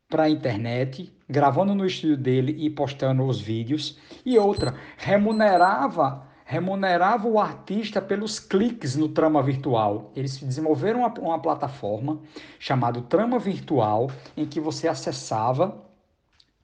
para 0.09 0.25
a 0.25 0.31
internet, 0.31 1.15
gravando 1.29 1.75
no 1.75 1.87
estúdio 1.87 2.17
dele 2.17 2.57
e 2.59 2.69
postando 2.69 3.25
os 3.25 3.41
vídeos, 3.41 3.99
e 4.27 4.37
outra, 4.39 4.75
remunerava 4.97 6.29
remunerava 6.51 7.29
o 7.29 7.39
artista 7.39 8.03
pelos 8.03 8.41
cliques 8.41 8.97
no 8.97 9.09
Trama 9.09 9.41
Virtual. 9.41 10.11
Eles 10.17 10.37
desenvolveram 10.37 10.99
uma, 10.99 11.15
uma 11.21 11.39
plataforma 11.39 12.21
chamada 12.59 13.01
Trama 13.03 13.39
Virtual, 13.39 14.11
em 14.37 14.45
que 14.45 14.59
você 14.59 14.89
acessava, 14.89 15.81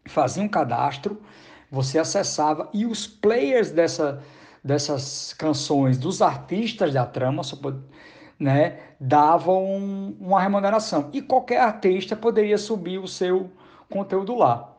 fazia 0.09 0.43
um 0.43 0.49
cadastro, 0.49 1.21
você 1.71 1.99
acessava 1.99 2.69
e 2.73 2.87
os 2.87 3.07
players 3.07 3.71
dessa, 3.71 4.23
dessas 4.63 5.33
canções 5.35 5.99
dos 5.99 6.23
artistas 6.23 6.93
da 6.93 7.05
trama 7.05 7.43
né, 8.39 8.79
davam 9.01 9.65
uma 10.21 10.41
remuneração. 10.41 11.11
E 11.13 11.23
qualquer 11.23 11.61
artista 11.61 12.15
poderia 12.15 12.59
subir 12.59 12.99
o 12.99 13.09
seu 13.09 13.51
conteúdo 13.91 14.35
lá. 14.35 14.73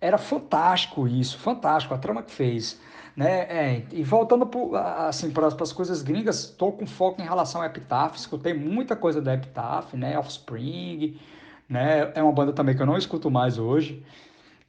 Era 0.00 0.18
fantástico 0.18 1.06
isso, 1.06 1.38
fantástico, 1.38 1.94
a 1.94 1.98
trama 1.98 2.22
que 2.22 2.32
fez. 2.32 2.80
Né? 3.14 3.40
É, 3.42 3.86
e 3.92 4.02
voltando 4.02 4.46
pro, 4.46 4.74
assim, 4.74 5.30
para 5.30 5.46
as 5.46 5.72
coisas 5.72 6.02
gringas, 6.02 6.44
estou 6.44 6.72
com 6.72 6.86
foco 6.86 7.20
em 7.20 7.24
relação 7.24 7.60
ao 7.60 7.66
Epitaph, 7.66 8.16
escutei 8.16 8.54
muita 8.54 8.96
coisa 8.96 9.20
da 9.20 9.34
Epitaph, 9.34 9.92
né? 9.92 10.18
Offspring, 10.18 11.20
né? 11.68 12.10
é 12.14 12.22
uma 12.22 12.32
banda 12.32 12.52
também 12.52 12.74
que 12.74 12.80
eu 12.80 12.86
não 12.86 12.96
escuto 12.96 13.30
mais 13.30 13.58
hoje. 13.58 14.02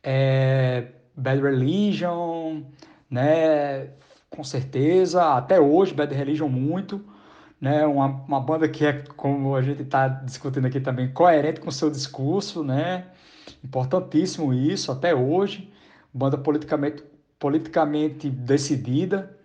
É, 0.03 0.87
Bad 1.15 1.41
Religion, 1.41 2.63
né? 3.09 3.89
com 4.35 4.43
certeza, 4.43 5.35
até 5.35 5.59
hoje, 5.59 5.93
Bad 5.93 6.13
Religion 6.13 6.49
muito, 6.49 7.05
né, 7.61 7.85
uma, 7.85 8.07
uma 8.07 8.39
banda 8.41 8.67
que 8.67 8.83
é, 8.83 9.03
como 9.15 9.55
a 9.55 9.61
gente 9.61 9.83
está 9.83 10.07
discutindo 10.07 10.65
aqui 10.65 10.79
também, 10.79 11.13
coerente 11.13 11.61
com 11.61 11.69
o 11.69 11.71
seu 11.71 11.89
discurso, 11.89 12.63
né, 12.63 13.05
importantíssimo 13.63 14.51
isso, 14.51 14.91
até 14.91 15.13
hoje, 15.13 15.71
banda 16.11 16.35
politicamente, 16.35 17.03
politicamente 17.37 18.27
decidida, 18.27 19.37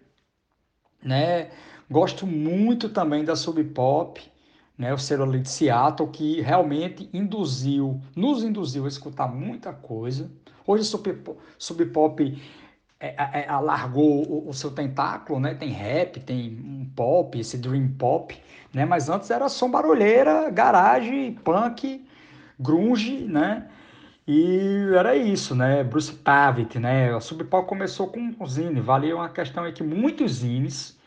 né, 1.03 1.51
gosto 1.91 2.27
muito 2.27 2.89
também 2.89 3.25
da 3.25 3.37
Sub 3.37 3.63
Pop, 3.65 4.21
né, 4.77 4.95
o 4.95 4.99
selo 4.99 5.25
ali 5.25 5.41
de 5.41 5.51
Seattle, 5.51 6.09
que 6.09 6.41
realmente 6.41 7.11
induziu, 7.13 8.01
nos 8.17 8.43
induziu 8.43 8.87
a 8.87 8.89
escutar 8.89 9.29
muita 9.29 9.71
coisa, 9.71 10.31
hoje 10.69 10.85
Sub, 10.85 11.19
Sub 11.59 11.85
Pop 11.87 12.39
é, 13.01 13.07
é, 13.09 13.41
é, 13.41 13.49
alargou 13.49 14.25
o, 14.29 14.49
o, 14.49 14.53
seu 14.53 14.71
tentáculo, 14.71 15.39
né? 15.39 15.55
Tem 15.55 15.71
rap, 15.71 16.19
tem 16.21 16.59
um 16.65 16.85
pop, 16.97 17.39
esse 17.39 17.57
dream 17.57 17.89
pop, 17.97 18.37
né? 18.75 18.85
Mas 18.85 19.09
antes 19.09 19.31
era 19.31 19.49
som 19.49 19.71
barulheira, 19.71 20.51
garagem, 20.51 21.35
punk, 21.35 22.05
grunge, 22.59 23.25
né? 23.25 23.69
E 24.27 24.91
era 24.95 25.17
isso, 25.17 25.55
né? 25.55 25.83
Bruce 25.85 26.13
Pavitt, 26.13 26.79
né? 26.79 27.15
A 27.15 27.21
Sub 27.21 27.43
Pop 27.45 27.69
começou 27.69 28.09
com 28.09 28.21
um 28.21 28.47
zine, 28.47 28.81
valia 28.81 29.17
uma 29.17 29.29
questão 29.29 29.65
é 29.65 29.73
que 29.73 29.83
muitos 29.83 30.33
zines, 30.33 30.99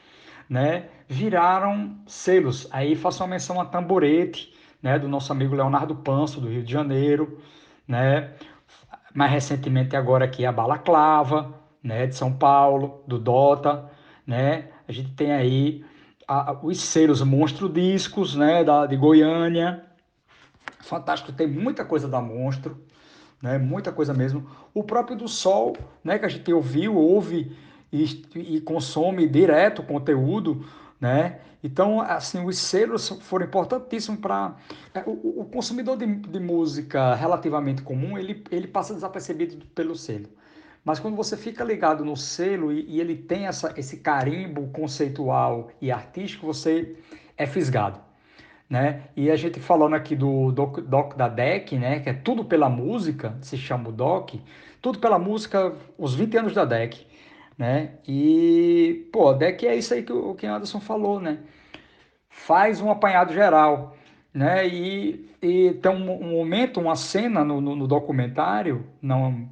né, 0.50 0.86
viraram 1.08 1.98
selos. 2.08 2.68
Aí 2.72 2.96
faço 2.96 3.22
uma 3.24 3.30
menção 3.30 3.62
a 3.62 3.66
Tamborete, 3.66 4.54
né, 4.82 4.98
do 4.98 5.08
nosso 5.08 5.32
amigo 5.32 5.56
Leonardo 5.56 5.96
Panso, 5.96 6.42
do 6.42 6.50
Rio 6.50 6.64
de 6.64 6.72
Janeiro, 6.72 7.40
né? 7.88 8.32
Mais 9.14 9.32
recentemente 9.32 9.96
agora 9.96 10.26
aqui 10.26 10.46
a 10.46 10.52
Balaclava, 10.52 11.54
né, 11.84 12.08
de 12.08 12.16
São 12.16 12.32
Paulo, 12.32 13.04
do 13.08 13.20
Dota, 13.20 13.90
né? 14.26 14.70
A 14.88 14.92
gente 14.92 15.12
tem 15.12 15.32
aí 15.32 15.86
a, 16.28 16.58
os 16.64 16.80
selos 16.80 17.22
Monstro 17.22 17.68
Discos, 17.68 18.36
né, 18.36 18.64
da, 18.64 18.86
de 18.86 18.96
Goiânia. 18.96 19.86
Fantástico, 20.80 21.32
tem 21.32 21.48
muita 21.48 21.84
coisa 21.84 22.08
da 22.08 22.22
Monstro, 22.22 22.78
né, 23.42 23.58
muita 23.58 23.92
coisa 23.92 24.14
mesmo. 24.14 24.50
O 24.74 24.84
próprio 24.84 25.18
do 25.18 25.28
Sol, 25.28 25.76
né, 26.04 26.18
que 26.18 26.26
a 26.26 26.30
gente 26.30 26.52
ouviu, 26.54 26.96
ouve 26.96 27.56
e, 27.92 28.04
e 28.36 28.62
consome 28.62 29.28
direto 29.28 29.84
conteúdo, 29.84 30.66
né? 31.00 31.40
Então, 31.64 32.02
assim, 32.02 32.44
os 32.44 32.58
selos 32.58 33.10
foram 33.22 33.46
importantíssimos 33.46 34.20
para... 34.20 34.56
É, 34.94 35.04
o, 35.06 35.42
o, 35.42 35.46
consumidor 35.46 35.96
de, 35.96 36.08
de, 36.08 36.40
música 36.40 37.14
relativamente 37.14 37.84
comum, 37.84 38.18
ele, 38.18 38.44
ele 38.50 38.68
passa 38.68 38.94
desapercebido 38.94 39.64
pelo 39.68 39.96
selo. 39.96 40.28
Mas 40.84 41.00
quando 41.00 41.16
você 41.16 41.38
fica 41.38 41.64
ligado 41.64 42.04
no 42.04 42.18
selo 42.18 42.74
e, 42.74 42.84
e 42.88 43.00
ele 43.00 43.16
tem 43.16 43.46
essa, 43.46 43.74
esse 43.78 43.98
carimbo 43.98 44.68
conceitual 44.70 45.70
e 45.80 45.92
artístico, 45.92 46.48
você 46.48 46.96
é 47.38 47.46
fisgado. 47.46 48.00
Né? 48.68 49.04
E 49.16 49.30
a 49.30 49.36
gente 49.36 49.60
falando 49.60 49.96
aqui 49.96 50.16
do 50.16 50.52
doc, 50.52 50.80
doc, 50.80 51.16
da 51.16 51.28
DEC, 51.28 51.74
né? 51.78 52.00
que 52.00 52.10
é 52.10 52.14
tudo 52.14 52.44
pela 52.44 52.70
música, 52.70 53.38
se 53.42 53.58
chama 53.58 53.90
o 53.90 53.92
DOC, 53.92 54.42
tudo 54.82 54.98
pela 54.98 55.20
música, 55.20 55.76
os 55.98 56.16
20 56.16 56.38
anos 56.38 56.54
da 56.54 56.66
DEC. 56.66 57.06
Né? 57.62 57.92
E, 58.08 59.08
pô, 59.14 59.30
a 59.30 59.34
DEC 59.34 59.68
é 59.68 59.76
isso 59.76 59.94
aí 59.94 60.02
que 60.02 60.12
o 60.12 60.34
que 60.34 60.48
Anderson 60.48 60.80
falou, 60.80 61.20
né? 61.20 61.38
Faz 62.28 62.82
um 62.82 62.90
apanhado 62.90 63.34
geral, 63.34 63.96
né? 64.34 64.68
E, 64.68 65.30
e 65.40 65.72
tem 65.76 65.92
um, 65.92 66.12
um 66.12 66.32
momento, 66.32 66.80
uma 66.80 66.96
cena 66.96 67.44
no, 67.44 67.62
no, 67.62 67.76
no 67.76 67.88
documentário, 67.88 68.88
não 69.00 69.48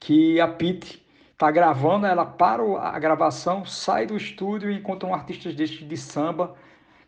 que 0.00 0.40
a 0.40 0.48
Pete 0.48 1.06
tá 1.38 1.48
gravando, 1.48 2.06
ela 2.06 2.26
para 2.26 2.64
a 2.80 2.98
gravação, 2.98 3.64
sai 3.64 4.04
do 4.04 4.16
estúdio 4.16 4.68
e 4.68 4.76
encontra 4.76 5.08
um 5.08 5.14
artista 5.14 5.52
deste 5.52 5.84
de 5.84 5.96
samba 5.96 6.56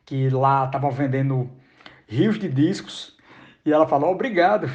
que 0.04 0.30
lá 0.30 0.66
estavam 0.66 0.92
vendendo 0.92 1.50
rios 2.06 2.38
de 2.38 2.48
discos 2.48 3.16
e 3.64 3.72
ela 3.72 3.88
falou 3.88 4.12
obrigado 4.12 4.70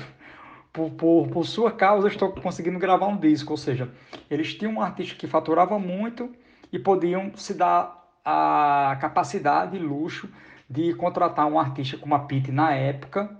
por, 0.71 0.89
por, 0.91 1.27
por 1.29 1.45
sua 1.45 1.71
causa 1.71 2.07
estou 2.07 2.31
conseguindo 2.31 2.79
gravar 2.79 3.07
um 3.07 3.17
disco, 3.17 3.51
ou 3.51 3.57
seja, 3.57 3.89
eles 4.29 4.53
tinham 4.53 4.73
um 4.73 4.81
artista 4.81 5.15
que 5.15 5.27
faturava 5.27 5.77
muito 5.77 6.29
e 6.71 6.79
podiam 6.79 7.31
se 7.35 7.53
dar 7.53 8.09
a 8.23 8.97
capacidade 9.01 9.75
e 9.75 9.79
luxo 9.79 10.29
de 10.69 10.93
contratar 10.93 11.47
um 11.47 11.59
artista 11.59 11.97
como 11.97 12.15
a 12.15 12.19
Pete 12.19 12.51
na 12.51 12.73
época 12.73 13.37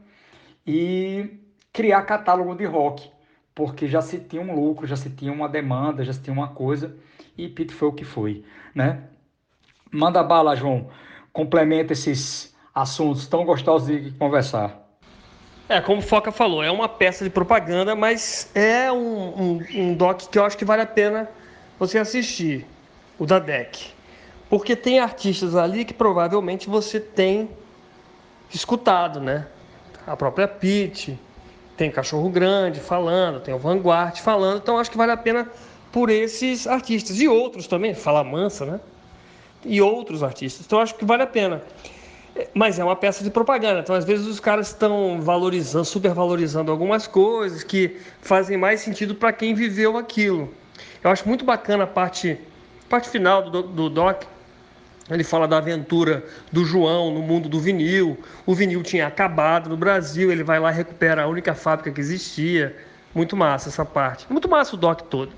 e 0.66 1.40
criar 1.72 2.02
catálogo 2.04 2.56
de 2.56 2.66
rock 2.66 3.10
porque 3.54 3.88
já 3.88 4.02
se 4.02 4.20
tinha 4.20 4.42
um 4.42 4.56
lucro, 4.56 4.88
já 4.88 4.96
se 4.96 5.10
tinha 5.10 5.32
uma 5.32 5.50
demanda, 5.50 6.04
já 6.04 6.14
se 6.14 6.22
tinha 6.22 6.34
uma 6.34 6.50
coisa, 6.50 6.96
e 7.38 7.48
Pito 7.48 7.74
foi 7.74 7.88
o 7.90 7.94
que 7.94 8.06
foi, 8.06 8.46
né? 8.74 9.04
Manda 9.92 10.24
bala, 10.24 10.56
João. 10.56 10.90
Complementa 11.34 11.94
esses 11.94 12.56
assuntos 12.74 13.28
tão 13.28 13.46
gostosos 13.46 13.88
de 13.88 14.12
conversar. 14.12 14.81
É, 15.72 15.80
como 15.80 16.00
o 16.00 16.04
Foca 16.04 16.34
falou, 16.34 16.62
é 16.62 16.70
uma 16.70 16.90
peça 16.90 17.24
de 17.24 17.30
propaganda, 17.30 17.96
mas 17.96 18.50
é 18.54 18.92
um, 18.92 18.98
um, 19.42 19.66
um 19.74 19.94
doc 19.94 20.24
que 20.30 20.38
eu 20.38 20.44
acho 20.44 20.58
que 20.58 20.66
vale 20.66 20.82
a 20.82 20.86
pena 20.86 21.30
você 21.80 21.98
assistir, 21.98 22.66
o 23.18 23.26
da 23.26 23.40
DEC. 23.40 23.94
Porque 24.50 24.76
tem 24.76 25.00
artistas 25.00 25.56
ali 25.56 25.86
que 25.86 25.94
provavelmente 25.94 26.68
você 26.68 27.00
tem 27.00 27.50
escutado, 28.54 29.22
né? 29.22 29.48
A 30.06 30.18
própria 30.18 30.46
Pete, 30.46 31.18
tem 31.78 31.90
Cachorro 31.90 32.30
Grande 32.30 32.82
falando, 32.82 33.40
tem 33.40 33.54
o 33.54 33.58
Vanguard 33.58 34.18
falando, 34.18 34.58
então 34.58 34.78
acho 34.78 34.92
que 34.92 34.98
vale 34.98 35.14
a 35.14 35.18
pena 35.18 35.50
por 35.90 36.10
esses 36.10 36.68
artistas 36.68 37.22
e 37.22 37.30
outros 37.30 37.66
também, 37.66 37.96
Fala 37.96 38.26
Mansa, 38.26 38.66
né? 38.66 38.82
E 39.64 39.82
outros 39.82 40.22
artistas. 40.22 40.66
Então 40.66 40.82
acho 40.82 40.96
que 40.96 41.06
vale 41.06 41.24
a 41.24 41.28
pena. 41.28 41.64
Mas 42.54 42.80
é 42.80 42.84
uma 42.84 42.96
peça 42.96 43.24
de 43.24 43.30
propaganda, 43.30 43.82
então 43.82 43.94
às 43.94 44.06
vezes 44.06 44.26
os 44.26 44.40
caras 44.40 44.68
estão 44.68 45.20
valorizando, 45.22 45.84
supervalorizando 45.84 46.72
algumas 46.72 47.06
coisas 47.06 47.64
que 47.64 47.98
fazem 48.22 48.58
mais 48.58 48.80
sentido 48.80 49.14
para 49.16 49.34
quem 49.34 49.54
viveu 49.54 49.98
aquilo. 49.98 50.54
Eu 51.04 51.12
acho 51.12 51.28
muito 51.28 51.44
bacana 51.44 51.84
a 51.84 51.88
parte, 51.88 52.40
parte 52.90 53.10
final 53.10 53.50
do, 53.50 53.64
do 53.64 53.90
doc, 53.90 54.24
ele 55.10 55.26
fala 55.26 55.46
da 55.46 55.58
aventura 55.58 56.24
do 56.52 56.64
João 56.64 57.14
no 57.14 57.22
mundo 57.22 57.50
do 57.50 57.60
vinil. 57.60 58.18
O 58.46 58.56
vinil 58.56 58.82
tinha 58.82 59.08
acabado 59.08 59.70
no 59.70 59.76
Brasil, 59.76 60.32
ele 60.32 60.44
vai 60.44 60.58
lá 60.58 60.72
recupera 60.72 61.24
a 61.24 61.28
única 61.28 61.54
fábrica 61.54 61.92
que 61.92 62.00
existia. 62.00 62.76
Muito 63.14 63.36
massa 63.36 63.68
essa 63.68 63.84
parte. 63.84 64.26
Muito 64.30 64.48
massa 64.48 64.74
o 64.76 64.78
doc 64.78 65.02
todo. 65.02 65.34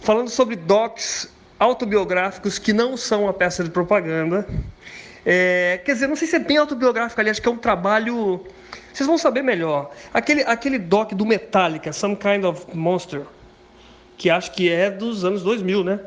Falando 0.00 0.30
sobre 0.30 0.56
docs 0.56 1.30
autobiográficos 1.58 2.58
que 2.58 2.72
não 2.72 2.96
são 2.96 3.24
uma 3.24 3.34
peça 3.34 3.62
de 3.62 3.68
propaganda. 3.68 4.46
É, 5.26 5.80
quer 5.84 5.94
dizer, 5.94 6.06
não 6.06 6.16
sei 6.16 6.28
se 6.28 6.36
é 6.36 6.38
bem 6.38 6.56
autobiográfico 6.56 7.20
ali, 7.20 7.30
acho 7.30 7.40
que 7.40 7.48
é 7.48 7.52
um 7.52 7.56
trabalho. 7.56 8.44
Vocês 8.92 9.06
vão 9.06 9.16
saber 9.16 9.42
melhor. 9.42 9.90
Aquele, 10.12 10.42
aquele 10.42 10.78
doc 10.78 11.12
do 11.12 11.24
Metallica, 11.24 11.92
Some 11.92 12.16
Kind 12.16 12.44
of 12.44 12.64
Monster, 12.74 13.22
que 14.16 14.30
acho 14.30 14.52
que 14.52 14.70
é 14.70 14.90
dos 14.90 15.24
anos 15.24 15.42
2000, 15.42 15.84
né? 15.84 16.00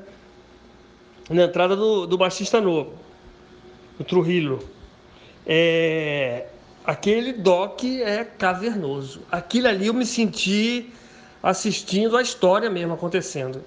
na 1.30 1.44
entrada 1.44 1.76
do, 1.76 2.06
do 2.06 2.18
baixista 2.18 2.62
novo, 2.62 2.94
o 4.00 4.04
Trujillo. 4.04 4.60
É, 5.46 6.46
aquele 6.86 7.34
doc 7.34 7.84
é 7.84 8.24
cavernoso. 8.24 9.22
Aquilo 9.32 9.68
ali 9.68 9.88
eu 9.88 9.94
me 9.94 10.06
senti 10.06 10.90
assistindo 11.42 12.18
a 12.18 12.22
história 12.22 12.70
mesmo 12.70 12.94
acontecendo. 12.94 13.64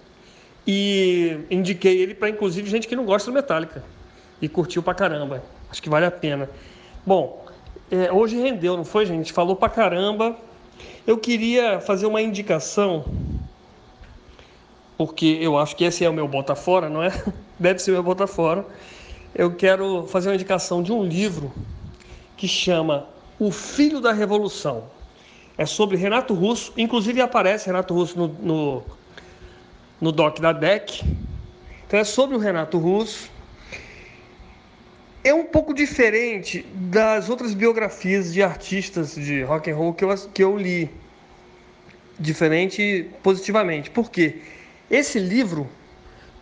E 0.66 1.38
indiquei 1.50 2.00
ele 2.00 2.14
para 2.14 2.28
inclusive 2.28 2.68
gente 2.68 2.86
que 2.86 2.96
não 2.96 3.04
gosta 3.04 3.30
do 3.30 3.34
Metallica 3.34 3.82
e 4.40 4.48
curtiu 4.48 4.82
pra 4.82 4.94
caramba. 4.94 5.42
Acho 5.70 5.82
que 5.82 5.88
vale 5.88 6.06
a 6.06 6.10
pena. 6.10 6.48
Bom, 7.06 7.44
é, 7.90 8.10
hoje 8.12 8.36
rendeu, 8.36 8.76
não 8.76 8.84
foi, 8.84 9.06
gente? 9.06 9.32
Falou 9.32 9.56
pra 9.56 9.68
caramba. 9.68 10.36
Eu 11.06 11.18
queria 11.18 11.80
fazer 11.80 12.06
uma 12.06 12.22
indicação 12.22 13.04
porque 15.00 15.38
eu 15.40 15.56
acho 15.56 15.74
que 15.74 15.84
esse 15.84 16.04
é 16.04 16.10
o 16.10 16.12
meu 16.12 16.28
bota 16.28 16.54
fora, 16.54 16.90
não 16.90 17.02
é? 17.02 17.10
Deve 17.58 17.78
ser 17.78 17.90
o 17.90 17.94
meu 17.94 18.02
bota 18.02 18.26
fora. 18.26 18.66
Eu 19.34 19.54
quero 19.54 20.06
fazer 20.06 20.28
uma 20.28 20.34
indicação 20.34 20.82
de 20.82 20.92
um 20.92 21.02
livro 21.02 21.50
que 22.36 22.46
chama 22.46 23.06
O 23.38 23.50
Filho 23.50 23.98
da 23.98 24.12
Revolução. 24.12 24.84
É 25.56 25.64
sobre 25.64 25.96
Renato 25.96 26.34
Russo, 26.34 26.74
inclusive 26.76 27.18
aparece 27.22 27.64
Renato 27.64 27.94
Russo 27.94 28.18
no, 28.18 28.28
no, 28.28 28.82
no 29.98 30.12
doc 30.12 30.38
da 30.38 30.52
DEC. 30.52 31.02
Então 31.86 31.98
é 31.98 32.04
sobre 32.04 32.36
o 32.36 32.38
Renato 32.38 32.76
Russo. 32.76 33.30
É 35.22 35.34
um 35.34 35.44
pouco 35.44 35.74
diferente 35.74 36.66
das 36.74 37.28
outras 37.28 37.52
biografias 37.52 38.32
de 38.32 38.42
artistas 38.42 39.14
de 39.14 39.42
rock 39.42 39.70
and 39.70 39.76
roll 39.76 39.92
que 39.92 40.04
eu, 40.04 40.16
que 40.32 40.42
eu 40.42 40.56
li. 40.56 40.90
Diferente 42.18 43.08
positivamente. 43.22 43.90
Por 43.90 44.10
quê? 44.10 44.38
Esse 44.90 45.18
livro 45.18 45.68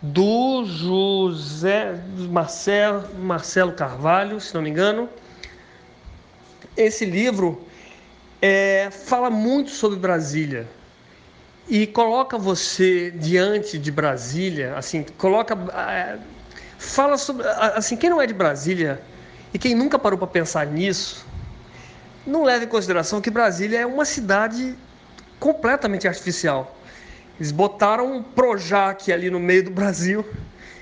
do 0.01 0.63
José 0.65 1.99
Marcelo, 2.29 3.15
Marcelo 3.15 3.73
Carvalho, 3.73 4.39
se 4.39 4.53
não 4.55 4.61
me 4.61 4.69
engano, 4.69 5.09
esse 6.77 7.03
livro 7.03 7.61
é, 8.41 8.89
fala 8.91 9.29
muito 9.29 9.71
sobre 9.71 9.99
Brasília 9.99 10.65
e 11.67 11.85
coloca 11.85 12.37
você 12.37 13.11
diante 13.11 13.77
de 13.77 13.91
Brasília, 13.91 14.75
assim, 14.75 15.05
coloca, 15.17 15.53
é, 15.87 16.17
fala 16.79 17.17
sobre, 17.17 17.45
assim, 17.75 17.97
quem 17.97 18.09
não 18.09 18.21
é 18.21 18.25
de 18.25 18.33
Brasília 18.33 19.01
e 19.53 19.59
quem 19.59 19.75
nunca 19.75 19.99
parou 19.99 20.17
para 20.17 20.27
pensar 20.27 20.65
nisso, 20.65 21.27
não 22.25 22.43
leva 22.43 22.63
em 22.63 22.67
consideração 22.67 23.21
que 23.21 23.29
Brasília 23.29 23.81
é 23.81 23.85
uma 23.85 24.05
cidade 24.05 24.75
completamente 25.39 26.07
artificial. 26.07 26.75
Eles 27.37 27.51
botaram 27.51 28.13
um 28.13 28.23
Projac 28.23 29.11
ali 29.11 29.29
no 29.29 29.39
meio 29.39 29.65
do 29.65 29.71
Brasil 29.71 30.25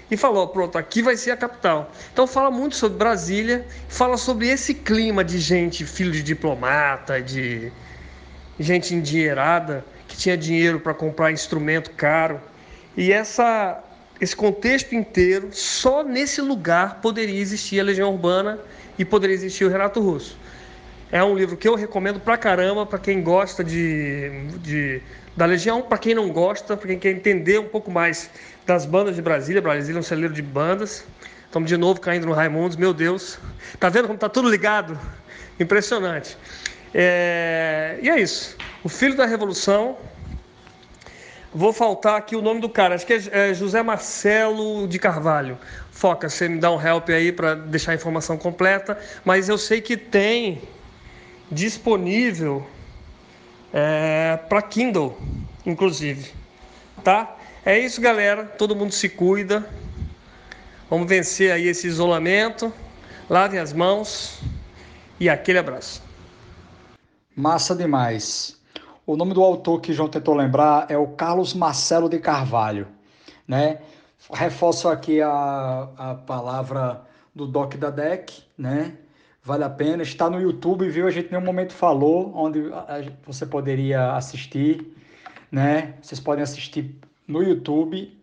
e 0.10 0.16
falou: 0.16 0.48
pronto, 0.48 0.78
aqui 0.78 1.02
vai 1.02 1.18
ser 1.18 1.32
a 1.32 1.38
capital. 1.38 1.92
Então 2.14 2.28
fala 2.28 2.52
muito 2.52 2.76
sobre 2.76 2.98
Brasília, 2.98 3.66
fala 3.90 4.18
sobre 4.18 4.48
esse 4.48 4.74
clima 4.74 5.24
de 5.24 5.40
gente, 5.40 5.86
filho 5.86 6.12
de 6.12 6.24
diplomata, 6.24 7.22
de 7.22 7.72
gente 8.60 8.94
endinheirada, 8.94 9.84
que 10.08 10.18
tinha 10.18 10.38
dinheiro 10.38 10.80
para 10.80 10.94
comprar 10.94 11.32
instrumento 11.32 11.92
caro. 11.92 12.40
E 12.96 13.12
essa, 13.12 13.84
esse 14.20 14.36
contexto 14.36 14.96
inteiro, 14.96 15.50
só 15.52 16.04
nesse 16.04 16.42
lugar 16.42 17.02
poderia 17.02 17.40
existir 17.40 17.80
a 17.80 17.84
Legião 17.84 18.12
Urbana 18.12 18.60
e 18.98 19.06
poderia 19.06 19.36
existir 19.36 19.66
o 19.66 19.70
Renato 19.70 20.00
Russo. 20.02 20.38
É 21.12 21.24
um 21.24 21.36
livro 21.36 21.56
que 21.56 21.68
eu 21.68 21.76
recomendo 21.76 22.20
pra 22.20 22.38
caramba 22.38 22.86
para 22.86 23.00
quem 23.00 23.22
gosta 23.22 23.64
de, 23.64 24.30
de 24.58 25.02
da 25.38 25.46
Legião, 25.46 25.84
para 25.84 26.00
quem 26.00 26.16
não 26.16 26.30
gosta, 26.30 26.76
para 26.76 26.88
quem 26.88 27.00
quer 27.00 27.12
entender 27.12 27.60
um 27.60 27.68
pouco 27.68 27.92
mais 27.92 28.30
das 28.66 28.86
bandas 28.86 29.16
de 29.16 29.22
Brasília. 29.22 29.62
Brasília 29.62 30.00
é 30.00 30.02
um 30.02 30.04
celeiro 30.04 30.34
de 30.34 30.42
bandas. 30.42 31.06
Estamos 31.46 31.70
de 31.70 31.78
novo 31.78 32.02
caindo 32.02 32.26
no 32.26 32.34
Raimundos, 32.34 32.76
meu 32.76 32.94
Deus. 32.94 33.40
Tá 33.80 33.88
vendo 33.88 34.08
como 34.08 34.20
tá 34.20 34.28
tudo 34.28 34.50
ligado? 34.50 35.00
Impressionante. 35.60 36.36
É... 36.94 38.00
E 38.02 38.10
é 38.10 38.20
isso. 38.20 38.58
O 38.84 38.90
Filho 38.90 39.16
da 39.16 39.26
Revolução. 39.26 39.98
Vou 41.58 41.74
faltar 41.74 42.18
aqui 42.18 42.36
o 42.36 42.42
nome 42.42 42.62
do 42.62 42.70
cara, 42.70 42.94
acho 42.94 43.04
que 43.04 43.14
é, 43.14 43.50
é 43.50 43.52
José 43.52 43.82
Marcelo 43.82 44.88
de 44.88 45.00
Carvalho. 45.00 45.58
Foca, 45.90 46.30
você 46.30 46.48
me 46.48 46.60
dá 46.60 46.70
um 46.70 46.80
help 46.80 47.10
aí 47.10 47.32
para 47.32 47.56
deixar 47.56 47.94
a 47.94 47.96
informação 47.96 48.38
completa. 48.38 48.96
Mas 49.26 49.50
eu 49.50 49.58
sei 49.58 49.82
que 49.82 49.98
tem 49.98 50.62
disponível 51.52 52.64
é, 53.74 54.38
para 54.48 54.62
Kindle, 54.62 55.18
inclusive. 55.66 56.32
Tá? 57.04 57.36
É 57.66 57.80
isso, 57.80 58.00
galera. 58.00 58.46
Todo 58.46 58.76
mundo 58.76 58.92
se 58.92 59.10
cuida. 59.10 59.68
Vamos 60.88 61.10
vencer 61.10 61.52
aí 61.52 61.68
esse 61.68 61.88
isolamento. 61.88 62.72
Lavem 63.28 63.60
as 63.60 63.74
mãos 63.74 64.40
e 65.20 65.28
aquele 65.28 65.58
abraço. 65.58 66.04
Massa 67.36 67.76
demais. 67.76 68.57
O 69.08 69.16
nome 69.16 69.34
do 69.34 69.42
autor 69.42 69.80
que 69.80 69.94
João 69.94 70.10
tentou 70.10 70.36
lembrar 70.36 70.92
é 70.92 70.98
o 70.98 71.08
Carlos 71.08 71.54
Marcelo 71.54 72.10
de 72.10 72.20
Carvalho, 72.20 72.90
né? 73.48 73.80
Reforço 74.34 74.90
aqui 74.90 75.22
a, 75.22 75.88
a 75.98 76.16
palavra 76.16 77.06
do 77.34 77.48
Doc 77.48 77.76
da 77.76 77.90
DEC, 77.90 78.44
né? 78.58 78.98
Vale 79.42 79.64
a 79.64 79.70
pena. 79.70 80.04
Está 80.04 80.30
no 80.30 80.42
YouTube, 80.42 80.90
viu? 80.90 81.08
A 81.08 81.10
gente 81.10 81.28
em 81.28 81.32
nenhum 81.32 81.46
momento 81.46 81.72
falou 81.72 82.34
onde 82.36 82.70
você 83.26 83.46
poderia 83.46 84.12
assistir, 84.12 84.94
né? 85.50 85.94
Vocês 86.02 86.20
podem 86.20 86.44
assistir 86.44 87.00
no 87.26 87.42
YouTube. 87.42 88.14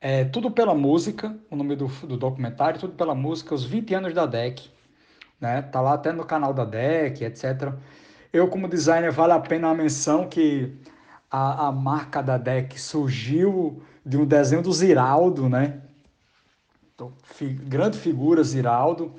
É, 0.00 0.24
tudo 0.24 0.50
pela 0.50 0.74
música, 0.74 1.36
o 1.50 1.56
nome 1.56 1.76
do, 1.76 1.88
do 1.88 2.16
documentário, 2.16 2.80
tudo 2.80 2.94
pela 2.94 3.14
música, 3.14 3.54
os 3.54 3.66
20 3.66 3.92
anos 3.92 4.14
da 4.14 4.24
DEC. 4.24 4.70
Né? 5.38 5.60
Tá 5.60 5.82
lá 5.82 5.92
até 5.92 6.10
no 6.10 6.24
canal 6.24 6.54
da 6.54 6.64
DEC, 6.64 7.20
etc. 7.20 7.74
Eu, 8.32 8.48
como 8.48 8.66
designer, 8.66 9.12
vale 9.12 9.34
a 9.34 9.40
pena 9.40 9.68
a 9.68 9.74
menção 9.74 10.26
que 10.26 10.74
a, 11.30 11.68
a 11.68 11.72
marca 11.72 12.22
da 12.22 12.38
DEC 12.38 12.80
surgiu 12.80 13.82
de 14.04 14.16
um 14.16 14.24
desenho 14.24 14.62
do 14.62 14.72
Ziraldo, 14.72 15.50
né? 15.50 15.82
Então, 16.94 17.12
fi, 17.24 17.48
grande 17.48 17.98
figura, 17.98 18.42
Ziraldo, 18.42 19.12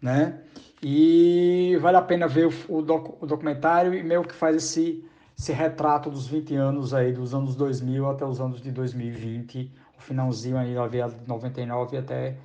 né? 0.00 0.42
E 0.82 1.78
vale 1.80 1.96
a 1.96 2.02
pena 2.02 2.28
ver 2.28 2.46
o, 2.46 2.76
o, 2.76 2.82
doc, 2.82 3.22
o, 3.22 3.26
documentário 3.26 3.94
e 3.94 4.02
meio 4.02 4.22
que 4.22 4.34
faz 4.34 4.56
esse, 4.56 5.02
esse 5.38 5.52
retrato 5.52 6.10
dos 6.10 6.26
20 6.26 6.54
anos 6.54 6.92
aí, 6.92 7.12
dos 7.12 7.34
anos 7.34 7.56
2000 7.56 8.10
até 8.10 8.26
os 8.26 8.38
anos 8.38 8.60
de 8.60 8.70
2020, 8.70 9.72
o 9.96 10.02
finalzinho 10.02 10.58
aí, 10.58 10.76
ali, 10.76 10.98
99 11.26 11.96
até 11.96 12.36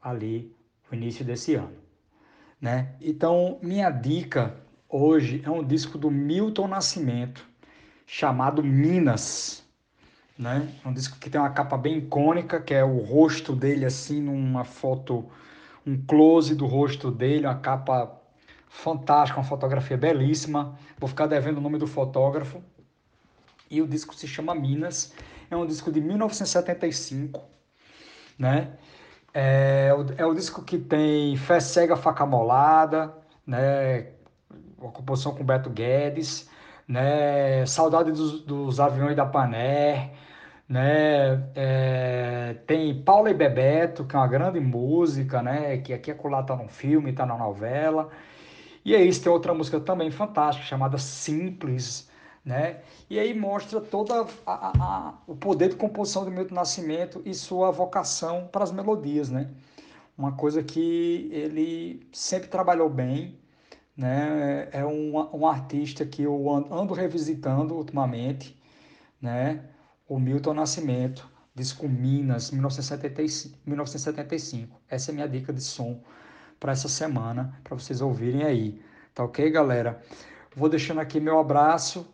ali, 0.00 0.54
o 0.92 0.94
início 0.94 1.24
desse 1.24 1.56
ano, 1.56 1.76
né? 2.60 2.94
Então, 3.00 3.58
minha 3.62 3.90
dica 3.90 4.63
hoje 4.88 5.42
é 5.44 5.50
um 5.50 5.62
disco 5.62 5.98
do 5.98 6.10
Milton 6.10 6.68
Nascimento, 6.68 7.46
chamado 8.06 8.62
Minas, 8.62 9.64
né? 10.38 10.68
É 10.84 10.88
um 10.88 10.92
disco 10.92 11.18
que 11.18 11.30
tem 11.30 11.40
uma 11.40 11.50
capa 11.50 11.76
bem 11.76 11.98
icônica, 11.98 12.60
que 12.60 12.74
é 12.74 12.84
o 12.84 12.98
rosto 12.98 13.54
dele 13.54 13.84
assim 13.84 14.20
numa 14.20 14.64
foto 14.64 15.28
um 15.86 16.00
close 16.06 16.54
do 16.54 16.66
rosto 16.66 17.10
dele, 17.10 17.46
uma 17.46 17.58
capa 17.58 18.20
fantástica, 18.68 19.38
uma 19.38 19.46
fotografia 19.46 19.96
belíssima. 19.96 20.78
Vou 20.98 21.08
ficar 21.08 21.26
devendo 21.26 21.58
o 21.58 21.60
nome 21.60 21.78
do 21.78 21.86
fotógrafo. 21.86 22.62
E 23.70 23.80
o 23.82 23.86
disco 23.86 24.14
se 24.14 24.26
chama 24.26 24.54
Minas. 24.54 25.12
É 25.50 25.56
um 25.56 25.66
disco 25.66 25.92
de 25.92 26.00
1975, 26.00 27.42
né? 28.38 28.72
É 29.32 29.90
é 30.16 30.26
o 30.26 30.34
disco 30.34 30.62
que 30.62 30.78
tem 30.78 31.36
Fé 31.36 31.60
Cega, 31.60 31.96
Faca 31.96 32.24
Molada, 32.24 33.14
né? 33.46 34.14
Uma 34.78 34.92
composição 34.92 35.34
com 35.34 35.44
Beto 35.44 35.70
Guedes, 35.70 36.48
né? 36.86 37.64
Saudade 37.66 38.12
dos, 38.12 38.40
dos 38.42 38.80
Aviões 38.80 39.16
da 39.16 39.26
Pané, 39.26 40.12
né? 40.68 41.50
É, 41.54 42.56
tem 42.66 43.02
Paula 43.02 43.30
e 43.30 43.34
Bebeto, 43.34 44.04
que 44.04 44.14
é 44.16 44.18
uma 44.18 44.28
grande 44.28 44.60
música, 44.60 45.42
né? 45.42 45.78
Que 45.78 45.92
aqui 45.92 46.10
acolá 46.10 46.42
tá 46.42 46.56
num 46.56 46.68
filme, 46.68 47.12
tá 47.12 47.26
na 47.26 47.36
novela. 47.36 48.10
E 48.84 48.94
aí 48.94 49.10
tem 49.18 49.32
outra 49.32 49.54
música 49.54 49.80
também 49.80 50.10
fantástica, 50.10 50.66
chamada 50.66 50.98
Simples, 50.98 52.10
né? 52.44 52.80
E 53.08 53.18
aí 53.18 53.32
mostra 53.32 53.80
todo 53.80 54.12
o 55.26 55.36
poder 55.36 55.70
de 55.70 55.76
composição 55.76 56.24
do 56.24 56.30
Milton 56.30 56.54
Nascimento 56.54 57.22
e 57.24 57.34
sua 57.34 57.70
vocação 57.70 58.48
para 58.52 58.62
as 58.64 58.72
melodias, 58.72 59.30
né? 59.30 59.50
Uma 60.16 60.32
coisa 60.32 60.62
que 60.62 61.28
ele 61.32 62.06
sempre 62.12 62.48
trabalhou 62.48 62.88
bem, 62.90 63.38
né? 63.96 64.68
É 64.72 64.84
um, 64.84 65.12
um 65.32 65.46
artista 65.46 66.04
que 66.04 66.22
eu 66.22 66.50
ando 66.50 66.94
revisitando 66.94 67.74
ultimamente, 67.74 68.60
né? 69.20 69.70
o 70.08 70.18
Milton 70.18 70.54
Nascimento, 70.54 71.28
disco 71.54 71.88
Minas, 71.88 72.50
1975, 72.50 73.58
1975. 73.66 74.80
Essa 74.88 75.10
é 75.10 75.12
a 75.12 75.14
minha 75.14 75.28
dica 75.28 75.52
de 75.52 75.62
som 75.62 76.02
para 76.60 76.72
essa 76.72 76.88
semana, 76.88 77.58
para 77.64 77.76
vocês 77.76 78.00
ouvirem 78.00 78.44
aí. 78.44 78.82
Tá 79.14 79.24
ok, 79.24 79.50
galera? 79.50 80.02
Vou 80.54 80.68
deixando 80.68 81.00
aqui 81.00 81.20
meu 81.20 81.38
abraço. 81.38 82.12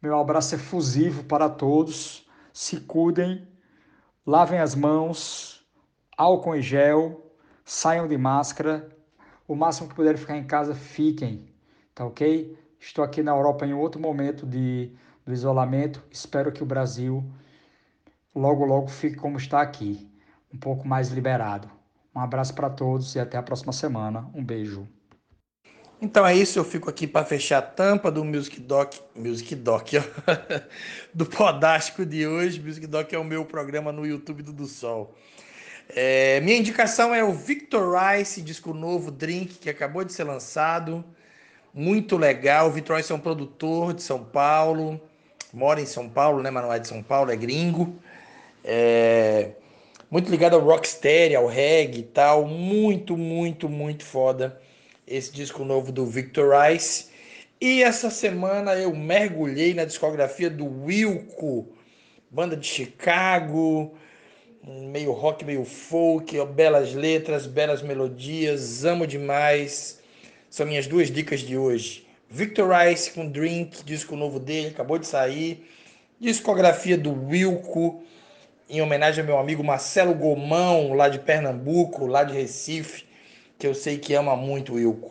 Meu 0.00 0.18
abraço 0.18 0.56
efusivo 0.56 1.24
para 1.24 1.48
todos. 1.48 2.28
Se 2.52 2.80
cuidem, 2.80 3.46
lavem 4.26 4.58
as 4.58 4.74
mãos, 4.74 5.64
álcool 6.16 6.56
em 6.56 6.62
gel, 6.62 7.32
saiam 7.64 8.08
de 8.08 8.18
máscara. 8.18 8.88
O 9.46 9.54
máximo 9.54 9.88
que 9.88 9.94
puderem 9.94 10.18
ficar 10.18 10.36
em 10.36 10.44
casa, 10.44 10.74
fiquem. 10.74 11.46
Tá 11.94 12.04
ok? 12.04 12.56
Estou 12.80 13.04
aqui 13.04 13.22
na 13.22 13.32
Europa 13.32 13.66
em 13.66 13.72
outro 13.72 14.00
momento 14.00 14.46
de 14.46 14.92
do 15.24 15.32
isolamento. 15.32 16.02
Espero 16.10 16.52
que 16.52 16.62
o 16.62 16.66
Brasil 16.66 17.24
logo, 18.34 18.64
logo 18.64 18.88
fique 18.88 19.16
como 19.16 19.36
está 19.36 19.60
aqui, 19.60 20.08
um 20.52 20.58
pouco 20.58 20.86
mais 20.86 21.08
liberado. 21.10 21.70
Um 22.14 22.20
abraço 22.20 22.54
para 22.54 22.68
todos 22.68 23.14
e 23.14 23.20
até 23.20 23.38
a 23.38 23.42
próxima 23.42 23.72
semana. 23.72 24.28
Um 24.34 24.44
beijo. 24.44 24.86
Então 26.00 26.26
é 26.26 26.34
isso, 26.34 26.58
eu 26.58 26.64
fico 26.64 26.90
aqui 26.90 27.06
para 27.06 27.24
fechar 27.24 27.58
a 27.58 27.62
tampa 27.62 28.10
do 28.10 28.24
Music 28.24 28.60
Doc, 28.60 28.94
Music 29.14 29.54
Doc, 29.54 29.90
do 31.14 31.24
Podástico 31.24 32.04
de 32.04 32.26
hoje. 32.26 32.60
Music 32.60 32.86
Doc 32.88 33.12
é 33.12 33.18
o 33.18 33.24
meu 33.24 33.44
programa 33.44 33.92
no 33.92 34.04
YouTube 34.04 34.42
do 34.42 34.52
Do 34.52 34.66
Sol. 34.66 35.14
É, 35.88 36.40
minha 36.40 36.56
indicação 36.56 37.14
é 37.14 37.22
o 37.22 37.32
Victor 37.32 37.96
Rice, 37.96 38.42
disco 38.42 38.72
novo, 38.72 39.10
Drink, 39.10 39.58
que 39.58 39.70
acabou 39.70 40.04
de 40.04 40.12
ser 40.12 40.24
lançado. 40.24 41.04
Muito 41.74 42.16
legal. 42.16 42.68
O 42.68 42.72
Victor 42.72 42.96
Rice 42.96 43.12
é 43.12 43.14
um 43.14 43.20
produtor 43.20 43.94
de 43.94 44.02
São 44.02 44.24
Paulo 44.24 45.00
mora 45.52 45.80
em 45.80 45.86
São 45.86 46.08
Paulo, 46.08 46.42
né? 46.42 46.50
Mas 46.50 46.64
não 46.64 46.72
é 46.72 46.78
de 46.78 46.88
São 46.88 47.02
Paulo, 47.02 47.30
é 47.30 47.36
gringo. 47.36 47.96
É... 48.64 49.50
Muito 50.10 50.30
ligado 50.30 50.54
ao 50.54 50.62
rocksteady, 50.62 51.34
ao 51.34 51.46
reggae 51.46 52.00
e 52.00 52.04
tal. 52.04 52.46
Muito, 52.46 53.16
muito, 53.16 53.68
muito 53.68 54.04
foda 54.04 54.60
esse 55.06 55.32
disco 55.32 55.64
novo 55.64 55.92
do 55.92 56.06
Victor 56.06 56.54
Rice. 56.54 57.10
E 57.60 57.82
essa 57.82 58.10
semana 58.10 58.74
eu 58.74 58.94
mergulhei 58.94 59.74
na 59.74 59.84
discografia 59.84 60.50
do 60.50 60.84
Wilco, 60.84 61.68
banda 62.30 62.56
de 62.56 62.66
Chicago, 62.66 63.94
meio 64.66 65.12
rock, 65.12 65.44
meio 65.44 65.64
folk, 65.64 66.44
belas 66.46 66.94
letras, 66.94 67.46
belas 67.46 67.82
melodias, 67.82 68.84
amo 68.84 69.06
demais. 69.06 70.00
São 70.48 70.66
minhas 70.66 70.86
duas 70.86 71.10
dicas 71.10 71.40
de 71.40 71.56
hoje. 71.56 72.06
Victor 72.30 72.70
Rice 72.70 73.10
com 73.10 73.28
Drink, 73.28 73.84
disco 73.84 74.16
novo 74.16 74.38
dele, 74.38 74.68
acabou 74.68 74.98
de 74.98 75.06
sair. 75.06 75.68
Discografia 76.20 76.96
do 76.96 77.12
Wilco, 77.26 78.02
em 78.70 78.80
homenagem 78.80 79.20
ao 79.20 79.26
meu 79.26 79.38
amigo 79.38 79.64
Marcelo 79.64 80.14
Gomão, 80.14 80.94
lá 80.94 81.08
de 81.08 81.18
Pernambuco, 81.18 82.06
lá 82.06 82.22
de 82.22 82.32
Recife, 82.32 83.04
que 83.58 83.66
eu 83.66 83.74
sei 83.74 83.98
que 83.98 84.14
ama 84.14 84.36
muito 84.36 84.72
o 84.72 84.76
Wilco. 84.76 85.10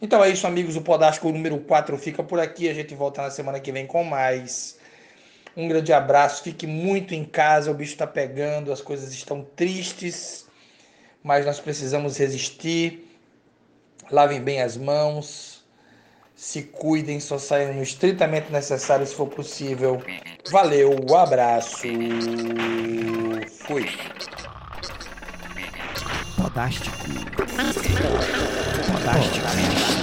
Então 0.00 0.22
é 0.22 0.30
isso, 0.30 0.46
amigos. 0.46 0.76
O 0.76 0.82
Podástico 0.82 1.30
número 1.32 1.58
4 1.58 1.98
fica 1.98 2.22
por 2.22 2.38
aqui. 2.38 2.68
A 2.68 2.74
gente 2.74 2.94
volta 2.94 3.22
na 3.22 3.30
semana 3.30 3.58
que 3.58 3.72
vem 3.72 3.86
com 3.86 4.04
mais. 4.04 4.78
Um 5.56 5.68
grande 5.68 5.92
abraço. 5.92 6.42
Fique 6.42 6.66
muito 6.66 7.14
em 7.14 7.24
casa. 7.24 7.70
O 7.70 7.74
bicho 7.74 7.92
está 7.92 8.06
pegando, 8.06 8.72
as 8.72 8.80
coisas 8.80 9.12
estão 9.12 9.46
tristes, 9.56 10.46
mas 11.22 11.46
nós 11.46 11.60
precisamos 11.60 12.16
resistir. 12.16 13.08
Lavem 14.10 14.40
bem 14.40 14.60
as 14.60 14.76
mãos 14.76 15.54
se 16.36 16.62
cuidem, 16.62 17.20
só 17.20 17.38
saiam 17.38 17.74
no 17.74 17.82
estritamente 17.82 18.50
necessário 18.50 19.06
se 19.06 19.14
for 19.14 19.28
possível. 19.28 20.02
Valeu, 20.50 20.94
abraço. 21.16 21.78
Fui. 23.66 23.86
Podástico. 26.36 26.96
Podástico. 28.92 29.93